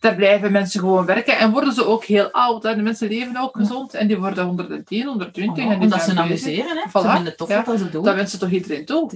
Daar 0.00 0.14
blijven 0.14 0.52
mensen 0.52 0.80
gewoon 0.80 1.06
werken 1.06 1.38
en 1.38 1.50
worden 1.50 1.72
ze 1.72 1.86
ook 1.86 2.04
heel 2.04 2.30
oud. 2.30 2.62
Hè. 2.62 2.74
De 2.76 2.82
mensen 2.82 3.08
leven 3.08 3.36
ook 3.36 3.56
gezond 3.56 3.94
en 3.94 4.06
die 4.06 4.18
worden 4.18 4.44
110, 4.44 5.06
120. 5.06 5.64
Oh, 5.64 5.70
en 5.72 5.78
die 5.78 5.84
omdat 5.88 6.00
ze 6.02 6.06
bezig. 6.06 6.22
amuseren, 6.24 6.76
hè. 6.76 6.82
Voilà, 6.88 6.92
Ze 6.92 7.08
vinden 7.08 7.24
het 7.24 7.36
tof 7.36 7.48
ja. 7.48 7.64
wat 7.64 7.78
ze 7.78 7.90
doen. 7.90 8.04
Dat 8.04 8.14
wensen 8.14 8.38
toch 8.38 8.50
iedereen 8.50 8.84
toe? 8.84 9.10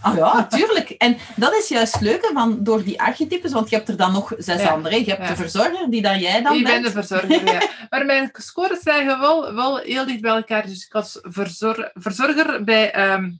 Ah 0.00 0.16
ja, 0.16 0.34
natuurlijk. 0.34 0.90
En 0.90 1.16
dat 1.36 1.54
is 1.54 1.68
juist 1.68 1.92
het 1.92 2.02
leuke 2.02 2.30
van 2.32 2.64
door 2.64 2.84
die 2.84 3.00
archetypes, 3.00 3.52
want 3.52 3.70
je 3.70 3.76
hebt 3.76 3.88
er 3.88 3.96
dan 3.96 4.12
nog 4.12 4.32
zes 4.38 4.60
Ja, 4.62 4.68
andere. 4.68 4.98
Je 4.98 5.10
hebt 5.10 5.22
ja. 5.22 5.28
de 5.28 5.36
verzorger, 5.36 5.90
die 5.90 6.02
dan 6.02 6.18
jij 6.18 6.42
dan 6.42 6.54
ik 6.54 6.64
ben 6.64 6.72
bent. 6.72 6.84
de 6.84 6.90
verzorger, 7.02 7.44
ja. 7.44 7.62
Maar 7.90 8.04
mijn 8.04 8.30
scores 8.32 8.84
lagen 8.84 9.20
wel, 9.20 9.54
wel 9.54 9.76
heel 9.76 10.06
dicht 10.06 10.20
bij 10.20 10.34
elkaar. 10.34 10.66
Dus 10.66 10.84
ik 10.86 10.92
was 10.92 11.18
verzor- 11.22 11.90
verzorger 11.94 12.64
bij 12.64 12.92
ehm, 12.92 13.30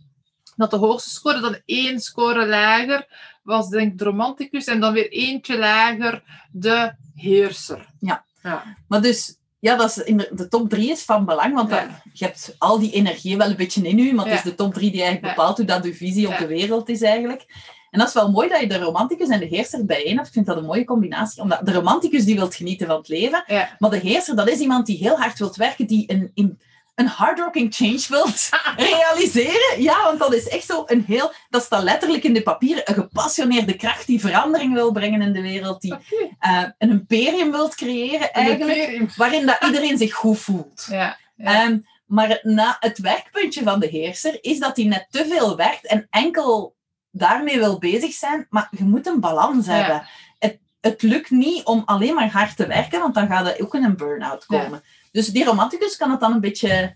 dat 0.57 0.71
de 0.71 0.77
hoogste 0.77 1.11
score, 1.11 1.41
dan 1.41 1.59
één 1.65 2.01
score 2.01 2.47
lager, 2.47 3.07
was 3.43 3.69
denk 3.69 3.93
ik 3.93 3.99
de 3.99 4.05
romanticus. 4.05 4.65
En 4.65 4.81
dan 4.81 4.93
weer 4.93 5.09
eentje 5.11 5.59
lager, 5.59 6.23
de 6.53 6.93
heerser. 7.15 7.87
Ja. 8.01 8.25
ja. 8.43 8.63
Maar 8.89 9.01
dus, 9.03 9.37
ja, 9.59 9.77
dat 9.77 9.89
is 9.91 9.97
in 10.05 10.17
de, 10.17 10.31
de 10.35 10.49
top 10.49 10.69
drie 10.69 10.91
is 10.91 11.03
van 11.03 11.25
belang, 11.25 11.55
want 11.55 11.71
Ja. 11.71 12.03
je 12.13 12.25
hebt 12.25 12.55
al 12.59 12.79
die 12.79 12.93
energie 12.93 13.37
wel 13.37 13.51
een 13.51 13.57
beetje 13.57 13.89
in 13.89 13.99
u, 13.99 14.13
maar 14.13 14.25
het 14.25 14.35
Ja. 14.35 14.39
is 14.39 14.45
de 14.51 14.55
top 14.55 14.75
drie 14.75 14.91
die 14.91 15.03
eigenlijk 15.03 15.35
bepaalt 15.35 15.57
hoe 15.57 15.67
dat 15.67 15.85
uw 15.85 15.93
visie 15.95 16.29
op 16.29 16.39
de 16.39 16.47
wereld 16.47 16.89
is 16.89 17.03
eigenlijk. 17.03 17.45
En 17.91 17.99
dat 17.99 18.09
is 18.09 18.15
wel 18.15 18.31
mooi 18.31 18.49
dat 18.49 18.61
je 18.61 18.67
de 18.67 18.79
romanticus 18.79 19.29
en 19.29 19.39
de 19.41 19.47
heerser 19.47 19.85
bijeen 19.85 20.15
hebt. 20.17 20.27
Ik 20.27 20.33
vind 20.33 20.47
dat 20.47 20.57
een 20.57 20.65
mooie 20.65 20.85
combinatie. 20.85 21.43
Omdat 21.43 21.67
de 21.67 21.73
romanticus 21.73 22.25
die 22.25 22.35
wil 22.35 22.51
genieten 22.51 22.87
van 22.87 22.97
het 22.97 23.09
leven, 23.09 23.45
maar 23.79 23.91
de 23.91 23.99
heerser 23.99 24.37
dat 24.37 24.49
is 24.49 24.59
iemand 24.59 24.87
die 24.87 24.97
heel 24.99 25.17
hard 25.17 25.39
wilt 25.39 25.57
werken, 25.57 25.87
die 25.87 26.05
een, 26.13 26.31
in, 26.35 26.61
een 26.97 27.07
hardrocking 27.07 27.75
change 27.75 28.05
wilt 28.09 28.49
realiseren. 28.77 29.83
Ja, 29.83 30.03
want 30.05 30.19
dat 30.19 30.35
is 30.35 30.49
echt 30.49 30.67
zo 30.67 30.83
een 30.87 31.05
heel... 31.07 31.33
Dat 31.51 31.63
staat 31.63 31.83
letterlijk 31.83 32.25
in 32.25 32.33
de 32.35 32.43
papieren. 32.43 32.83
Een 32.85 32.95
gepassioneerde 32.95 33.77
kracht 33.77 34.07
die 34.07 34.21
verandering 34.21 34.73
wil 34.75 34.93
brengen 34.93 35.23
in 35.23 35.33
de 35.33 35.41
wereld. 35.43 35.81
Die 35.81 35.95
eh, 36.39 36.63
een 36.79 36.91
imperium 36.91 37.51
wilt 37.51 37.75
creëren 37.75 38.33
eigenlijk. 38.33 39.17
Waarin 39.17 39.47
dat 39.47 39.65
iedereen 39.67 39.99
zich 39.99 40.15
goed 40.15 40.39
voelt. 40.39 40.87
Ja. 40.91 41.17
ja. 41.37 41.65
Ehm, 41.65 41.79
maar 42.07 42.29
het, 42.29 42.45
na, 42.45 42.77
het 42.81 42.99
werkpuntje 42.99 43.63
van 43.63 43.81
de 43.81 43.87
heerser 43.87 44.39
is 44.41 44.59
dat 44.59 44.77
hij 44.77 44.85
net 44.85 45.07
te 45.11 45.27
veel 45.29 45.57
werkt 45.57 45.87
en 45.87 46.07
enkel 46.11 46.77
daarmee 47.11 47.59
wil 47.59 47.79
bezig 47.79 48.13
zijn. 48.13 48.47
Maar 48.51 48.69
je 48.71 48.85
moet 48.85 49.07
een 49.07 49.21
balans 49.21 49.67
Ja. 49.67 49.73
hebben. 49.73 50.07
Het, 50.39 50.59
het 50.81 51.03
lukt 51.03 51.31
niet 51.31 51.65
om 51.65 51.83
alleen 51.87 52.15
maar 52.15 52.31
hard 52.31 52.57
te 52.57 52.67
werken, 52.67 53.01
want 53.01 53.15
dan 53.15 53.27
gaat 53.27 53.47
er 53.47 53.63
ook 53.63 53.75
in 53.75 53.85
een 53.85 53.97
burn-out 53.97 54.45
Ja. 54.49 54.63
komen. 54.63 54.83
Dus 55.17 55.29
die 55.29 55.45
romanticus 55.45 55.97
kan 55.97 56.11
het 56.11 56.21
dan 56.21 56.33
een 56.33 56.41
beetje 56.41 56.95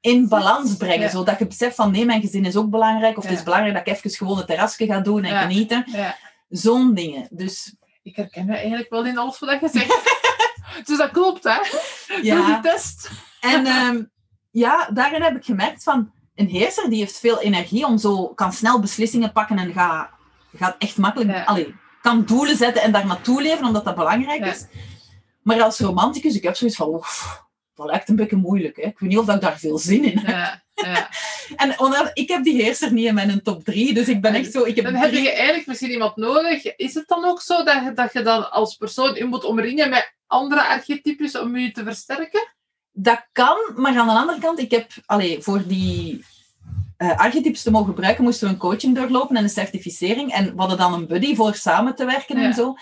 in 0.00 0.28
balans 0.28 0.76
brengen. 0.76 1.00
Ja. 1.00 1.08
Zodat 1.08 1.38
je 1.38 1.46
beseft 1.46 1.74
van 1.74 1.90
nee, 1.90 2.04
mijn 2.04 2.20
gezin 2.20 2.44
is 2.44 2.56
ook 2.56 2.70
belangrijk. 2.70 3.16
Of 3.16 3.24
het 3.24 3.32
is 3.32 3.42
belangrijk 3.42 3.74
dat 3.74 3.86
ik 3.86 3.94
even 3.94 4.10
gewoon 4.10 4.36
het 4.36 4.46
terrasje 4.46 4.86
ga 4.86 5.00
doen 5.00 5.24
en 5.24 5.32
Ja. 5.32 5.40
genieten. 5.40 5.84
ja. 5.86 6.16
Zo'n 6.48 6.94
dingen. 6.94 7.28
Dus 7.30 7.74
Ik 8.02 8.16
herken 8.16 8.46
me 8.46 8.56
eigenlijk 8.56 8.90
wel 8.90 9.04
in 9.06 9.18
alles 9.18 9.38
wat 9.38 9.60
je 9.60 9.68
zegt. 9.72 10.02
Dus 10.86 10.98
dat 10.98 11.10
klopt, 11.10 11.44
hè? 11.44 11.58
Ja. 12.22 12.36
Doe 12.36 12.46
die 12.46 12.60
test. 12.60 13.10
En 13.40 13.66
ehm, 13.66 14.02
ja, 14.50 14.88
daarin 14.92 15.22
heb 15.22 15.36
ik 15.36 15.44
gemerkt 15.44 15.82
van 15.82 16.12
een 16.34 16.48
heerser 16.48 16.90
die 16.90 16.98
heeft 16.98 17.18
veel 17.18 17.40
energie 17.40 17.86
om 17.86 17.98
zo 17.98 18.26
kan 18.28 18.52
snel 18.52 18.80
beslissingen 18.80 19.32
pakken 19.32 19.58
en 19.58 19.72
gaat, 19.72 20.08
gaat 20.56 20.74
echt 20.78 20.96
makkelijk, 20.96 21.46
allee, 21.46 21.74
kan 22.02 22.24
doelen 22.24 22.56
zetten 22.56 22.82
en 22.82 22.92
daar 22.92 23.06
naartoe 23.06 23.42
leven 23.42 23.66
omdat 23.66 23.84
dat 23.84 23.94
belangrijk 23.94 24.44
is. 24.46 24.64
Maar 25.44 25.62
als 25.62 25.78
romanticus, 25.78 26.36
ik 26.36 26.42
heb 26.42 26.56
zoiets 26.56 26.76
van, 26.76 26.88
oef, 26.88 27.42
dat 27.74 27.86
lijkt 27.86 28.08
een 28.08 28.16
beetje 28.16 28.36
moeilijk. 28.36 28.76
Hè? 28.76 28.82
Ik 28.82 28.98
weet 28.98 29.10
niet 29.10 29.18
of 29.18 29.28
ik 29.28 29.40
daar 29.40 29.58
veel 29.58 29.78
zin 29.78 30.04
in 30.04 30.18
heb. 30.18 30.28
Ja, 30.28 30.62
ja. 30.74 31.08
En 31.56 31.78
omdat, 31.78 32.10
ik 32.12 32.28
heb 32.28 32.44
die 32.44 32.62
heerser 32.62 32.92
niet 32.92 33.06
in 33.06 33.14
mijn 33.14 33.42
top 33.42 33.64
drie, 33.64 33.94
dus 33.94 34.08
ik 34.08 34.20
ben 34.20 34.34
echt 34.34 34.52
zo, 34.52 34.64
ik 34.64 34.76
heb 34.76 34.84
Dan 34.84 34.94
heb 34.94 35.12
je 35.12 35.30
eigenlijk 35.32 35.66
misschien 35.66 35.90
iemand 35.90 36.16
nodig. 36.16 36.76
Is 36.76 36.94
het 36.94 37.08
dan 37.08 37.24
ook 37.24 37.40
zo 37.40 37.64
dat 37.64 37.84
je, 37.84 37.92
dat 37.92 38.12
je 38.12 38.22
dan 38.22 38.50
als 38.50 38.76
persoon 38.76 39.14
je 39.14 39.24
moet 39.24 39.44
omringen 39.44 39.90
met 39.90 40.14
andere 40.26 40.66
archetypes 40.66 41.38
om 41.38 41.56
je 41.56 41.72
te 41.72 41.84
versterken? 41.84 42.52
Dat 42.92 43.26
kan, 43.32 43.56
maar 43.76 43.98
aan 43.98 44.06
de 44.06 44.12
andere 44.12 44.40
kant, 44.40 44.58
ik 44.58 44.70
heb 44.70 44.90
allee, 45.06 45.42
voor 45.42 45.66
die 45.66 46.24
eh, 46.96 47.18
archetypes 47.18 47.62
te 47.62 47.70
mogen 47.70 47.86
gebruiken, 47.86 48.24
moesten 48.24 48.46
we 48.46 48.52
een 48.52 48.60
coaching 48.60 48.94
doorlopen 48.94 49.36
en 49.36 49.42
een 49.42 49.48
certificering. 49.48 50.32
En 50.32 50.44
we 50.44 50.52
hadden 50.56 50.78
dan 50.78 50.92
een 50.92 51.06
buddy 51.06 51.34
voor 51.34 51.54
samen 51.54 51.94
te 51.94 52.04
werken 52.04 52.38
Ja. 52.38 52.44
en 52.44 52.54
zo. 52.54 52.74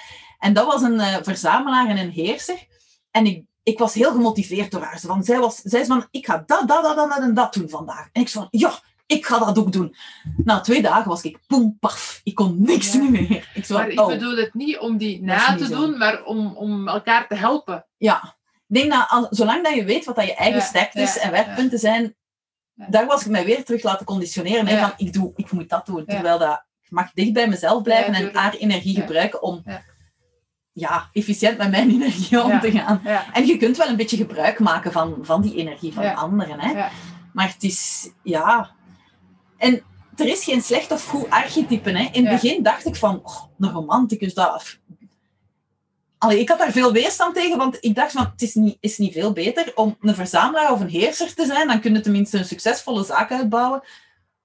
En 0.42 0.52
dat 0.52 0.66
was 0.66 0.82
een 0.82 1.00
eh, 1.00 1.16
verzamelaar 1.22 1.86
en 1.88 1.96
een 1.98 2.10
heerser. 2.10 2.66
En 3.10 3.26
ik, 3.26 3.44
ik 3.62 3.78
was 3.78 3.94
heel 3.94 4.10
gemotiveerd 4.12 4.70
door 4.70 4.82
haar. 4.82 4.98
Zo 4.98 5.08
Van, 5.08 5.24
zij, 5.24 5.38
was, 5.38 5.56
zij 5.56 5.84
zei 5.84 5.86
van, 6.00 6.06
ik 6.10 6.26
ga 6.26 6.42
dat, 6.46 6.68
dat, 6.68 6.82
dat, 6.82 6.96
dat 6.96 7.18
en 7.18 7.34
dat 7.34 7.54
doen 7.54 7.68
vandaag. 7.68 8.08
En 8.12 8.20
ik 8.22 8.28
zei 8.28 8.44
van, 8.50 8.60
ja, 8.60 8.72
ik 9.06 9.26
ga 9.26 9.38
dat 9.38 9.58
ook 9.58 9.72
doen. 9.72 9.96
Na 10.44 10.60
twee 10.60 10.82
dagen 10.82 11.08
was 11.08 11.22
ik, 11.22 11.38
poem, 11.46 11.76
paf, 11.80 12.20
ik 12.24 12.34
kon 12.34 12.56
niks 12.58 12.92
Ja. 12.92 13.02
meer. 13.02 13.50
Ik 13.54 13.64
zei 13.64 13.78
Maar 13.78 13.88
ik 13.88 14.00
oh. 14.00 14.06
bedoel 14.06 14.36
het 14.36 14.54
niet 14.54 14.78
om 14.78 14.96
die 14.96 15.22
na 15.22 15.56
te 15.56 15.66
zo. 15.66 15.76
doen, 15.76 15.98
maar 15.98 16.24
om, 16.24 16.56
om 16.56 16.88
elkaar 16.88 17.28
te 17.28 17.34
helpen. 17.34 17.86
Ja, 17.96 18.36
ik 18.68 18.74
denk 18.78 18.90
dat 18.92 19.06
al- 19.08 19.26
zolang 19.30 19.64
dat 19.64 19.74
je 19.74 19.84
weet 19.84 20.04
wat 20.04 20.16
dat 20.16 20.24
je 20.26 20.34
eigen 20.34 20.60
Ja, 20.60 20.66
sterktes 20.66 21.14
ja, 21.14 21.20
en 21.20 21.30
werkpunten 21.30 21.78
zijn, 21.78 22.16
daar 22.74 23.06
was 23.06 23.20
ik 23.24 23.30
mij 23.30 23.44
weer 23.44 23.64
terug 23.64 23.82
laten 23.82 24.06
conditioneren. 24.06 24.66
Hè, 24.66 24.78
van, 24.80 24.92
ik, 24.96 25.12
doe, 25.12 25.32
ik 25.36 25.50
moet 25.52 25.68
dat 25.68 25.86
doen. 25.86 26.04
Terwijl 26.06 26.38
dat, 26.38 26.64
ik 26.82 26.90
mag 26.90 27.12
dicht 27.12 27.32
bij 27.32 27.48
mezelf 27.48 27.82
blijven 27.82 28.14
en 28.14 28.34
haar 28.34 28.54
energie 28.54 29.00
gebruiken 29.00 29.42
om 29.42 29.62
Ja. 30.72 31.08
Efficiënt 31.12 31.58
met 31.58 31.70
mijn 31.70 31.90
energie 31.90 32.42
om 32.42 32.50
Ja. 32.50 32.60
te 32.60 32.70
gaan. 32.70 33.00
Ja. 33.04 33.32
En 33.32 33.46
je 33.46 33.56
kunt 33.56 33.76
wel 33.76 33.88
een 33.88 33.96
beetje 33.96 34.16
gebruik 34.16 34.58
maken 34.58 34.92
van, 34.92 35.18
van 35.22 35.42
die 35.42 35.56
energie 35.56 35.92
van 35.92 36.14
anderen. 36.14 36.60
Hè? 36.60 36.88
Maar 37.32 37.48
het 37.52 37.62
is, 37.62 38.10
ja... 38.22 38.70
En 39.56 39.82
er 40.16 40.26
is 40.26 40.44
geen 40.44 40.62
slecht 40.62 40.90
of 40.90 41.06
goed 41.06 41.30
archetype. 41.30 41.90
Hè? 41.90 42.08
In 42.12 42.26
het 42.26 42.40
begin 42.40 42.62
dacht 42.62 42.86
ik 42.86 42.96
van, 42.96 43.20
oh, 43.24 43.42
een 43.58 43.70
romanticus, 43.70 44.34
dat... 44.34 44.80
Allee, 46.18 46.40
ik 46.40 46.48
had 46.48 46.58
daar 46.58 46.72
veel 46.72 46.92
weerstand 46.92 47.34
tegen, 47.34 47.58
want 47.58 47.76
ik 47.80 47.94
dacht 47.94 48.12
van, 48.12 48.30
het 48.32 48.42
is 48.42 48.54
niet, 48.54 48.76
is 48.80 48.98
niet 48.98 49.12
veel 49.12 49.32
beter 49.32 49.72
om 49.74 49.96
een 50.00 50.14
verzamelaar 50.14 50.72
of 50.72 50.80
een 50.80 50.88
heerser 50.88 51.34
te 51.34 51.46
zijn. 51.46 51.66
Dan 51.66 51.80
kun 51.80 51.94
je 51.94 52.00
tenminste 52.00 52.38
een 52.38 52.44
succesvolle 52.44 53.04
zaak 53.04 53.32
uitbouwen. 53.32 53.82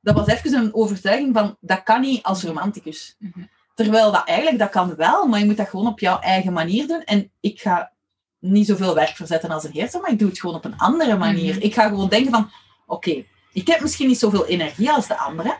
Dat 0.01 0.15
was 0.15 0.27
even 0.27 0.53
een 0.53 0.73
overtuiging 0.73 1.33
van, 1.33 1.57
dat 1.59 1.83
kan 1.83 2.01
niet 2.01 2.23
als 2.23 2.43
romanticus. 2.43 3.15
Mhm. 3.19 3.39
Terwijl 3.77 4.11
dat 4.11 4.23
eigenlijk, 4.25 4.59
dat 4.59 4.69
kan 4.69 4.95
wel, 4.95 5.27
maar 5.27 5.39
je 5.39 5.45
moet 5.45 5.57
dat 5.57 5.69
gewoon 5.69 5.87
op 5.87 5.99
jouw 5.99 6.19
eigen 6.19 6.53
manier 6.53 6.87
doen. 6.87 7.03
En 7.03 7.31
ik 7.39 7.61
ga 7.61 7.91
niet 8.39 8.67
zoveel 8.67 8.95
werk 8.95 9.15
verzetten 9.15 9.51
als 9.51 9.63
een 9.63 9.71
heerser, 9.71 10.01
maar 10.01 10.11
ik 10.11 10.19
doe 10.19 10.29
het 10.29 10.39
gewoon 10.39 10.55
op 10.55 10.65
een 10.65 10.77
andere 10.77 11.17
manier. 11.17 11.55
Mhm. 11.55 11.63
Ik 11.63 11.73
ga 11.73 11.87
gewoon 11.87 12.09
denken 12.09 12.31
van, 12.31 12.49
oké, 12.85 13.23
ik 13.53 13.67
heb 13.67 13.81
misschien 13.81 14.07
niet 14.07 14.19
zoveel 14.19 14.45
energie 14.45 14.91
als 14.91 15.07
de 15.07 15.17
anderen, 15.17 15.57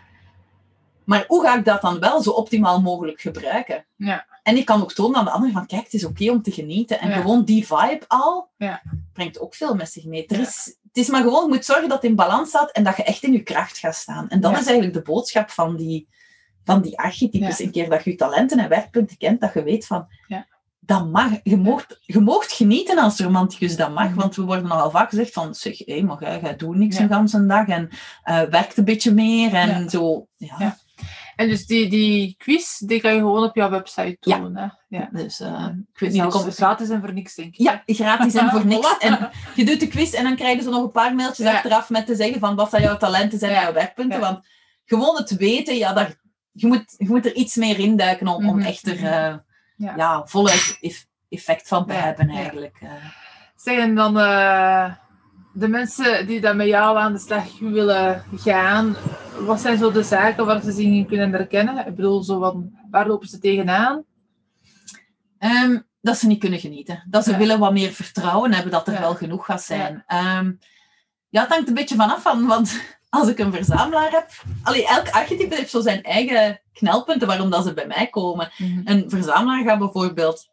maar 1.06 1.26
hoe 1.28 1.44
ga 1.44 1.58
ik 1.58 1.66
dat 1.66 1.82
dan 1.82 2.00
wel 2.00 2.22
zo 2.22 2.30
optimaal 2.30 2.82
mogelijk 2.82 3.22
gebruiken? 3.22 3.86
Ja. 3.96 4.26
En 4.44 4.58
ik 4.58 4.66
kan 4.66 4.82
ook 4.82 4.94
tonen 4.94 5.18
aan 5.20 5.26
de 5.26 5.32
anderen 5.32 5.54
van, 5.54 5.66
kijk, 5.66 5.84
het 5.84 5.94
is 5.94 6.06
oké 6.06 6.32
om 6.32 6.42
te 6.42 6.52
genieten. 6.52 7.00
En 7.00 7.10
Ja. 7.10 7.16
gewoon 7.16 7.44
die 7.44 7.68
vibe 7.68 8.06
al, 8.08 8.50
Ja. 8.58 8.82
brengt 9.14 9.40
ook 9.40 9.56
veel 9.56 9.76
met 9.76 9.92
zich 9.92 10.06
mee. 10.06 10.26
Er 10.28 10.40
is, 10.40 10.78
het 10.84 10.98
is 10.98 11.08
maar 11.10 11.22
gewoon, 11.22 11.44
je 11.48 11.54
moet 11.54 11.66
zorgen 11.66 11.90
dat 11.90 12.02
het 12.02 12.10
in 12.10 12.16
balans 12.16 12.50
staat 12.50 12.72
en 12.72 12.84
dat 12.84 12.98
je 12.98 13.04
echt 13.04 13.24
in 13.24 13.32
je 13.32 13.44
kracht 13.44 13.78
gaat 13.78 13.96
staan. 13.96 14.30
En 14.30 14.40
dat 14.40 14.52
is 14.52 14.66
eigenlijk 14.66 14.94
de 14.94 15.12
boodschap 15.12 15.50
van 15.50 15.76
die, 15.76 16.08
van 16.68 16.82
die 16.82 17.00
archetypes. 17.00 17.58
Ja. 17.58 17.66
Een 17.66 17.72
keer 17.72 17.90
dat 17.90 18.04
je 18.04 18.10
je 18.12 18.16
talenten 18.16 18.60
en 18.60 18.70
werkpunten 18.70 19.18
kent, 19.18 19.42
dat 19.42 19.54
je 19.54 19.64
weet 19.64 19.86
van, 19.86 20.08
Ja. 20.28 20.46
dat 20.80 21.08
mag. 21.12 21.32
Je 21.44 21.58
moogt, 21.58 22.00
je 22.02 22.20
moogt 22.20 22.52
genieten 22.52 22.98
als 22.98 23.20
romanticus, 23.20 23.76
dat 23.76 23.94
mag. 23.94 24.14
Want 24.14 24.36
we 24.36 24.42
worden 24.42 24.68
nogal 24.68 24.90
vaak 24.92 25.10
gezegd 25.10 25.34
van, 25.34 25.56
zeg, 25.56 25.78
hé, 25.78 26.02
maar 26.02 26.18
jij, 26.24 26.40
jij 26.42 26.56
doet 26.56 26.76
niks 26.76 26.98
Ja. 26.98 27.04
een 27.04 27.10
ganse 27.10 27.46
dag 27.46 27.68
en 27.68 27.90
eh, 28.24 28.42
werkt 28.42 28.78
een 28.78 28.86
beetje 28.86 29.14
meer 29.14 29.54
en 29.54 29.70
Ja. 29.84 29.90
zo. 29.90 30.28
Ja. 30.38 30.56
Ja. 30.60 30.78
En 31.36 31.50
dus 31.50 31.66
die, 31.66 31.90
die 31.90 32.36
quiz, 32.38 32.78
die 32.78 33.02
kan 33.02 33.12
je 33.14 33.18
gewoon 33.20 33.44
op 33.44 33.56
jouw 33.56 33.70
website 33.70 34.18
Ja. 34.20 34.40
doen. 34.40 34.56
Hè? 34.56 34.68
Ja. 34.88 35.10
Dus 35.12 35.40
eh, 35.40 35.68
ik 35.94 36.00
weet 36.00 36.12
niet, 36.12 36.22
er 36.22 36.28
komt... 36.28 36.56
gratis 36.56 36.90
en 36.90 37.00
voor 37.00 37.14
niks, 37.14 37.36
denk 37.36 37.48
ik. 37.56 37.60
Ja, 37.60 37.84
gratis 37.86 38.34
en 38.36 38.50
voor 38.50 38.66
niks. 38.76 38.98
En 38.98 39.30
je 39.56 39.66
doet 39.66 39.80
de 39.80 39.88
quiz 39.88 40.14
en 40.14 40.24
dan 40.24 40.36
krijgen 40.36 40.64
ze 40.64 40.70
nog 40.70 40.84
een 40.84 40.92
paar 40.92 41.16
mailtjes 41.16 41.46
Ja. 41.46 41.54
achteraf 41.54 41.90
met 41.90 42.06
te 42.06 42.16
zeggen 42.16 42.40
van 42.40 42.56
wat 42.56 42.70
zijn 42.70 42.82
jouw 42.82 42.98
talenten 42.98 43.40
zijn 43.40 43.52
en 43.52 43.58
Ja. 43.58 43.64
jouw 43.64 43.74
werkpunten. 43.74 44.20
Ja. 44.20 44.26
Want 44.26 44.46
gewoon 44.86 45.16
het 45.18 45.36
weten, 45.36 45.76
ja, 45.78 45.94
daar, 45.94 46.16
je, 46.62 46.68
moet, 46.68 46.94
je 46.98 47.08
moet 47.10 47.26
er 47.26 47.34
iets 47.36 47.56
meer 47.56 47.80
induiken 47.80 48.28
om, 48.28 48.48
om 48.50 48.56
Mhm, 48.58 48.66
echt 48.66 48.88
er 48.88 48.96
mhm. 48.96 49.06
eh, 49.06 49.36
Ja. 49.78 49.94
ja. 49.96 50.26
eff- 50.82 51.08
effect 51.30 51.68
van 51.68 51.86
te 51.86 51.94
Ja, 51.94 52.00
hebben 52.00 52.28
ja. 52.30 52.36
eigenlijk. 52.36 52.78
eh. 52.82 52.90
Zeg, 53.56 53.78
en 53.80 53.96
dan 53.96 54.20
eh, 54.20 54.94
de 55.54 55.68
mensen 55.68 56.28
die 56.28 56.42
dan 56.42 56.58
met 56.58 56.68
jou 56.68 56.98
aan 56.98 57.14
de 57.14 57.20
slag 57.20 57.60
willen 57.60 58.24
gaan, 58.36 58.96
wat 59.40 59.62
zijn 59.62 59.78
zo 59.78 59.92
de 59.92 60.04
zaken 60.04 60.46
waar 60.46 60.62
ze 60.62 60.72
zich 60.72 60.86
in 60.86 61.08
kunnen 61.08 61.32
herkennen? 61.32 61.88
Ik 61.88 61.96
bedoel, 61.96 62.24
zo 62.24 62.40
van, 62.40 62.72
waar 62.92 63.08
lopen 63.08 63.28
ze 63.28 63.40
tegenaan? 63.40 64.04
Ehm, 65.38 65.80
dat 66.02 66.18
ze 66.18 66.28
niet 66.28 66.40
kunnen 66.40 66.60
genieten. 66.60 67.04
Dat 67.10 67.24
ze 67.24 67.32
Ja. 67.32 67.38
willen 67.38 67.60
wat 67.60 67.72
meer 67.74 67.92
vertrouwen 67.92 68.54
hebben 68.54 68.72
dat 68.72 68.88
er 68.88 68.94
Ja. 68.94 69.00
wel 69.00 69.16
genoeg 69.16 69.46
gaat 69.46 69.62
zijn. 69.64 70.04
Ehm, 70.08 70.52
ja, 71.30 71.42
het 71.42 71.50
hangt 71.50 71.68
een 71.68 71.74
beetje 71.74 71.96
vanaf 71.96 72.22
van, 72.22 72.46
want 72.46 72.82
als 73.10 73.28
ik 73.28 73.40
een 73.40 73.54
verzamelaar 73.54 74.12
heb... 74.12 74.32
Allee, 74.64 74.88
elk 74.88 75.10
archetype 75.10 75.56
heeft 75.56 75.70
zo 75.70 75.82
zijn 75.82 76.04
eigen 76.04 76.62
knelpunten 76.74 77.28
waarom 77.28 77.50
dat 77.50 77.64
ze 77.64 77.74
bij 77.74 77.88
mij 77.88 78.08
komen. 78.08 78.52
Een 78.86 79.10
verzamelaar 79.10 79.64
gaat 79.64 79.80
bijvoorbeeld 79.80 80.48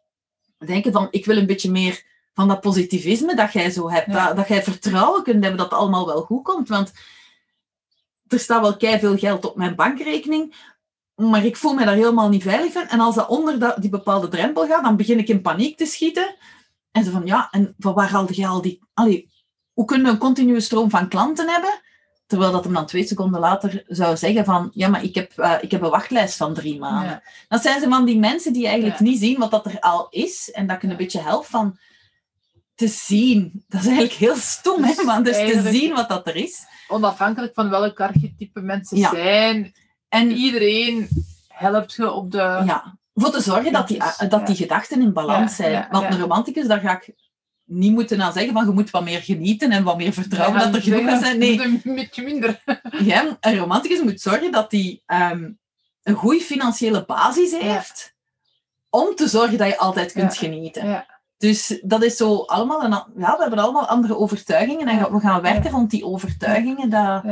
denken 0.65 0.91
van, 0.91 1.07
ik 1.11 1.25
wil 1.25 1.37
een 1.37 1.45
beetje 1.45 1.71
meer 1.71 2.03
van 2.33 2.47
dat 2.47 2.61
positivisme 2.61 3.35
dat 3.35 3.53
jij 3.53 3.69
zo 3.69 3.89
hebt. 3.89 4.07
Ja. 4.11 4.27
Dat, 4.27 4.35
dat 4.35 4.47
jij 4.47 4.63
vertrouwen 4.63 5.23
kunt 5.23 5.43
hebben 5.43 5.61
dat 5.61 5.71
het 5.71 5.79
allemaal 5.79 6.05
wel 6.05 6.21
goed 6.21 6.43
komt. 6.43 6.69
Want 6.69 6.91
er 8.27 8.39
staat 8.39 8.61
wel 8.61 8.77
kei 8.77 8.99
veel 8.99 9.17
geld 9.17 9.45
op 9.45 9.55
mijn 9.55 9.75
bankrekening, 9.75 10.55
maar 11.15 11.45
ik 11.45 11.57
voel 11.57 11.73
me 11.73 11.85
daar 11.85 11.95
helemaal 11.95 12.29
niet 12.29 12.43
veilig 12.43 12.71
van. 12.71 12.87
En 12.87 12.99
als 12.99 13.15
dat 13.15 13.27
onder 13.27 13.81
die 13.81 13.89
bepaalde 13.89 14.27
drempel 14.27 14.67
gaat, 14.67 14.83
dan 14.83 14.97
begin 14.97 15.19
ik 15.19 15.27
in 15.27 15.41
paniek 15.41 15.77
te 15.77 15.85
schieten. 15.85 16.35
En 16.91 17.03
ze 17.03 17.11
van, 17.11 17.25
ja, 17.25 17.47
en 17.51 17.75
van 17.79 17.93
waar 17.93 18.09
haalde 18.09 18.35
je 18.35 18.47
al 18.47 18.61
die... 18.61 18.81
Allee, 18.93 19.31
hoe 19.73 19.85
kunnen 19.85 20.05
we 20.05 20.11
een 20.11 20.17
continue 20.17 20.59
stroom 20.59 20.89
van 20.89 21.09
klanten 21.09 21.49
hebben? 21.49 21.79
Terwijl 22.27 22.51
dat 22.51 22.63
hem 22.63 22.73
dan 22.73 22.85
twee 22.85 23.07
seconden 23.07 23.39
later 23.39 23.83
zou 23.87 24.17
zeggen 24.17 24.45
van, 24.45 24.69
ja, 24.73 24.87
maar 24.87 25.03
ik 25.03 25.15
heb, 25.15 25.31
eh, 25.37 25.53
ik 25.61 25.71
heb 25.71 25.81
een 25.81 25.89
wachtlijst 25.89 26.37
van 26.37 26.53
drie 26.53 26.79
maanden. 26.79 27.09
Ja. 27.09 27.23
Dan 27.47 27.59
zijn 27.59 27.81
ze 27.81 27.89
van 27.89 28.05
die 28.05 28.19
mensen 28.19 28.53
die 28.53 28.65
eigenlijk 28.67 28.97
Ja. 28.99 29.03
niet 29.05 29.19
zien 29.19 29.39
wat 29.39 29.51
dat 29.51 29.65
er 29.65 29.79
al 29.79 30.07
is. 30.09 30.51
En 30.51 30.67
dat 30.67 30.81
je 30.81 30.87
een 30.87 30.97
beetje 30.97 31.21
helpt 31.21 31.47
van 31.47 31.77
te 32.75 32.87
zien. 32.87 33.63
Dat 33.67 33.79
is 33.81 33.87
eigenlijk 33.87 34.15
heel 34.17 34.35
stom, 34.35 34.83
hè? 34.83 35.03
Maar 35.05 35.23
dus 35.23 35.35
te 35.35 35.69
zien 35.71 35.93
wat 35.93 36.09
dat 36.09 36.27
er 36.27 36.35
is. 36.35 36.63
Onafhankelijk 36.87 37.53
van 37.53 37.69
welk 37.69 37.99
archetype 37.99 38.61
mensen 38.61 38.97
Ja. 38.97 39.09
zijn, 39.09 39.73
En 40.09 40.31
iedereen 40.31 41.07
helpt 41.47 41.93
je 41.93 42.11
op 42.11 42.31
de... 42.31 42.61
ja, 42.65 42.97
voor 43.13 43.31
te 43.31 43.41
zorgen 43.41 43.71
dat 43.73 43.87
die, 43.87 43.97
Dat 44.17 44.29
dat 44.29 44.47
die 44.47 44.55
gedachten 44.55 45.01
in 45.01 45.13
balans 45.13 45.55
zijn. 45.55 45.87
Want 45.91 46.13
een 46.13 46.19
romanticus, 46.19 46.67
daar 46.67 46.79
ga 46.79 47.01
ik 47.01 47.13
niet 47.65 47.91
moeten 47.91 48.21
aan 48.21 48.33
zeggen 48.33 48.53
van 48.53 48.65
je 48.65 48.71
moet 48.71 48.89
wat 48.89 49.03
meer 49.03 49.21
genieten 49.21 49.71
en 49.71 49.83
wat 49.83 49.97
meer 49.97 50.13
vertrouwen 50.13 50.59
Ja, 50.59 50.65
dat 50.65 50.75
er 50.75 50.81
genoeg 50.81 51.19
zijn. 51.19 51.37
Nee, 51.37 51.61
Een 51.83 51.95
beetje 51.95 52.23
minder. 52.23 52.63
ja, 53.03 53.37
een 53.39 53.57
romanticus 53.57 54.01
moet 54.01 54.21
zorgen 54.21 54.51
dat 54.51 54.71
hij 54.71 55.01
ehm, 55.05 55.51
een 56.03 56.15
goede 56.15 56.39
financiële 56.39 57.05
basis 57.05 57.57
heeft 57.57 58.15
om 58.89 59.15
te 59.15 59.27
zorgen 59.27 59.57
dat 59.57 59.67
je 59.67 59.77
altijd 59.77 60.11
kunt 60.11 60.37
genieten. 60.37 61.05
Dus 61.37 61.79
dat 61.83 62.03
is 62.03 62.17
zo 62.17 62.37
allemaal 62.37 62.83
een, 62.83 62.91
ja, 62.91 63.35
we 63.35 63.41
hebben 63.41 63.59
allemaal 63.59 63.87
andere 63.87 64.17
overtuigingen 64.17 64.87
en 64.87 65.11
we 65.11 65.19
gaan 65.19 65.41
werken 65.41 65.71
rond 65.71 65.89
die 65.89 66.05
overtuigingen 66.05 66.89
dat, 66.89 67.23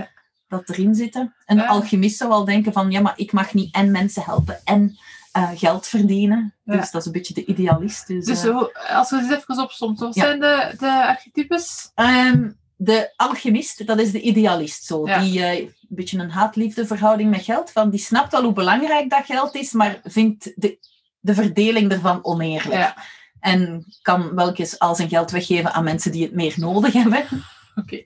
dat 0.48 0.70
erin 0.70 0.96
zitten. 0.96 1.36
Een 1.46 1.68
alchemist 1.68 2.18
zou 2.18 2.30
wel 2.30 2.46
denken 2.46 2.74
van 2.74 2.92
ja, 2.92 3.02
maar 3.02 3.14
ik 3.16 3.32
mag 3.32 3.54
niet 3.54 3.76
en 3.76 3.92
mensen 3.92 4.24
helpen 4.24 4.62
en 4.64 4.98
eh, 5.34 5.50
geld 5.56 5.88
verdienen. 5.88 6.54
Ja. 6.64 6.78
Dus 6.78 6.92
dat 6.92 7.02
is 7.02 7.08
een 7.08 7.14
beetje 7.14 7.34
de 7.34 7.46
idealist. 7.46 8.08
Dus, 8.08 8.26
Dus 8.26 8.44
eh, 8.44 8.62
als 8.98 9.10
we 9.10 9.18
eens 9.18 9.32
even 9.32 9.60
opsomt, 9.64 10.00
wat 10.00 10.16
Ja. 10.16 10.24
zijn 10.24 10.40
de, 10.40 10.74
de 10.80 11.06
archetypes? 11.08 11.92
Ehm, 11.96 12.52
de 12.76 13.14
alchemist, 13.16 13.88
dat 13.88 14.00
is 14.00 14.12
de 14.12 14.22
idealist. 14.22 14.84
Zo. 14.86 15.08
Ja. 15.08 15.20
Die 15.20 15.44
eh, 15.46 15.60
een 15.60 15.74
beetje 15.90 16.20
een 16.20 16.30
haat-liefde 16.32 16.86
verhouding 16.88 17.30
met 17.30 17.44
geld. 17.44 17.72
Van, 17.72 17.90
die 17.90 18.00
snapt 18.00 18.32
wel 18.32 18.44
hoe 18.44 18.54
belangrijk 18.54 19.10
dat 19.10 19.26
geld 19.26 19.56
is, 19.56 19.72
maar 19.72 20.00
vindt 20.04 20.52
de, 20.56 20.78
de 21.20 21.34
verdeling 21.34 21.92
ervan 21.92 22.24
oneerlijk. 22.24 22.94
En 23.40 23.86
kan 24.02 24.36
wel 24.36 24.54
eens 24.54 24.80
al 24.80 24.96
zijn 24.96 25.10
geld 25.10 25.32
weggeven 25.32 25.74
aan 25.74 25.84
mensen 25.84 26.12
die 26.12 26.24
het 26.24 26.34
meer 26.34 26.54
nodig 26.58 26.94
hebben. 26.94 27.26
oké. 27.82 28.04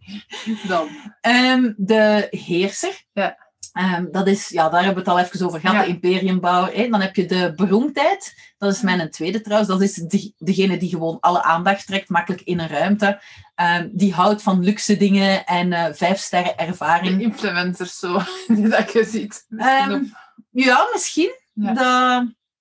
Dan. 0.67 0.88
Ehm, 1.21 1.73
de 1.78 2.28
heerser, 2.30 3.03
Ja. 3.13 3.46
Ehm, 3.73 4.11
dat 4.11 4.27
is, 4.27 4.49
ja, 4.49 4.69
daar 4.69 4.83
hebben 4.83 5.03
we 5.03 5.09
het 5.09 5.19
al 5.19 5.25
even 5.25 5.45
over 5.45 5.59
gehad, 5.59 5.75
Ja. 5.75 5.81
de 5.81 5.87
imperiumbouwer. 5.87 6.73
Hè. 6.75 6.87
Dan 6.89 7.01
heb 7.01 7.15
je 7.15 7.25
de 7.25 7.53
beroemdheid. 7.55 8.53
Dat 8.57 8.73
is 8.73 8.81
mijn 8.81 9.11
tweede 9.11 9.41
trouwens. 9.41 9.69
Dat 9.69 9.81
is 9.81 9.93
die, 9.93 10.33
degene 10.37 10.77
die 10.77 10.89
gewoon 10.89 11.19
alle 11.19 11.43
aandacht 11.43 11.85
trekt, 11.87 12.09
makkelijk 12.09 12.41
in 12.41 12.59
een 12.59 12.67
ruimte. 12.67 13.21
Ehm, 13.55 13.89
die 13.91 14.13
houdt 14.13 14.41
van 14.41 14.63
luxe 14.63 14.97
dingen 14.97 15.45
en 15.45 15.73
eh, 15.73 15.93
vijf 15.93 16.19
sterren 16.19 16.57
De 16.57 16.63
ervaring. 16.63 17.21
influencers 17.21 17.99
zo, 17.99 18.21
die 18.47 18.67
dat 18.67 18.91
je 18.91 19.03
ziet. 19.03 19.45
Misschien 19.49 19.91
Ehm, 19.91 20.03
ja, 20.51 20.87
misschien. 20.93 21.35
Ja. 21.53 21.73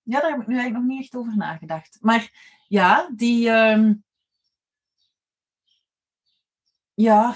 Ja, 0.03 0.20
daar 0.20 0.30
heb 0.30 0.40
ik 0.40 0.47
nu 0.47 0.55
eigenlijk 0.59 0.84
nog 0.84 0.94
niet 0.97 1.03
echt 1.05 1.14
over 1.16 1.36
nagedacht. 1.36 1.99
Maar 2.01 2.30
ja, 2.68 3.09
die... 3.16 3.51
ja... 6.94 7.34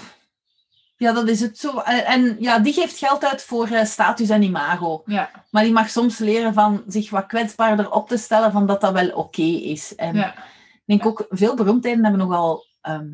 ja, 1.01 1.13
dat 1.13 1.27
is 1.29 1.39
het 1.39 1.57
zo. 1.57 1.79
En, 1.79 2.05
en 2.05 2.35
ja, 2.39 2.59
die 2.59 2.73
geeft 2.73 2.97
geld 2.97 3.25
uit 3.25 3.43
voor 3.43 3.67
eh, 3.67 3.85
status 3.85 4.29
en 4.29 4.41
imago. 4.41 5.03
ja, 5.05 5.31
Maar 5.49 5.63
die 5.63 5.71
mag 5.71 5.89
soms 5.89 6.17
leren 6.17 6.53
van 6.53 6.83
zich 6.87 7.09
wat 7.09 7.25
kwetsbaarder 7.25 7.91
op 7.91 8.07
te 8.07 8.17
stellen, 8.17 8.51
van 8.51 8.67
dat 8.67 8.81
dat 8.81 8.93
wel 8.93 9.09
oké 9.09 9.41
is. 9.41 9.95
En 9.95 10.15
ja, 10.15 10.33
ik 10.73 10.81
denk 10.85 11.05
ook, 11.05 11.25
veel 11.29 11.55
beroemdheden 11.55 12.03
hebben 12.03 12.21
nogal 12.27 12.65
ehm, 12.81 13.09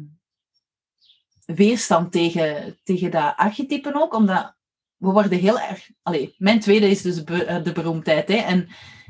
weerstand 1.45 2.11
tegen, 2.11 2.77
tegen 2.83 3.11
dat 3.11 3.33
archetypen 3.35 3.95
ook, 4.01 4.13
omdat 4.13 4.55
we 4.97 5.11
worden 5.11 5.39
heel 5.39 5.59
erg... 5.59 5.89
Allee, 6.03 6.35
mijn 6.37 6.59
tweede 6.59 6.89
is 6.89 7.01
dus 7.01 7.23
be- 7.23 7.45
eh, 7.45 7.63
de 7.63 7.71
beroemdheid. 7.71 8.27
Hè, 8.27 8.35
en 8.35 8.69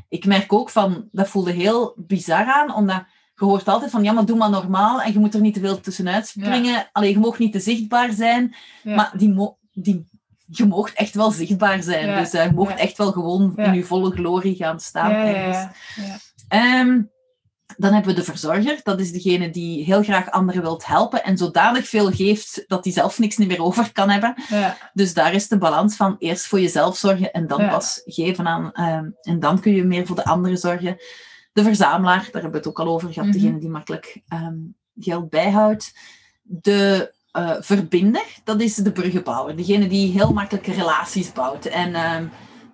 ik 0.10 0.26
merk 0.26 0.54
ook 0.54 0.70
van, 0.70 1.08
dat 1.12 1.28
voelde 1.28 1.52
heel 1.52 1.94
bizar 1.96 2.46
aan, 2.46 2.74
omdat 2.74 3.04
je 3.40 3.46
hoort 3.46 3.68
altijd 3.68 3.92
van, 3.92 4.04
ja, 4.04 4.12
maar 4.12 4.26
doe 4.26 4.38
maar 4.38 4.50
normaal 4.50 5.02
en 5.02 5.14
je 5.14 5.20
moet 5.20 5.34
er 5.34 5.42
niet 5.42 5.54
te 5.54 5.60
veel 5.60 5.80
tussenuit 5.80 6.28
springen. 6.28 6.90
Allee, 6.92 7.12
je 7.12 7.20
mag 7.20 7.40
niet 7.40 7.52
te 7.52 7.60
zichtbaar 7.60 8.12
zijn, 8.12 8.56
ja. 8.84 8.96
maar 8.96 9.12
die, 9.18 9.34
mo- 9.34 9.58
die, 9.74 10.06
je 10.48 10.66
moogt 10.66 10.94
echt 10.94 11.16
wel 11.16 11.32
zichtbaar 11.32 11.84
zijn. 11.84 12.08
Ja, 12.08 12.20
Dus 12.20 12.32
eh, 12.34 12.46
je 12.46 12.52
mocht 12.52 12.72
ja. 12.72 12.78
echt 12.78 12.98
wel 12.98 13.12
gewoon 13.12 13.54
Ja. 13.56 13.64
in 13.64 13.74
je 13.74 13.84
volle 13.84 14.12
glorie 14.12 14.56
gaan 14.56 14.80
staan. 14.80 15.12
ja, 15.12 15.24
ja, 15.24 15.40
ja, 15.50 15.72
ja. 15.96 16.18
Ehm, 16.48 17.02
dan 17.78 17.94
hebben 17.94 18.12
we 18.16 18.20
de 18.20 18.26
verzorger. 18.26 18.80
Dat 18.84 19.00
is 19.00 19.12
degene 19.12 19.50
die 19.50 19.84
heel 19.84 20.04
graag 20.04 20.32
anderen 20.32 20.62
wilt 20.62 20.86
helpen 20.86 21.24
en 21.24 21.38
zodanig 21.38 21.88
veel 21.88 22.12
geeft 22.12 22.64
dat 22.68 22.84
hij 22.84 22.94
zelf 22.94 23.20
niks 23.20 23.38
meer 23.38 23.62
over 23.64 23.92
kan 23.92 24.10
hebben. 24.10 24.34
ja. 24.50 24.78
Dus 24.94 25.14
daar 25.14 25.34
is 25.34 25.48
de 25.48 25.58
balans 25.58 25.96
van 25.96 26.16
eerst 26.20 26.46
voor 26.46 26.60
jezelf 26.60 26.98
zorgen 26.98 27.32
en 27.32 27.48
dan 27.48 27.62
Ja. 27.62 27.70
pas 27.70 28.02
geven 28.06 28.48
aan. 28.48 28.72
ehm, 28.74 29.10
en 29.22 29.40
dan 29.40 29.60
kun 29.60 29.76
je 29.76 29.84
meer 29.84 30.06
voor 30.08 30.16
de 30.16 30.26
anderen 30.26 30.58
zorgen. 30.58 30.98
De 31.58 31.64
verzamelaar, 31.64 32.30
daar 32.32 32.42
hebben 32.42 32.52
we 32.52 32.58
het 32.58 32.68
ook 32.68 32.80
al 32.80 32.88
over 32.88 33.14
gehad. 33.14 33.30
Mhm. 33.30 33.38
Degene 33.38 33.60
die 33.60 33.70
makkelijk 33.70 34.22
ehm, 34.28 34.56
geld 35.00 35.30
bijhoudt. 35.30 35.94
De 36.42 37.14
eh, 37.32 37.56
verbinder, 37.60 38.26
dat 38.44 38.62
is 38.62 38.76
de 38.76 38.92
bruggenbouwer. 38.92 39.56
Degene 39.56 39.88
die 39.88 40.12
heel 40.12 40.34
makkelijk 40.34 40.68
relaties 40.68 41.32
bouwt. 41.32 41.66
En 41.66 41.96
ehm, 41.96 42.26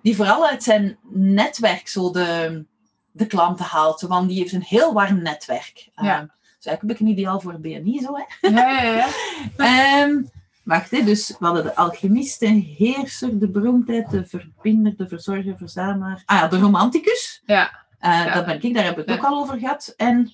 die 0.02 0.16
vooral 0.16 0.48
uit 0.48 0.62
zijn 0.62 0.96
netwerk 1.12 1.88
zo 1.88 2.10
de, 2.10 2.64
de 3.12 3.26
klanten 3.26 3.64
haalt. 3.64 4.00
Want 4.00 4.28
die 4.28 4.38
heeft 4.38 4.52
een 4.52 4.62
heel 4.62 4.92
warm 4.92 5.22
netwerk. 5.22 5.88
Ja. 5.94 6.16
Ehm, 6.16 6.26
dus 6.56 6.66
eigenlijk 6.66 6.82
een 6.82 7.06
beetje 7.06 7.22
ideaal 7.22 7.40
voor 7.40 7.60
BNI 7.60 8.00
zo, 8.00 8.14
hè? 8.14 8.48
ja, 8.48 8.82
ja, 8.82 8.92
ja. 8.96 9.08
Ehm, 9.56 10.22
wacht, 10.64 10.90
hè, 10.90 11.04
dus 11.04 11.28
we 11.38 11.44
hadden 11.44 11.64
de 11.64 11.76
alchemist, 11.76 12.40
de 12.40 12.46
heerser, 12.46 13.38
de 13.38 13.48
beroemdheid, 13.48 14.10
de 14.10 14.26
verbinder, 14.26 14.96
de 14.96 15.08
verzorger, 15.08 15.56
verzamelaar. 15.56 16.22
Ah 16.24 16.38
ja, 16.38 16.48
de 16.48 16.58
romanticus. 16.58 17.42
Ja. 17.46 17.83
Eh, 18.04 18.24
Ja. 18.24 18.34
Dat 18.34 18.46
ben 18.46 18.62
ik, 18.62 18.74
daar 18.74 18.84
hebben 18.84 19.04
we 19.04 19.10
het 19.12 19.20
ook 19.20 19.26
al 19.26 19.40
over 19.40 19.58
gehad. 19.58 19.92
En 19.96 20.32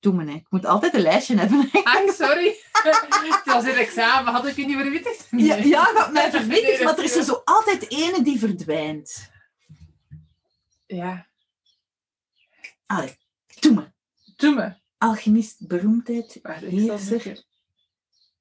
doe 0.00 0.12
me, 0.14 0.32
ik 0.34 0.46
moet 0.50 0.66
altijd 0.66 0.94
een 0.94 1.00
lijstje 1.00 1.36
hebben. 1.36 1.68
hè. 1.72 1.80
Ah, 1.92 2.08
sorry. 2.14 2.56
Het 2.86 3.40
was 3.44 3.64
in 3.64 3.74
examen, 3.74 4.32
had 4.32 4.46
ik 4.46 4.56
je 4.56 4.66
niet 4.66 4.76
verwittigd? 4.76 5.26
Ja, 5.30 5.54
ja 5.54 5.92
dat 5.92 6.12
mij 6.12 6.30
verwittigd, 6.30 6.76
Nee, 6.76 6.84
maar 6.84 6.98
er 6.98 7.04
is 7.04 7.16
er 7.16 7.24
zo 7.24 7.40
altijd 7.44 7.90
ene 7.90 8.22
die 8.22 8.38
verdwijnt. 8.38 9.30
Ja, 10.86 11.26
Allee, 12.86 13.16
doe 13.60 13.72
me. 13.74 13.84
doe 14.36 14.54
me. 14.54 14.74
Alchemist, 14.98 15.66
beroemdheid, 15.66 16.34
ik 16.34 16.46
heerser. 16.46 17.44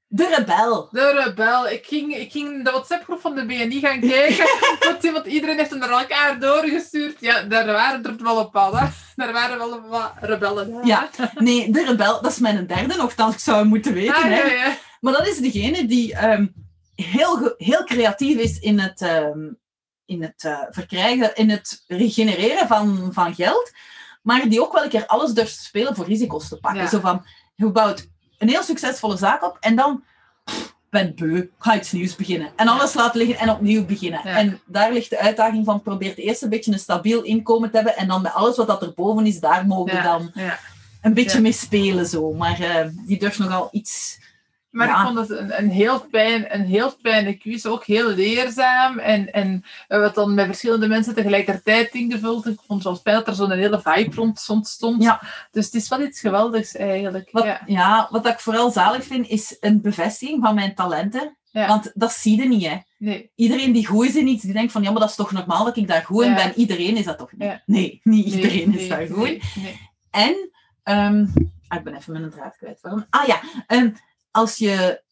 De 0.08 0.36
rebel. 0.38 0.88
De 0.92 1.24
rebel. 1.24 1.70
Ik 1.70 1.86
ging, 1.86 2.16
ik 2.16 2.32
ging 2.32 2.64
de 2.64 2.72
WhatsApp-groep 2.72 3.20
van 3.20 3.36
de 3.36 3.46
BNI 3.46 3.80
gaan 3.80 4.00
kijken. 4.00 4.46
want, 5.14 5.26
iedereen 5.26 5.58
heeft 5.58 5.70
hem 5.70 5.80
naar 5.80 5.90
elkaar 5.90 6.40
doorgestuurd. 6.40 7.20
Ja, 7.20 7.42
daar 7.42 7.66
waren 7.66 8.04
er 8.04 8.24
wel 8.24 8.40
een 8.40 8.50
paar. 8.50 8.82
hè. 8.82 8.88
Daar 9.16 9.34
waren 9.34 9.58
wel 9.58 9.82
wat 9.82 10.14
rebellen. 10.22 10.86
Ja, 10.86 11.10
nee, 11.34 11.72
de 11.72 11.86
rebel, 11.86 12.22
dat 12.22 12.32
is 12.32 12.40
mijn 12.40 12.68
derde 12.68 12.96
nogthans, 12.96 13.34
ik 13.34 13.40
zou 13.40 13.66
moeten 13.66 13.94
weten. 13.94 14.16
Ah, 14.16 14.24
hè. 14.24 14.42
ja, 14.42 14.52
ja. 14.52 14.78
Maar 15.00 15.14
dat 15.14 15.28
is 15.28 15.38
degene 15.38 15.86
die 15.86 16.16
ehm, 16.16 16.48
heel, 16.96 17.54
heel 17.58 17.84
creatief 17.84 18.38
is 18.38 18.60
in 18.60 18.80
het, 18.80 19.02
ehm, 19.02 19.40
in 20.06 20.22
het 20.22 20.44
eh, 20.44 20.60
verkrijgen, 20.70 21.36
in 21.36 21.50
het 21.50 21.84
regenereren 21.88 22.68
van, 22.68 23.10
van 23.14 23.36
geld. 23.36 23.72
Maar 24.22 24.50
die 24.50 24.62
ook 24.62 24.74
wel 24.74 24.84
een 24.84 24.90
keer 24.90 25.06
alles 25.06 25.32
durft 25.32 25.58
te 25.58 25.64
spelen 25.64 25.96
voor 25.96 26.06
risico's 26.06 26.48
te 26.48 26.60
pakken. 26.60 26.82
Ja. 26.82 26.90
Zo 26.90 27.00
van, 27.00 27.26
je 27.56 27.72
bouwt 27.72 28.08
een 28.38 28.50
heel 28.50 28.64
succesvolle 28.64 29.18
zaak 29.18 29.44
op 29.44 29.58
en 29.60 29.76
dan 29.76 30.04
pff, 30.44 30.76
ben 30.90 31.16
beu, 31.16 31.48
ga 31.60 31.76
iets 31.76 31.92
nieuws 31.92 32.16
beginnen. 32.16 32.50
En 32.56 32.68
alles 32.68 32.94
laten 32.94 33.20
liggen 33.20 33.38
en 33.38 33.50
opnieuw 33.50 33.86
beginnen. 33.86 34.22
Ja. 34.24 34.36
En 34.38 34.60
daar 34.66 34.94
ligt 34.94 35.10
de 35.10 35.20
uitdaging 35.20 35.66
van, 35.66 35.82
probeer 35.82 36.18
eerst 36.18 36.42
een 36.42 36.50
beetje 36.50 36.72
een 36.72 36.80
stabiel 36.80 37.22
inkomen 37.22 37.70
te 37.70 37.76
hebben 37.76 37.96
en 37.96 38.08
dan 38.08 38.22
met 38.22 38.34
alles 38.34 38.58
wat 38.58 38.68
dat 38.68 38.82
erboven 38.82 39.26
is, 39.26 39.40
daar 39.40 39.66
mogen 39.66 39.96
we 39.96 40.02
dan 40.02 40.32
een 41.02 41.14
beetje 41.14 41.42
mee 41.42 41.52
spelen. 41.52 42.06
Zo. 42.06 42.34
Maar 42.34 42.60
eh, 42.60 42.88
die 43.06 43.20
durft 43.20 43.40
nogal 43.40 43.70
iets... 43.72 44.24
Maar 44.76 44.88
Ja. 44.88 45.00
ik 45.00 45.06
vond 45.06 45.18
het 45.18 45.30
een, 45.40 45.58
een, 45.58 45.70
heel 45.70 46.06
fijn, 46.12 46.54
een 46.54 46.66
heel 46.66 46.94
fijne 47.02 47.34
quiz, 47.34 47.66
ook 47.66 47.86
heel 47.86 48.10
leerzaam. 48.10 49.00
En, 49.00 49.34
en 49.34 49.64
hebben 49.88 50.08
het 50.08 50.16
dan 50.16 50.34
met 50.34 50.46
verschillende 50.46 50.88
mensen 50.88 51.14
tegelijkertijd 51.16 51.94
ingevuld. 51.94 52.46
Ik 52.48 52.60
vond 52.68 52.84
het 52.84 52.84
wel 52.84 52.96
fijn 52.96 53.16
dat 53.16 53.28
er 53.28 53.34
zo'n 53.34 53.52
hele 53.52 53.82
vibe 53.84 54.16
rond 54.16 54.46
ontstond. 54.50 55.04
Ja. 55.04 55.22
Dus 55.52 55.66
het 55.66 55.74
is 55.74 55.88
wel 55.88 56.02
iets 56.02 56.20
geweldigs 56.20 56.76
eigenlijk. 56.76 57.30
Wat, 57.32 57.44
Ja. 57.44 57.62
ja. 57.66 58.08
wat 58.12 58.28
ik 58.28 58.40
vooral 58.40 58.72
zalig 58.72 59.04
vind, 59.04 59.28
is 59.28 59.58
een 59.60 59.82
bevestiging 59.82 60.44
van 60.44 60.56
mijn 60.56 60.76
talenten. 60.76 61.38
Ja. 61.52 61.68
Want 61.68 61.92
dat 61.94 62.12
zie 62.12 62.42
je 62.42 62.48
niet, 62.48 62.66
hè. 62.66 62.78
Nee. 62.98 63.32
Iedereen 63.36 63.72
die 63.72 63.88
goed 63.88 64.06
is 64.08 64.16
in 64.16 64.28
iets, 64.28 64.44
die 64.44 64.54
denkt 64.54 64.72
van, 64.72 64.84
ja, 64.84 64.92
maar 64.92 65.00
dat 65.00 65.10
is 65.10 65.16
toch 65.16 65.32
normaal 65.32 65.66
dat 65.66 65.78
ik 65.78 65.88
daar 65.88 66.04
goed 66.04 66.24
in 66.24 66.34
ben. 66.36 66.54
Iedereen 66.56 66.98
is 66.98 67.06
dat 67.06 67.18
toch 67.18 67.32
niet? 67.32 67.40
Nee, 67.40 67.62
niet 67.66 68.02
nee, 68.04 68.24
iedereen 68.24 68.74
is 68.74 68.80
nee, 68.80 68.90
daar 68.90 69.08
goed 69.08 69.28
in. 69.28 69.42
En, 70.12 70.50
ehm, 70.84 71.26
ah, 71.68 71.78
ik 71.78 71.84
ben 71.84 71.96
even 71.96 72.12
mijn 72.14 72.30
draad 72.30 72.58
kwijt. 72.58 72.82
Waarom? 72.82 73.06
Ah 73.10 73.28
ja, 73.28 73.40
ehm, 73.68 73.90
als 74.36 74.58
je 74.58 75.04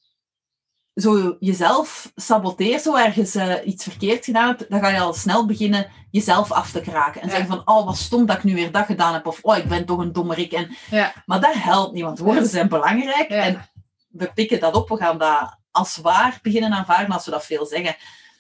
zo 0.94 1.36
jezelf 1.40 2.12
saboteert, 2.16 2.82
zo 2.82 2.96
ergens 2.96 3.36
eh, 3.36 3.54
iets 3.68 3.84
verkeerd 3.84 4.26
gedaan 4.26 4.48
hebt, 4.48 4.70
dan 4.70 4.80
ga 4.80 4.88
je 4.90 5.00
al 5.00 5.14
snel 5.14 5.46
beginnen 5.46 5.88
jezelf 6.12 6.52
af 6.52 6.72
te 6.72 6.82
kraken. 6.82 7.22
En 7.22 7.28
Ja. 7.28 7.34
zeggen 7.36 7.56
van, 7.56 7.62
oh, 7.76 7.86
wat 7.86 7.98
stom 7.98 8.26
dat 8.26 8.38
ik 8.38 8.44
nu 8.44 8.54
weer 8.56 8.72
dat 8.72 8.86
gedaan 8.86 9.14
heb. 9.14 9.28
Of, 9.28 9.40
oh, 9.42 9.58
ik 9.58 9.68
ben 9.68 9.86
toch 9.86 9.98
een 10.00 10.12
dommerik. 10.14 10.52
En, 10.52 10.76
Ja. 10.90 11.14
maar 11.26 11.40
dat 11.42 11.54
helpt 11.54 11.94
niet, 11.94 12.04
want 12.04 12.20
woorden 12.20 12.46
zijn 12.48 12.70
belangrijk. 12.70 13.30
Ja. 13.30 13.44
En 13.44 13.70
we 14.10 14.32
pikken 14.34 14.60
dat 14.60 14.76
op, 14.76 14.90
we 14.90 14.98
gaan 14.98 15.18
dat 15.18 15.58
als 15.72 15.98
waar 15.98 16.40
beginnen 16.42 16.74
aanvaarden 16.74 17.14
als 17.14 17.26
we 17.26 17.32
dat 17.32 17.46
veel 17.46 17.66
zeggen. 17.66 17.96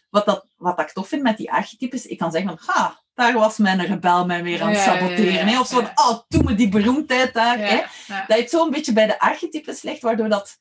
Wat, 0.09 0.25
dat, 0.25 0.45
wat 0.57 0.77
dat 0.77 0.87
ik 0.87 0.93
tof 0.93 1.07
vind 1.07 1.21
met 1.21 1.37
die 1.37 1.51
archetypes, 1.51 2.05
ik 2.05 2.17
kan 2.17 2.31
zeggen 2.31 2.57
van, 2.57 2.75
ha, 2.75 2.99
daar 3.13 3.33
was 3.33 3.57
mijn 3.57 3.85
rebel 3.85 4.25
mij 4.25 4.43
weer 4.43 4.61
aan 4.61 4.69
het 4.69 4.79
saboteren. 4.79 5.47
hè? 5.47 5.59
Of 5.59 5.67
zo, 5.67 5.79
oh, 5.79 6.19
doe 6.27 6.43
me 6.43 6.55
die 6.55 6.69
beroemdheid 6.69 7.33
daar. 7.33 7.57
Hè? 7.57 7.75
Dat 8.07 8.37
je 8.37 8.41
het 8.43 8.49
zo 8.49 8.63
een 8.65 8.71
beetje 8.71 8.93
bij 8.93 9.05
de 9.05 9.19
archetypes 9.19 9.81
legt, 9.81 10.01
waardoor 10.01 10.29
dat 10.29 10.57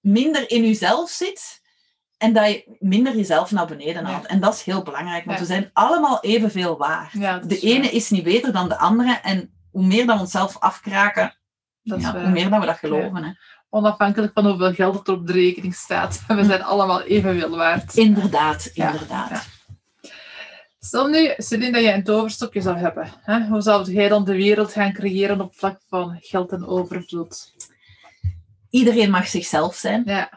minder 0.00 0.50
in 0.50 0.64
jezelf 0.66 1.10
zit 1.10 1.60
en 2.18 2.32
dat 2.32 2.46
je 2.46 2.76
minder 2.78 3.16
jezelf 3.16 3.50
naar 3.50 3.66
beneden 3.66 4.04
haalt. 4.04 4.22
Ja. 4.22 4.28
En 4.28 4.40
dat 4.40 4.54
is 4.54 4.62
heel 4.62 4.82
belangrijk, 4.82 5.24
want 5.24 5.38
Ja. 5.38 5.44
we 5.44 5.52
zijn 5.52 5.70
allemaal 5.72 6.20
evenveel 6.20 6.76
waard. 6.78 7.12
Ja, 7.12 7.38
De 7.38 7.46
waar. 7.48 7.58
ene 7.58 7.90
is 7.90 8.10
niet 8.10 8.24
beter 8.24 8.52
dan 8.52 8.68
de 8.68 8.78
andere 8.78 9.12
en 9.22 9.54
hoe 9.70 9.86
meer 9.86 10.06
dan 10.06 10.16
we 10.16 10.22
onszelf 10.22 10.58
afkraken, 10.58 11.36
hoe 11.82 12.28
meer 12.28 12.50
dat 12.50 12.60
we 12.60 12.66
dat 12.66 12.78
geloven. 12.78 13.24
Hè. 13.24 13.30
Onafhankelijk 13.68 14.32
van 14.32 14.46
hoeveel 14.46 14.72
geld 14.72 15.08
er 15.08 15.14
op 15.14 15.26
de 15.26 15.32
rekening 15.32 15.74
staat. 15.74 16.22
We 16.26 16.44
zijn 16.44 16.62
allemaal 16.62 17.02
evenveel 17.02 17.56
waard. 17.56 17.96
Inderdaad, 17.96 18.66
inderdaad. 18.66 19.46
Stel 20.82 21.06
nu, 21.06 21.32
Celine, 21.36 21.72
dat 21.72 21.82
je 21.82 21.92
een 21.92 22.04
toverstokje 22.04 22.60
zou 22.60 22.76
hebben. 22.76 23.12
Hè? 23.22 23.46
Hoe 23.46 23.60
zou 23.60 23.92
jij 23.92 24.08
dan 24.08 24.24
de 24.24 24.32
wereld 24.36 24.72
gaan 24.72 24.92
creëren 24.92 25.40
op 25.40 25.54
vlak 25.56 25.80
van 25.88 26.18
geld 26.20 26.52
en 26.52 26.66
overvloed? 26.66 27.54
Iedereen 28.70 29.10
mag 29.10 29.26
zichzelf 29.28 29.74
zijn 29.74 30.02
Ja, 30.06 30.30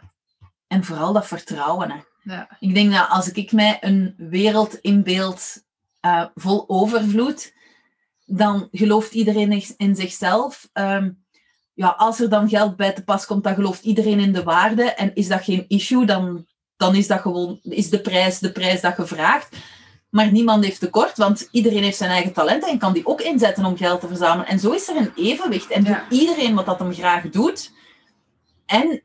en 0.68 0.84
vooral 0.84 1.14
dat 1.14 1.28
vertrouwen. 1.28 1.92
Hè. 1.92 1.98
ja, 2.34 2.48
Ik 2.60 2.74
denk 2.74 2.92
dat 2.92 3.10
als 3.10 3.32
ik 3.32 3.52
mij 3.52 3.78
een 3.82 4.14
wereld 4.18 4.74
inbeeld 4.76 5.64
eh, 6.00 6.26
vol 6.36 6.64
overvloed, 6.70 7.54
dan 8.26 8.68
gelooft 8.72 9.14
iedereen 9.14 9.64
in- 9.78 9.96
zichzelf. 9.96 10.70
Ehm, 10.74 11.12
ja, 11.74 11.88
als 11.98 12.20
er 12.20 12.30
dan 12.30 12.50
geld 12.50 12.76
bij 12.76 12.92
te 12.94 13.04
pas 13.04 13.26
komt, 13.26 13.44
dan 13.44 13.54
gelooft 13.56 13.84
iedereen 13.84 14.20
in 14.20 14.34
de 14.34 14.44
waarde. 14.44 14.84
En 14.84 15.16
is 15.16 15.28
dat 15.28 15.44
geen 15.44 15.66
issue, 15.68 16.06
dan, 16.06 16.46
dan 16.78 16.96
is 16.96 17.08
dat 17.08 17.20
gewoon 17.20 17.60
is 17.64 17.90
de 17.90 18.02
prijs 18.02 18.40
de 18.40 18.52
prijs 18.52 18.82
dat 18.82 18.98
je 18.98 19.06
vraagt. 19.06 19.56
Maar 20.10 20.32
niemand 20.32 20.64
heeft 20.64 20.80
tekort, 20.80 21.18
want 21.18 21.48
iedereen 21.52 21.84
heeft 21.84 21.98
zijn 21.98 22.10
eigen 22.12 22.34
talenten 22.34 22.70
en 22.70 22.78
kan 22.78 22.94
die 22.94 23.06
ook 23.06 23.22
inzetten 23.22 23.66
om 23.66 23.78
geld 23.78 24.00
te 24.02 24.08
verzamelen. 24.08 24.48
En 24.48 24.60
zo 24.60 24.72
is 24.72 24.88
er 24.88 24.96
een 24.96 25.12
evenwicht. 25.16 25.70
En 25.72 25.84
Ja. 25.84 26.06
doet 26.10 26.20
iedereen 26.20 26.56
wat 26.56 26.66
dat 26.66 26.80
hem 26.80 26.94
graag 26.94 27.30
doet. 27.30 27.72
En 28.66 29.04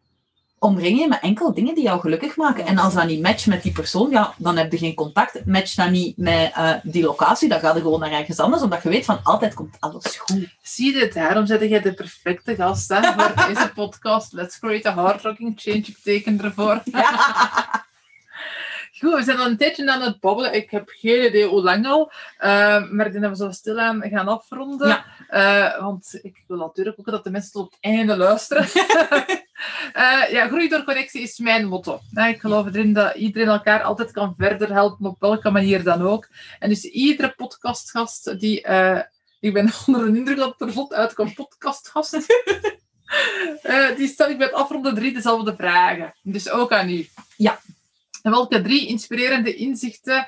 omring 0.58 0.98
je 0.98 1.08
met 1.08 1.20
enkel 1.20 1.54
dingen 1.54 1.74
die 1.74 1.84
jou 1.84 2.00
gelukkig 2.00 2.36
maken. 2.36 2.66
En 2.66 2.78
als 2.78 2.94
dat 2.94 3.06
niet 3.06 3.22
matcht 3.22 3.46
met 3.46 3.62
die 3.62 3.72
persoon, 3.72 4.10
ja, 4.10 4.34
dan 4.36 4.56
heb 4.56 4.72
je 4.72 4.78
geen 4.78 4.94
contact. 4.94 5.46
Matcht 5.46 5.76
dat 5.76 5.90
niet 5.90 6.16
met 6.16 6.52
eh, 6.54 6.74
die 6.82 7.04
locatie, 7.04 7.48
dan 7.48 7.60
ga 7.60 7.74
je 7.74 7.80
gewoon 7.80 8.00
naar 8.00 8.12
ergens 8.12 8.38
anders, 8.38 8.62
omdat 8.62 8.82
je 8.82 8.88
weet 8.88 9.04
van 9.04 9.20
altijd 9.22 9.54
komt 9.54 9.76
alles 9.78 10.16
goed. 10.16 10.56
Zie 10.62 10.92
je 10.92 11.00
dit? 11.00 11.14
Daarom 11.14 11.46
zet 11.46 11.60
jij 11.60 11.80
de 11.80 11.94
perfecte 11.94 12.54
gast 12.54 12.88
hè, 12.88 13.12
voor 13.12 13.32
deze 13.48 13.70
podcast. 13.74 14.32
Let's 14.32 14.58
create 14.58 14.88
a 14.88 14.92
hard 14.92 15.22
rocking 15.22 15.52
change. 15.60 15.76
Ik 15.76 15.98
teken 16.02 16.44
ervoor. 16.44 16.82
Goed, 18.98 19.14
we 19.14 19.22
zijn 19.22 19.38
al 19.38 19.46
een 19.46 19.56
tijdje 19.56 19.92
aan 19.92 20.02
het 20.02 20.20
babbelen. 20.20 20.54
Ik 20.54 20.70
heb 20.70 20.88
geen 20.88 21.24
idee 21.24 21.46
hoe 21.46 21.62
lang 21.62 21.86
al. 21.86 22.12
Uh, 22.40 22.90
maar 22.90 23.06
ik 23.06 23.12
denk 23.12 23.24
dat 23.24 23.38
we 23.38 23.44
zo 23.44 23.50
stilaan 23.50 24.02
gaan 24.02 24.28
afronden. 24.28 24.88
Ja. 24.88 25.04
Uh, 25.30 25.80
want 25.80 26.18
ik 26.22 26.44
wil 26.46 26.56
natuurlijk 26.56 26.98
ook 26.98 27.10
dat 27.10 27.24
de 27.24 27.30
mensen 27.30 27.52
tot 27.52 27.64
het 27.64 27.78
einde 27.80 28.16
luisteren. 28.16 28.66
uh, 29.96 30.30
ja, 30.30 30.46
groei 30.46 30.68
door 30.68 30.84
connectie 30.84 31.22
is 31.22 31.38
mijn 31.38 31.66
motto. 31.66 32.00
ik 32.14 32.40
geloof 32.40 32.66
erin 32.66 32.92
dat 32.92 33.14
iedereen 33.14 33.48
elkaar 33.48 33.82
altijd 33.82 34.10
kan 34.10 34.34
verder 34.38 34.72
helpen, 34.72 35.06
op 35.06 35.20
welke 35.20 35.50
manier 35.50 35.82
dan 35.82 36.02
ook. 36.02 36.28
En 36.58 36.68
dus 36.68 36.84
iedere 36.84 37.34
podcastgast 37.36 38.40
die... 38.40 38.60
ik 39.40 39.52
ben 39.52 39.70
onder 39.86 40.12
de 40.12 40.18
indruk 40.18 40.36
dat 40.36 40.54
het 40.58 40.68
er 40.68 40.72
vlot 40.72 40.92
uitkomt, 40.92 41.34
podcastgast. 41.34 42.12
die 43.96 44.08
stel 44.08 44.30
ik 44.30 44.38
bij 44.38 44.46
het 44.46 44.56
afronden 44.56 44.94
drie 44.94 45.12
dezelfde 45.12 45.56
vragen. 45.56 46.14
Dus 46.22 46.50
ook 46.50 46.72
aan 46.72 46.88
u. 46.88 47.08
Ja. 47.36 47.60
En 48.22 48.30
welke 48.30 48.62
drie 48.62 48.86
inspirerende 48.86 49.54
inzichten 49.54 50.26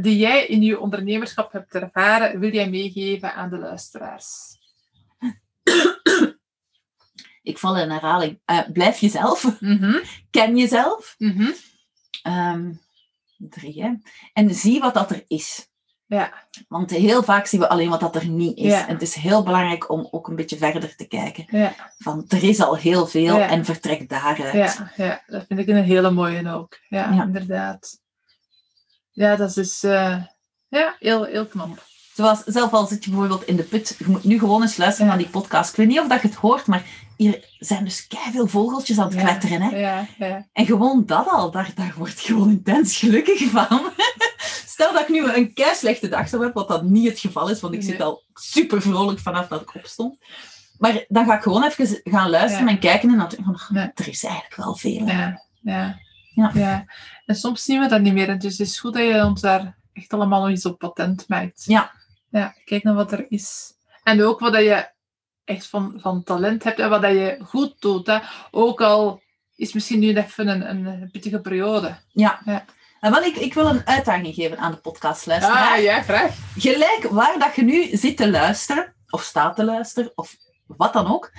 die 0.00 0.16
jij 0.16 0.46
in 0.46 0.62
je 0.62 0.80
ondernemerschap 0.80 1.52
hebt 1.52 1.74
ervaren, 1.74 2.40
wil 2.40 2.52
jij 2.52 2.70
meegeven 2.70 3.34
aan 3.34 3.50
de 3.50 3.58
luisteraars? 3.58 4.62
Ik 7.44 7.58
val 7.58 7.78
in 7.78 7.90
herhaling. 7.90 8.40
Uh, 8.46 8.60
blijf 8.72 8.98
jezelf. 8.98 9.42
Mm 9.60 9.78
-hmm. 9.78 10.02
Ken 10.30 10.56
jezelf. 10.56 11.14
Mm 11.18 11.30
-hmm. 11.30 11.54
um, 12.32 12.80
drie, 13.36 13.82
hè. 13.82 13.92
En 14.32 14.54
zie 14.54 14.80
wat 14.80 14.94
dat 14.94 15.10
er 15.10 15.24
is. 15.26 15.68
Ja. 16.06 16.32
Want 16.68 16.90
heel 16.90 17.22
vaak 17.22 17.46
zien 17.46 17.60
we 17.60 17.68
alleen 17.68 17.88
wat 17.88 18.00
dat 18.00 18.16
er 18.16 18.26
niet 18.26 18.56
is. 18.58 18.64
Ja. 18.64 18.86
En 18.86 18.92
het 18.92 19.02
is 19.02 19.14
heel 19.14 19.42
belangrijk 19.42 19.90
om 19.90 20.08
ook 20.10 20.28
een 20.28 20.36
beetje 20.36 20.56
verder 20.56 20.96
te 20.96 21.06
kijken. 21.06 21.46
Ja. 21.48 21.74
Van, 21.98 22.24
er 22.28 22.42
is 22.42 22.60
al 22.60 22.76
heel 22.76 23.06
veel 23.06 23.36
Ja. 23.36 23.48
en 23.48 23.64
vertrek 23.64 24.08
daaruit. 24.08 24.52
Ja, 24.52 24.92
ja, 24.96 25.22
dat 25.26 25.44
vind 25.48 25.60
ik 25.60 25.68
een 25.68 25.82
hele 25.82 26.10
mooie 26.10 26.50
ook. 26.50 26.78
Ja, 26.88 27.22
inderdaad. 27.22 28.00
Ja, 29.10 29.36
dat 29.36 29.56
is 29.56 29.82
eh, 29.82 30.22
ja, 30.68 30.96
heel, 30.98 31.24
heel 31.24 31.46
knap. 31.46 31.82
Zoals 32.14 32.42
zelf 32.44 32.72
al 32.72 32.86
zit 32.86 33.04
je 33.04 33.10
bijvoorbeeld 33.10 33.44
in 33.44 33.56
de 33.56 33.62
put. 33.62 33.96
Je 33.98 34.04
moet 34.08 34.24
nu 34.24 34.38
gewoon 34.38 34.62
eens 34.62 34.76
luisteren 34.76 35.08
naar 35.08 35.18
die 35.18 35.28
podcast. 35.28 35.70
Ik 35.70 35.76
weet 35.76 35.86
niet 35.86 36.00
of 36.00 36.08
dat 36.08 36.22
je 36.22 36.28
het 36.28 36.36
hoort, 36.36 36.66
maar 36.66 36.84
hier 37.16 37.44
zijn 37.58 37.84
dus 37.84 38.06
veel 38.32 38.46
vogeltjes 38.46 38.98
aan 38.98 39.08
het 39.08 39.16
kletteren. 39.16 39.62
Hè? 39.62 39.78
Ja, 39.78 40.06
ja. 40.18 40.46
En 40.52 40.66
gewoon 40.66 41.06
dat 41.06 41.26
al, 41.28 41.50
daar, 41.50 41.72
daar 41.74 41.94
word 41.96 42.20
je 42.20 42.26
gewoon 42.32 42.50
intens 42.50 42.96
gelukkig 42.96 43.50
van. 43.50 43.80
Stel 44.66 44.92
dat 44.92 45.02
ik 45.02 45.08
nu 45.08 45.32
een 45.32 45.54
kei 45.54 45.74
slechte 45.74 46.08
dag 46.08 46.28
zou 46.28 46.42
hebben, 46.42 46.62
wat 46.66 46.70
dat 46.70 46.82
niet 46.82 47.08
het 47.08 47.18
geval 47.18 47.48
is, 47.48 47.60
want 47.60 47.74
ik 47.74 47.82
zit 47.82 48.00
al 48.00 48.22
super 48.34 48.82
vrolijk 48.82 49.18
vanaf 49.18 49.48
dat 49.48 49.60
ik 49.60 49.74
opstond. 49.74 50.18
Maar 50.78 51.04
dan 51.08 51.24
ga 51.24 51.36
ik 51.36 51.42
gewoon 51.42 51.64
even 51.64 52.00
gaan 52.04 52.30
luisteren 52.30 52.66
Ja. 52.66 52.72
en 52.72 52.78
kijken 52.78 53.10
en 53.10 53.16
dan 53.18 53.28
denk 53.28 53.48
ik 53.48 53.58
van, 53.58 53.76
er 53.76 54.08
is 54.08 54.24
eigenlijk 54.24 54.56
wel 54.56 54.74
veel. 54.76 55.06
Ja, 55.06 55.42
ja. 55.62 55.98
Ja. 56.34 56.84
En 57.26 57.34
soms 57.34 57.64
zien 57.64 57.80
we 57.80 57.88
dat 57.88 58.00
niet 58.00 58.12
meer. 58.12 58.38
Dus 58.38 58.58
het 58.58 58.66
is 58.66 58.80
goed 58.80 58.94
dat 58.94 59.02
je 59.02 59.24
ons 59.24 59.40
daar 59.40 59.76
echt 59.92 60.12
allemaal 60.12 60.40
nog 60.40 60.50
eens 60.50 60.66
op 60.66 60.78
patent 60.78 61.28
maakt. 61.28 61.64
Ja. 61.66 61.92
Ja, 62.30 62.54
kijk 62.64 62.82
naar 62.82 62.94
wat 62.94 63.12
er 63.12 63.26
is. 63.28 63.72
En 64.02 64.22
ook 64.22 64.40
wat 64.40 64.52
dat 64.52 64.62
je 64.62 64.88
echt 65.44 65.66
van, 65.66 65.94
van 65.96 66.22
talent 66.22 66.64
hebt 66.64 66.78
en 66.78 66.90
wat 66.90 67.02
dat 67.02 67.10
je 67.12 67.38
goed 67.44 67.74
doet. 67.78 68.06
Hè. 68.06 68.18
Ook 68.50 68.80
al 68.80 69.22
is 69.56 69.72
misschien 69.72 69.98
nu 69.98 70.16
even 70.16 70.48
een, 70.48 70.70
een 70.70 71.08
pittige 71.12 71.40
periode. 71.40 71.96
Ja. 72.12 72.40
Ja. 72.44 72.64
En 73.00 73.10
wel, 73.10 73.22
ik, 73.22 73.36
ik 73.36 73.54
wil 73.54 73.66
een 73.66 73.86
uitdaging 73.86 74.34
geven 74.34 74.58
aan 74.58 74.70
de 74.70 74.76
podcastluisteraar. 74.76 75.76
Ah, 75.76 75.82
ja, 75.82 76.02
graag. 76.02 76.34
Gelijk 76.56 77.06
waar 77.10 77.38
dat 77.38 77.54
je 77.56 77.62
nu 77.62 77.96
zit 77.96 78.16
te 78.16 78.30
luisteren, 78.30 78.94
of 79.10 79.22
staat 79.22 79.56
te 79.56 79.64
luisteren, 79.64 80.12
of 80.14 80.36
wat 80.66 80.92
dan 80.92 81.12
ook. 81.12 81.30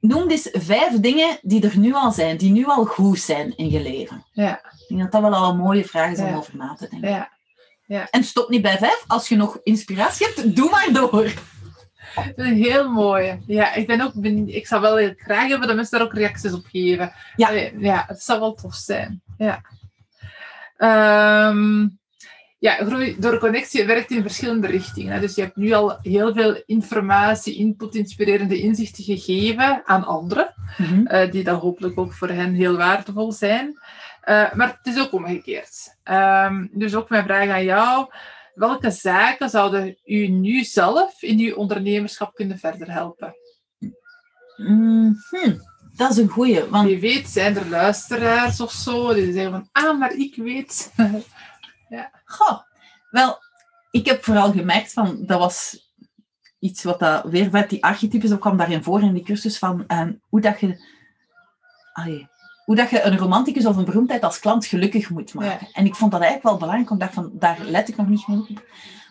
Noem 0.00 0.28
dus 0.28 0.48
vijf 0.52 0.92
dingen 1.00 1.38
die 1.42 1.62
er 1.68 1.78
nu 1.78 1.94
al 1.94 2.12
zijn, 2.12 2.36
die 2.36 2.50
nu 2.52 2.64
al 2.66 2.84
goed 2.84 3.18
zijn 3.18 3.56
in 3.56 3.70
je 3.70 3.80
leven. 3.82 4.24
Ja, 4.32 4.56
Ik 4.56 4.88
denk 4.88 5.00
dat 5.00 5.12
dat 5.12 5.20
wel 5.30 5.34
al 5.40 5.50
een 5.50 5.56
mooie 5.56 5.84
vraag 5.84 6.12
is 6.12 6.18
om 6.18 6.26
Ja. 6.26 6.36
over 6.36 6.56
na 6.56 6.74
te 6.74 6.88
denken. 6.88 7.28
ja. 7.86 8.08
En 8.10 8.24
stop 8.24 8.48
niet 8.48 8.62
bij 8.62 8.78
vijf. 8.78 9.04
Als 9.06 9.28
je 9.28 9.36
nog 9.36 9.58
inspiratie 9.62 10.26
hebt, 10.26 10.56
doe 10.56 10.70
maar 10.70 10.88
door. 10.92 11.32
Een 12.36 12.54
heel 12.54 12.90
mooie. 12.90 13.38
Ja, 13.46 13.74
ik 13.74 13.86
ben 13.86 14.00
ook 14.00 14.14
benieuwd. 14.14 14.48
Ik 14.48 14.66
zou 14.66 14.80
wel 14.80 14.96
heel 14.96 15.14
graag 15.16 15.48
hebben 15.48 15.66
dat 15.66 15.76
mensen 15.76 15.98
daar 15.98 16.06
ook 16.06 16.14
reacties 16.14 16.52
op 16.52 16.64
geven. 16.70 17.12
Ja. 17.36 17.50
Ja 17.78 18.04
het 18.06 18.22
zou 18.22 18.40
wel 18.40 18.54
tof 18.54 18.74
zijn. 18.74 19.22
Ja. 19.38 19.62
Ehm, 20.76 21.86
ja, 22.58 22.74
groei 22.74 23.16
door 23.18 23.38
connectie 23.38 23.86
werkt 23.86 24.10
in 24.10 24.22
verschillende 24.22 24.66
richtingen. 24.66 25.20
Dus 25.20 25.34
je 25.34 25.42
hebt 25.42 25.56
nu 25.56 25.72
al 25.72 25.98
heel 26.02 26.34
veel 26.34 26.62
informatie, 26.66 27.56
input, 27.56 27.94
inspirerende 27.94 28.60
inzichten 28.60 29.04
gegeven 29.04 29.82
aan 29.84 30.04
anderen, 30.04 30.54
eh, 31.04 31.30
die 31.30 31.44
dan 31.44 31.58
hopelijk 31.58 31.98
ook 31.98 32.12
voor 32.12 32.28
hen 32.28 32.54
heel 32.54 32.76
waardevol 32.76 33.32
zijn. 33.32 33.78
Eh, 34.20 34.52
maar 34.52 34.78
het 34.82 34.94
is 34.94 35.02
ook 35.02 35.12
omgekeerd. 35.12 35.96
Ehm, 36.02 36.66
dus 36.72 36.94
ook 36.94 37.08
mijn 37.08 37.24
vraag 37.24 37.48
aan 37.48 37.64
jou. 37.64 38.06
Welke 38.58 38.90
zaken 38.90 39.50
zouden 39.50 39.98
u 40.04 40.26
nu 40.26 40.64
zelf 40.64 41.22
in 41.22 41.38
uw 41.38 41.54
ondernemerschap 41.54 42.34
kunnen 42.34 42.58
verder 42.58 42.92
helpen? 42.92 43.34
Mhm. 44.56 45.12
Dat 45.96 46.10
is 46.10 46.16
een 46.16 46.28
goeie. 46.28 46.64
Want 46.64 46.88
Wie 46.88 47.00
weet 47.00 47.28
zijn 47.28 47.56
er 47.56 47.68
luisteraars 47.68 48.60
of 48.60 48.72
zo 48.72 49.14
die 49.14 49.32
zeggen 49.32 49.50
van, 49.52 49.68
ah, 49.72 49.98
maar 49.98 50.12
ik 50.12 50.36
weet. 50.36 50.92
Goh, 52.24 52.60
wel, 53.10 53.38
ik 53.90 54.06
heb 54.06 54.24
vooral 54.24 54.52
gemerkt 54.52 54.92
van, 54.92 55.26
dat 55.26 55.38
was 55.38 55.86
iets 56.58 56.82
wat 56.82 56.98
dat 56.98 57.24
weer 57.24 57.48
met 57.50 57.70
die 57.70 57.84
archetypes 57.84 58.32
ook 58.32 58.40
kwam 58.40 58.56
daarin 58.56 58.82
voor 58.82 59.02
in 59.02 59.14
die 59.14 59.24
cursus 59.24 59.58
van 59.58 59.86
ehm, 59.86 60.12
hoe 60.28 60.40
dat 60.40 60.60
je, 60.60 60.84
allee, 61.92 62.28
hoe 62.68 62.76
dat 62.76 62.90
je 62.90 63.02
een 63.02 63.18
romanticus 63.18 63.66
of 63.66 63.76
een 63.76 63.84
beroemdheid 63.84 64.22
als 64.22 64.38
klant 64.38 64.66
gelukkig 64.66 65.10
moet 65.10 65.34
maken. 65.34 65.68
En 65.72 65.86
ik 65.86 65.94
vond 65.94 66.10
dat 66.10 66.20
eigenlijk 66.20 66.50
wel 66.50 66.58
belangrijk, 66.58 66.90
omdat 66.90 67.08
ik 67.08 67.14
van, 67.14 67.30
daar 67.32 67.58
let 67.64 67.88
ik 67.88 67.96
nog 67.96 68.08
niet 68.08 68.20
genoeg 68.20 68.48
op. 68.48 68.64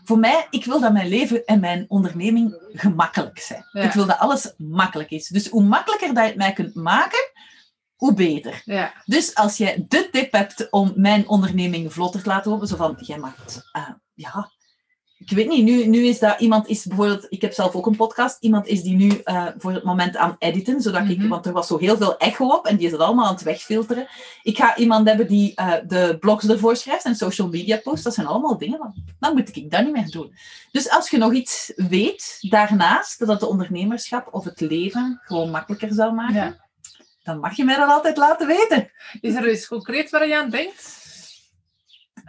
Voor 0.04 0.20
mij, 0.20 0.48
ik 0.50 0.66
wil 0.66 0.80
dat 0.80 0.94
mijn 0.94 1.08
leven 1.08 1.46
en 1.46 1.60
mijn 1.60 1.86
onderneming 1.88 2.58
gemakkelijk 2.74 3.40
zijn. 3.40 3.66
Ja. 3.72 3.82
Ik 3.82 3.92
wil 3.92 4.06
dat 4.06 4.18
alles 4.18 4.54
makkelijk 4.58 5.10
is. 5.10 5.28
Dus 5.28 5.48
hoe 5.48 5.64
makkelijker 5.64 6.14
dat 6.14 6.24
je 6.24 6.30
het 6.30 6.38
mij 6.38 6.54
kunt 6.54 6.76
maken, 6.76 7.32
hoe 7.96 8.14
beter. 8.14 8.62
Ja, 8.66 8.94
Dus 9.06 9.36
als 9.36 9.58
jij 9.58 9.86
de 9.88 10.10
tip 10.12 10.32
hebt 10.32 10.70
om 10.70 10.94
mijn 10.96 11.28
onderneming 11.28 11.94
vlotter 11.94 12.22
te 12.22 12.30
laten 12.30 12.52
lopen, 12.52 12.68
zo 12.68 12.76
van, 12.76 12.96
jij 13.00 13.18
maakt, 13.18 13.70
eh, 13.72 13.90
ja, 14.14 14.52
ik 15.20 15.30
weet 15.30 15.48
niet, 15.48 15.64
nu, 15.64 15.86
nu 15.86 16.06
is 16.06 16.20
dat, 16.20 16.40
iemand 16.40 16.68
is 16.68 16.86
bijvoorbeeld, 16.86 17.26
ik 17.30 17.42
heb 17.42 17.54
zelf 17.54 17.76
ook 17.76 17.86
een 17.86 17.96
podcast, 17.96 18.38
iemand 18.40 18.68
is 18.68 18.82
die 18.82 18.96
nu 18.96 19.22
eh, 19.24 19.46
voor 19.58 19.72
het 19.74 19.84
moment 19.84 20.16
aan 20.18 20.36
editen, 20.40 20.82
zodat 20.82 21.10
ik, 21.10 21.18
Mhm. 21.18 21.28
want 21.28 21.46
er 21.46 21.54
was 21.54 21.68
zo 21.68 21.78
heel 21.78 21.98
veel 21.98 22.18
echo 22.18 22.48
op 22.48 22.66
en 22.66 22.78
die 22.78 22.86
is 22.86 22.92
het 22.92 23.02
allemaal 23.02 23.26
aan 23.26 23.34
het 23.34 23.44
wegfilteren. 23.44 24.08
Ik 24.44 24.58
ga 24.58 24.78
iemand 24.78 25.08
hebben 25.08 25.28
die 25.28 25.56
eh, 25.56 25.74
de 25.88 26.18
blogs 26.20 26.48
ervoor 26.48 26.76
schrijft 26.76 27.04
en 27.06 27.16
social 27.16 27.48
media 27.48 27.78
posts, 27.78 28.04
dat 28.04 28.14
zijn 28.14 28.28
allemaal 28.28 28.58
dingen, 28.58 28.78
van, 28.78 28.94
dan 29.20 29.34
moet 29.34 29.56
ik 29.56 29.72
dat 29.72 29.84
niet 29.84 29.94
meer 29.94 30.10
doen. 30.12 30.36
Dus 30.72 30.90
als 30.90 31.10
je 31.10 31.18
nog 31.18 31.34
iets 31.34 31.74
weet 31.76 32.38
daarnaast, 32.42 33.20
dat 33.20 33.28
het 33.28 33.44
ondernemerschap 33.44 34.28
of 34.32 34.44
het 34.44 34.60
leven 34.62 35.22
gewoon 35.24 35.50
makkelijker 35.50 35.94
zou 35.94 36.14
maken, 36.14 36.36
ja. 36.36 36.56
dan 37.24 37.40
mag 37.40 37.56
je 37.56 37.64
mij 37.64 37.76
dat 37.78 37.90
altijd 37.90 38.18
laten 38.18 38.48
weten. 38.48 38.92
Is 39.22 39.36
er 39.36 39.52
iets 39.52 39.68
concreet 39.68 40.10
waar 40.10 40.28
je 40.28 40.38
aan 40.38 40.50
denkt? 40.50 41.06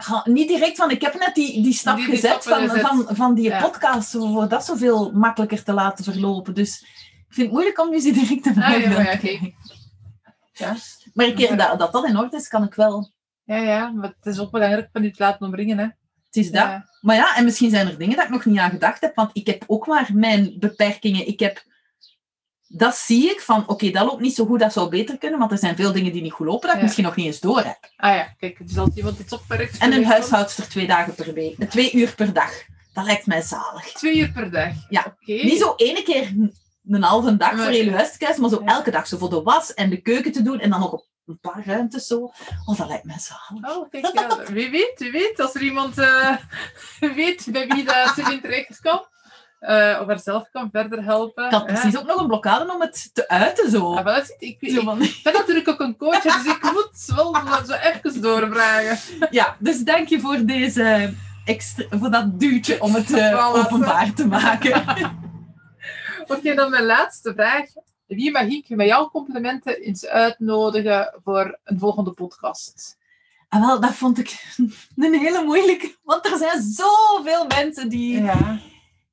Ga- 0.00 0.22
niet 0.24 0.48
direct 0.48 0.76
van, 0.76 0.90
ik 0.90 1.02
heb 1.02 1.14
net 1.14 1.34
die, 1.34 1.62
die 1.62 1.72
stap 1.72 1.96
Die- 1.96 2.04
gezet, 2.04 2.44
van. 2.44 2.68
Van, 2.68 3.06
van 3.16 3.34
die 3.34 3.44
Ja. 3.44 3.60
podcast, 3.60 4.10
voor 4.10 4.48
dat 4.48 4.64
zoveel 4.64 5.12
makkelijker 5.12 5.62
te 5.64 5.72
laten 5.72 6.04
verlopen. 6.04 6.54
Dus 6.54 6.80
ik 7.28 7.34
vind 7.34 7.46
het 7.46 7.50
moeilijk 7.50 7.80
om 7.80 7.90
nu 7.90 7.98
ze 8.00 8.12
direct 8.12 8.42
te 8.42 8.48
Ah, 8.50 8.56
ja, 8.56 8.62
vragen. 8.62 8.92
maar 8.92 9.04
ja, 9.04 9.16
kijk. 9.16 9.54
Ja. 10.52 10.76
Maar 11.14 11.26
een 11.26 11.34
keer 11.34 11.56
dat, 11.56 11.78
dat 11.78 11.92
dat 11.92 12.04
in 12.06 12.16
orde 12.18 12.36
is, 12.36 12.48
kan 12.48 12.62
ik 12.62 12.74
wel. 12.74 13.12
Ja, 13.44 13.56
ja, 13.56 13.90
maar 13.90 14.14
het 14.20 14.34
is 14.34 14.38
ook 14.40 14.50
belangrijk 14.50 14.88
van 14.92 15.04
u 15.04 15.10
te 15.10 15.22
laten 15.22 15.46
omringen. 15.46 15.78
Hè. 15.78 15.84
Het 15.84 16.36
is 16.36 16.50
dat. 16.50 16.80
Maar 17.00 17.16
ja, 17.16 17.36
en 17.36 17.44
misschien 17.44 17.70
zijn 17.70 17.88
er 17.88 17.98
dingen 17.98 18.16
dat 18.16 18.24
ik 18.24 18.30
nog 18.30 18.44
niet 18.44 18.58
aan 18.58 18.70
gedacht 18.70 19.00
heb, 19.00 19.14
want 19.14 19.30
ik 19.32 19.46
heb 19.46 19.64
ook 19.66 19.86
maar 19.86 20.10
mijn 20.12 20.56
beperkingen. 20.58 21.26
Ik 21.28 21.40
heb, 21.40 21.62
dat 22.68 22.96
zie 22.96 23.30
ik 23.30 23.40
van, 23.40 23.68
oké, 23.68 23.90
dat 23.90 24.06
loopt 24.06 24.20
niet 24.20 24.34
zo 24.34 24.46
goed, 24.46 24.60
dat 24.60 24.72
zou 24.72 24.88
beter 24.88 25.18
kunnen, 25.18 25.38
want 25.38 25.50
er 25.52 25.58
zijn 25.58 25.76
veel 25.76 25.92
dingen 25.92 26.12
die 26.12 26.22
niet 26.22 26.32
goed 26.32 26.46
lopen, 26.46 26.66
dat 26.68 26.76
ik 26.76 26.82
misschien 26.82 27.04
nog 27.04 27.16
niet 27.16 27.26
eens 27.26 27.40
door 27.40 27.58
heb. 27.62 27.78
Ah 27.96 28.14
ja, 28.14 28.34
kijk, 28.38 28.68
dus 28.68 28.78
als 28.78 28.90
iemand 28.94 29.18
iets 29.18 29.32
opwerkt... 29.32 29.78
En 29.78 29.92
een 29.92 30.04
huishoudster 30.04 30.68
twee 30.68 30.86
dagen 30.86 31.14
per 31.14 31.34
week, 31.34 31.58
eh, 31.58 31.68
twee 31.68 31.92
uur 31.92 32.14
per 32.14 32.32
dag. 32.32 32.50
Dat 32.92 33.04
lijkt 33.04 33.26
mij 33.26 33.42
zalig. 33.42 33.92
Twee 33.92 34.16
uur 34.16 34.30
per 34.30 34.50
dag. 34.50 34.72
Ja. 34.88 35.00
Oké. 35.20 35.32
Niet 35.32 35.58
zo 35.60 35.72
ene 35.76 36.02
keer 36.02 36.32
een 36.88 37.02
halve 37.02 37.36
dag 37.36 37.52
Maar- 37.52 37.62
voor 37.62 37.72
heel 37.72 37.84
je 37.84 37.92
huis 37.92 38.16
te 38.16 38.34
maar 38.40 38.50
zo 38.50 38.60
Ja. 38.64 38.66
elke 38.66 38.90
dag 38.90 39.06
zo 39.06 39.18
voor 39.18 39.30
de 39.30 39.42
was 39.42 39.74
en 39.74 39.90
de 39.90 40.00
keuken 40.00 40.32
te 40.32 40.42
doen 40.42 40.60
en 40.60 40.70
dan 40.70 40.80
nog 40.80 40.92
op 40.92 41.06
een 41.26 41.38
paar 41.40 41.62
ruimtes 41.66 42.06
zo. 42.06 42.32
Oh, 42.64 42.78
dat 42.78 42.88
lijkt 42.88 43.04
mij 43.04 43.18
zalig. 43.18 43.76
Oh, 43.76 43.90
kijk, 43.90 44.10
ja, 44.14 44.42
wie 44.52 44.70
weet, 44.70 44.98
wie 44.98 45.10
weet, 45.10 45.40
als 45.40 45.54
er 45.54 45.62
iemand 45.62 45.98
eh, 45.98 46.36
weet 47.16 47.46
bij 47.50 47.66
wie 47.66 47.84
dat 47.84 48.12
ze 48.14 48.32
in 48.32 48.40
terecht 48.40 48.80
kan. 48.80 49.06
Uh, 49.60 49.98
of 50.00 50.06
haarzelf 50.06 50.48
kan 50.52 50.68
verder 50.72 51.04
helpen. 51.04 51.44
Ik 51.44 51.50
had 51.50 51.66
precies 51.66 51.98
ook 51.98 52.06
nog 52.06 52.20
een 52.20 52.26
blokkade 52.26 52.72
om 52.72 52.80
het 52.80 53.10
te 53.12 53.28
uiten 53.28 53.70
zo. 53.70 53.94
Ja, 53.94 54.02
wel, 54.02 54.16
ik, 54.16 54.34
ik, 54.38 54.60
ik, 54.60 55.20
ben 55.22 55.32
natuurlijk 55.32 55.68
ook 55.68 55.80
een 55.80 55.96
coach, 55.96 56.22
dus 56.22 56.44
ik 56.44 56.62
moet 56.72 57.12
wel 57.44 57.64
zo 57.66 57.72
even 57.72 58.22
doorvragen. 58.22 58.98
Ja, 59.30 59.56
dus 59.58 59.84
dank 59.84 60.08
je 60.08 60.20
voor 60.20 60.44
deze 60.44 61.14
extra, 61.44 61.84
voor 61.90 62.10
dat 62.10 62.40
duwtje 62.40 62.80
om 62.80 62.94
het 62.94 63.10
uh, 63.10 63.54
openbaar 63.54 64.12
te 64.14 64.26
maken. 64.26 64.84
Oké, 66.36 66.54
dan 66.54 66.70
mijn 66.70 66.84
laatste 66.84 67.32
vraag. 67.34 67.64
Wie 68.06 68.30
mag 68.30 68.42
ik 68.42 68.68
met 68.68 68.86
jouw 68.86 69.08
complimenten 69.08 69.80
eens 69.80 70.06
uitnodigen 70.06 71.14
voor 71.24 71.58
een 71.64 71.78
volgende 71.78 72.12
podcast? 72.12 72.96
En 73.48 73.60
wel, 73.60 73.80
dat 73.80 73.94
vond 73.94 74.18
ik 74.18 74.54
een 74.96 75.14
hele 75.14 75.44
moeilijke. 75.44 75.96
Want 76.02 76.26
er 76.26 76.36
zijn 76.36 76.62
zoveel 76.62 77.46
mensen 77.46 77.88
die, 77.88 78.22
ja. 78.22 78.58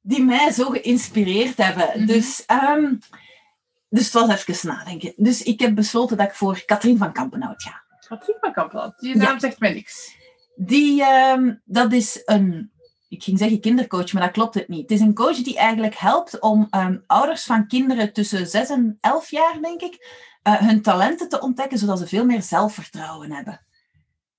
Die 0.05 0.23
mij 0.23 0.51
zo 0.51 0.69
geïnspireerd 0.69 1.57
hebben. 1.57 1.89
Mhm. 1.95 2.05
dus, 2.05 2.43
um, 2.77 2.99
dus 3.89 4.03
het 4.03 4.13
was 4.13 4.45
even 4.45 4.69
nadenken. 4.69 5.13
Dus 5.15 5.43
ik 5.43 5.59
heb 5.59 5.75
besloten 5.75 6.17
dat 6.17 6.27
ik 6.27 6.33
voor 6.33 6.65
Katrien 6.65 6.97
van 6.97 7.13
Kampenhout 7.13 7.63
ga. 7.63 7.83
Katrien 8.07 8.37
van 8.39 8.53
Kampenhout? 8.53 8.99
Die 8.99 9.15
naam 9.15 9.39
zegt 9.39 9.59
mij 9.59 9.73
niks. 9.73 10.15
Die, 10.55 11.03
um, 11.03 11.61
dat 11.65 11.93
is 11.93 12.21
een 12.25 12.73
ik 13.09 13.23
ging 13.23 13.37
zeggen 13.37 13.59
kindercoach, 13.59 14.13
maar 14.13 14.23
dat 14.23 14.31
klopt 14.31 14.55
het 14.55 14.67
niet. 14.67 14.81
Het 14.81 14.91
is 14.91 14.99
een 14.99 15.13
coach 15.13 15.41
die 15.41 15.57
eigenlijk 15.57 15.95
helpt 15.95 16.39
om 16.39 16.67
um, 16.71 17.03
ouders 17.07 17.43
van 17.43 17.67
kinderen 17.67 18.13
tussen 18.13 18.47
6 18.47 18.69
en 18.69 18.97
11 19.01 19.31
jaar, 19.31 19.57
denk 19.61 19.81
ik, 19.81 20.07
uh, 20.43 20.53
hun 20.53 20.81
talenten 20.81 21.29
te 21.29 21.41
ontdekken, 21.41 21.77
zodat 21.77 21.99
ze 21.99 22.07
veel 22.07 22.25
meer 22.25 22.41
zelfvertrouwen 22.41 23.31
hebben. 23.31 23.64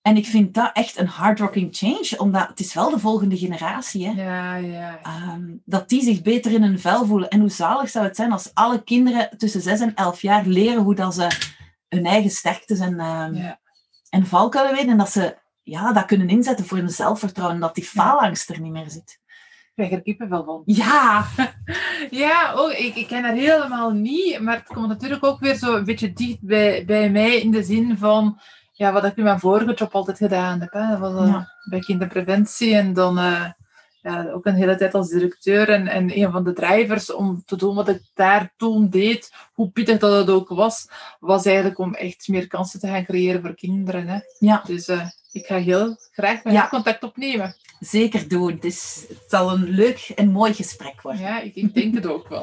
En 0.06 0.16
ik 0.16 0.26
vind 0.26 0.54
dat 0.54 0.70
echt 0.72 0.98
een 0.98 1.06
hardrocking 1.06 1.76
change, 1.76 2.14
omdat 2.16 2.48
het 2.48 2.60
is 2.60 2.74
wel 2.74 2.90
de 2.90 2.98
volgende 2.98 3.36
generatie. 3.36 4.06
Hè? 4.06 4.22
Ja, 4.22 4.56
ja. 4.56 5.00
Um, 5.34 5.62
dat 5.64 5.88
die 5.88 6.02
zich 6.02 6.22
beter 6.22 6.52
in 6.52 6.62
hun 6.62 6.80
vel 6.80 7.06
voelen. 7.06 7.28
En 7.28 7.40
hoe 7.40 7.48
zalig 7.48 7.88
zou 7.90 8.04
het 8.04 8.16
zijn 8.16 8.32
als 8.32 8.50
alle 8.54 8.82
kinderen 8.82 9.38
tussen 9.38 9.60
6 9.60 9.80
en 9.80 9.94
11 9.94 10.22
jaar 10.22 10.46
leren 10.46 10.82
hoe 10.82 10.94
dat 10.94 11.14
ze 11.14 11.28
hun 11.88 12.06
eigen 12.06 12.30
sterktes 12.30 12.78
en, 12.78 13.00
um, 13.00 13.34
ja. 13.34 13.60
en 14.10 14.26
valkuilen 14.26 14.74
weten. 14.74 14.90
En 14.90 14.98
dat 14.98 15.12
ze 15.12 15.36
ja, 15.62 15.92
dat 15.92 16.04
kunnen 16.04 16.28
inzetten 16.28 16.66
voor 16.66 16.78
hun 16.78 16.90
zelfvertrouwen, 16.90 17.60
dat 17.60 17.74
die 17.74 17.84
faalangst 17.84 18.50
er 18.50 18.60
niet 18.60 18.72
meer 18.72 18.90
zit. 18.90 19.20
Ik 19.20 19.72
krijg 19.74 19.92
er 19.92 20.02
kippenvel 20.02 20.44
van. 20.44 20.62
Ja! 20.64 21.26
ja, 22.10 22.54
oh, 22.54 22.78
ik, 22.78 22.94
ik 22.94 23.06
ken 23.06 23.22
dat 23.22 23.32
helemaal 23.32 23.90
niet, 23.90 24.40
maar 24.40 24.56
het 24.56 24.66
komt 24.66 24.88
natuurlijk 24.88 25.24
ook 25.24 25.40
weer 25.40 25.54
zo 25.54 25.76
een 25.76 25.84
beetje 25.84 26.12
dicht 26.12 26.40
bij, 26.40 26.84
bij 26.84 27.10
mij 27.10 27.40
in 27.40 27.50
de 27.50 27.62
zin 27.62 27.98
van 27.98 28.40
ja, 28.76 28.92
wat 28.92 29.04
ik 29.04 29.16
in 29.16 29.24
mijn 29.24 29.40
vorige 29.40 29.74
job 29.74 29.94
altijd 29.94 30.16
gedaan 30.16 30.60
heb. 30.60 30.72
Hè. 30.72 30.98
Dat 30.98 31.12
was 31.12 31.28
ja. 31.28 31.48
bij 31.68 31.80
kinderpreventie 31.80 32.74
en 32.74 32.92
dan 32.92 33.18
uh, 33.18 33.50
ja, 34.02 34.30
ook 34.30 34.46
een 34.46 34.54
hele 34.54 34.76
tijd 34.76 34.94
als 34.94 35.08
directeur 35.08 35.68
en, 35.68 35.86
en 35.86 36.18
een 36.18 36.32
van 36.32 36.44
de 36.44 36.52
drivers 36.52 37.12
om 37.12 37.42
te 37.46 37.56
doen 37.56 37.74
wat 37.74 37.88
ik 37.88 38.00
daar 38.14 38.52
toen 38.56 38.88
deed, 38.88 39.32
hoe 39.52 39.70
pittig 39.70 39.98
dat 39.98 40.18
het 40.18 40.30
ook 40.30 40.48
was, 40.48 40.88
was 41.20 41.44
eigenlijk 41.44 41.78
om 41.78 41.94
echt 41.94 42.28
meer 42.28 42.46
kansen 42.46 42.80
te 42.80 42.86
gaan 42.86 43.04
creëren 43.04 43.40
voor 43.42 43.54
kinderen. 43.54 44.08
Hè. 44.08 44.18
Ja. 44.38 44.62
Dus 44.66 44.88
uh, 44.88 45.06
ik 45.36 45.46
ga 45.46 45.56
heel 45.56 45.96
graag 46.10 46.44
met 46.44 46.52
ja. 46.52 46.68
contact 46.68 47.02
opnemen. 47.02 47.56
Zeker 47.80 48.28
doen. 48.28 48.52
Het, 48.52 48.64
is, 48.64 49.04
het 49.08 49.24
zal 49.28 49.52
een 49.52 49.68
leuk 49.68 50.12
en 50.14 50.30
mooi 50.30 50.54
gesprek 50.54 51.02
worden. 51.02 51.20
Ja, 51.20 51.40
ik, 51.40 51.54
ik 51.54 51.74
denk 51.74 51.94
het 51.94 52.06
ook 52.06 52.28
wel. 52.28 52.42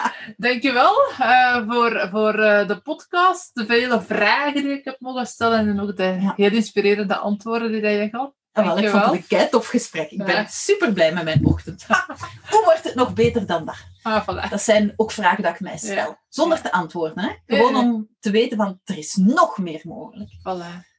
Dankjewel 0.36 0.94
uh, 1.20 1.68
voor, 1.68 2.08
voor 2.10 2.38
uh, 2.38 2.68
de 2.68 2.80
podcast, 2.82 3.50
de 3.54 3.66
vele 3.66 4.02
vragen 4.02 4.62
die 4.62 4.72
ik 4.72 4.84
heb 4.84 4.96
mogen 5.00 5.26
stellen 5.26 5.68
en 5.68 5.80
ook 5.80 5.96
de 5.96 6.18
ja. 6.20 6.32
heel 6.36 6.52
inspirerende 6.52 7.16
antwoorden 7.16 7.72
die 7.72 7.80
je 7.80 8.08
gaf. 8.08 8.30
Ah, 8.52 8.64
wel, 8.64 8.78
ik 8.78 8.88
vond 8.88 9.04
het 9.04 9.14
een 9.14 9.26
kei 9.26 9.48
tof 9.48 9.66
gesprek. 9.66 10.10
Ik 10.10 10.24
ben 10.24 10.46
super 10.48 10.92
blij 10.92 11.12
met 11.12 11.24
mijn 11.24 11.46
ochtend. 11.46 11.86
Hoe 12.50 12.62
wordt 12.64 12.84
het 12.84 12.94
nog 12.94 13.12
beter 13.12 13.46
dan 13.46 13.64
dat? 13.64 13.76
Ah, 14.02 14.28
voilà. 14.28 14.50
Dat 14.50 14.62
zijn 14.62 14.92
ook 14.96 15.10
vragen 15.10 15.42
die 15.42 15.52
ik 15.52 15.60
mij 15.60 15.76
stel. 15.76 16.18
Zonder 16.28 16.60
te 16.60 16.72
antwoorden. 16.72 17.24
Hè? 17.24 17.56
Gewoon 17.56 17.76
om 17.76 18.08
te 18.20 18.30
weten 18.30 18.56
van 18.56 18.80
er 18.84 18.98
is 18.98 19.14
nog 19.14 19.58
meer 19.58 19.80
mogelijk. 19.82 20.30
Voilà. 20.30 20.92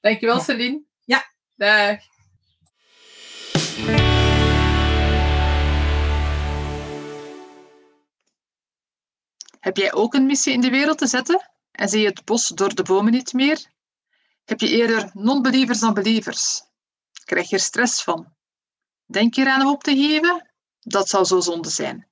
Dankjewel. 0.00 0.40
Celine. 0.40 0.87
Dag. 1.58 1.98
Heb 9.60 9.76
jij 9.76 9.92
ook 9.92 10.14
een 10.14 10.26
missie 10.26 10.52
in 10.52 10.60
de 10.60 10.70
wereld 10.70 10.98
te 10.98 11.06
zetten 11.06 11.50
en 11.70 11.88
zie 11.88 12.00
je 12.00 12.06
het 12.06 12.24
bos 12.24 12.48
door 12.48 12.74
de 12.74 12.82
bomen 12.82 13.12
niet 13.12 13.32
meer? 13.32 13.66
Heb 14.44 14.60
je 14.60 14.68
eerder 14.68 15.10
non-believers 15.12 15.78
dan 15.78 15.94
believers? 15.94 16.62
Krijg 17.24 17.48
je 17.48 17.56
er 17.56 17.62
stress 17.62 18.02
van? 18.02 18.34
Denk 19.06 19.34
je 19.34 19.40
eraan 19.40 19.60
om 19.60 19.72
op 19.72 19.82
te 19.82 19.96
geven? 19.96 20.50
Dat 20.80 21.08
zou 21.08 21.24
zo 21.24 21.40
zonde 21.40 21.70
zijn. 21.70 22.08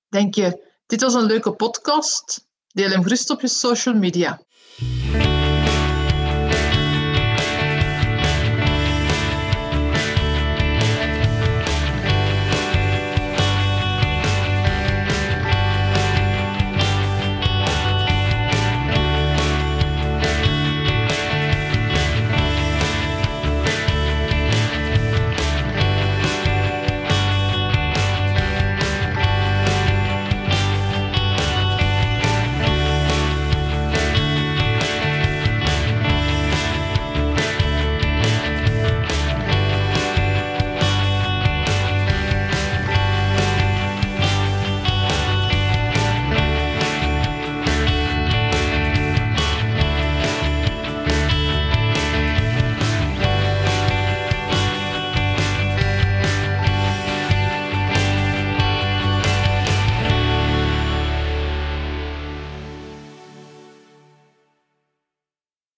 Denk 0.07 0.35
je, 0.35 0.69
dit 0.85 1.01
was 1.01 1.13
een 1.13 1.25
leuke 1.25 1.51
podcast? 1.51 2.47
Deel 2.67 2.89
hem 2.89 3.03
gerust 3.03 3.29
op 3.29 3.41
je 3.41 3.47
social 3.47 3.95
media. 3.95 4.41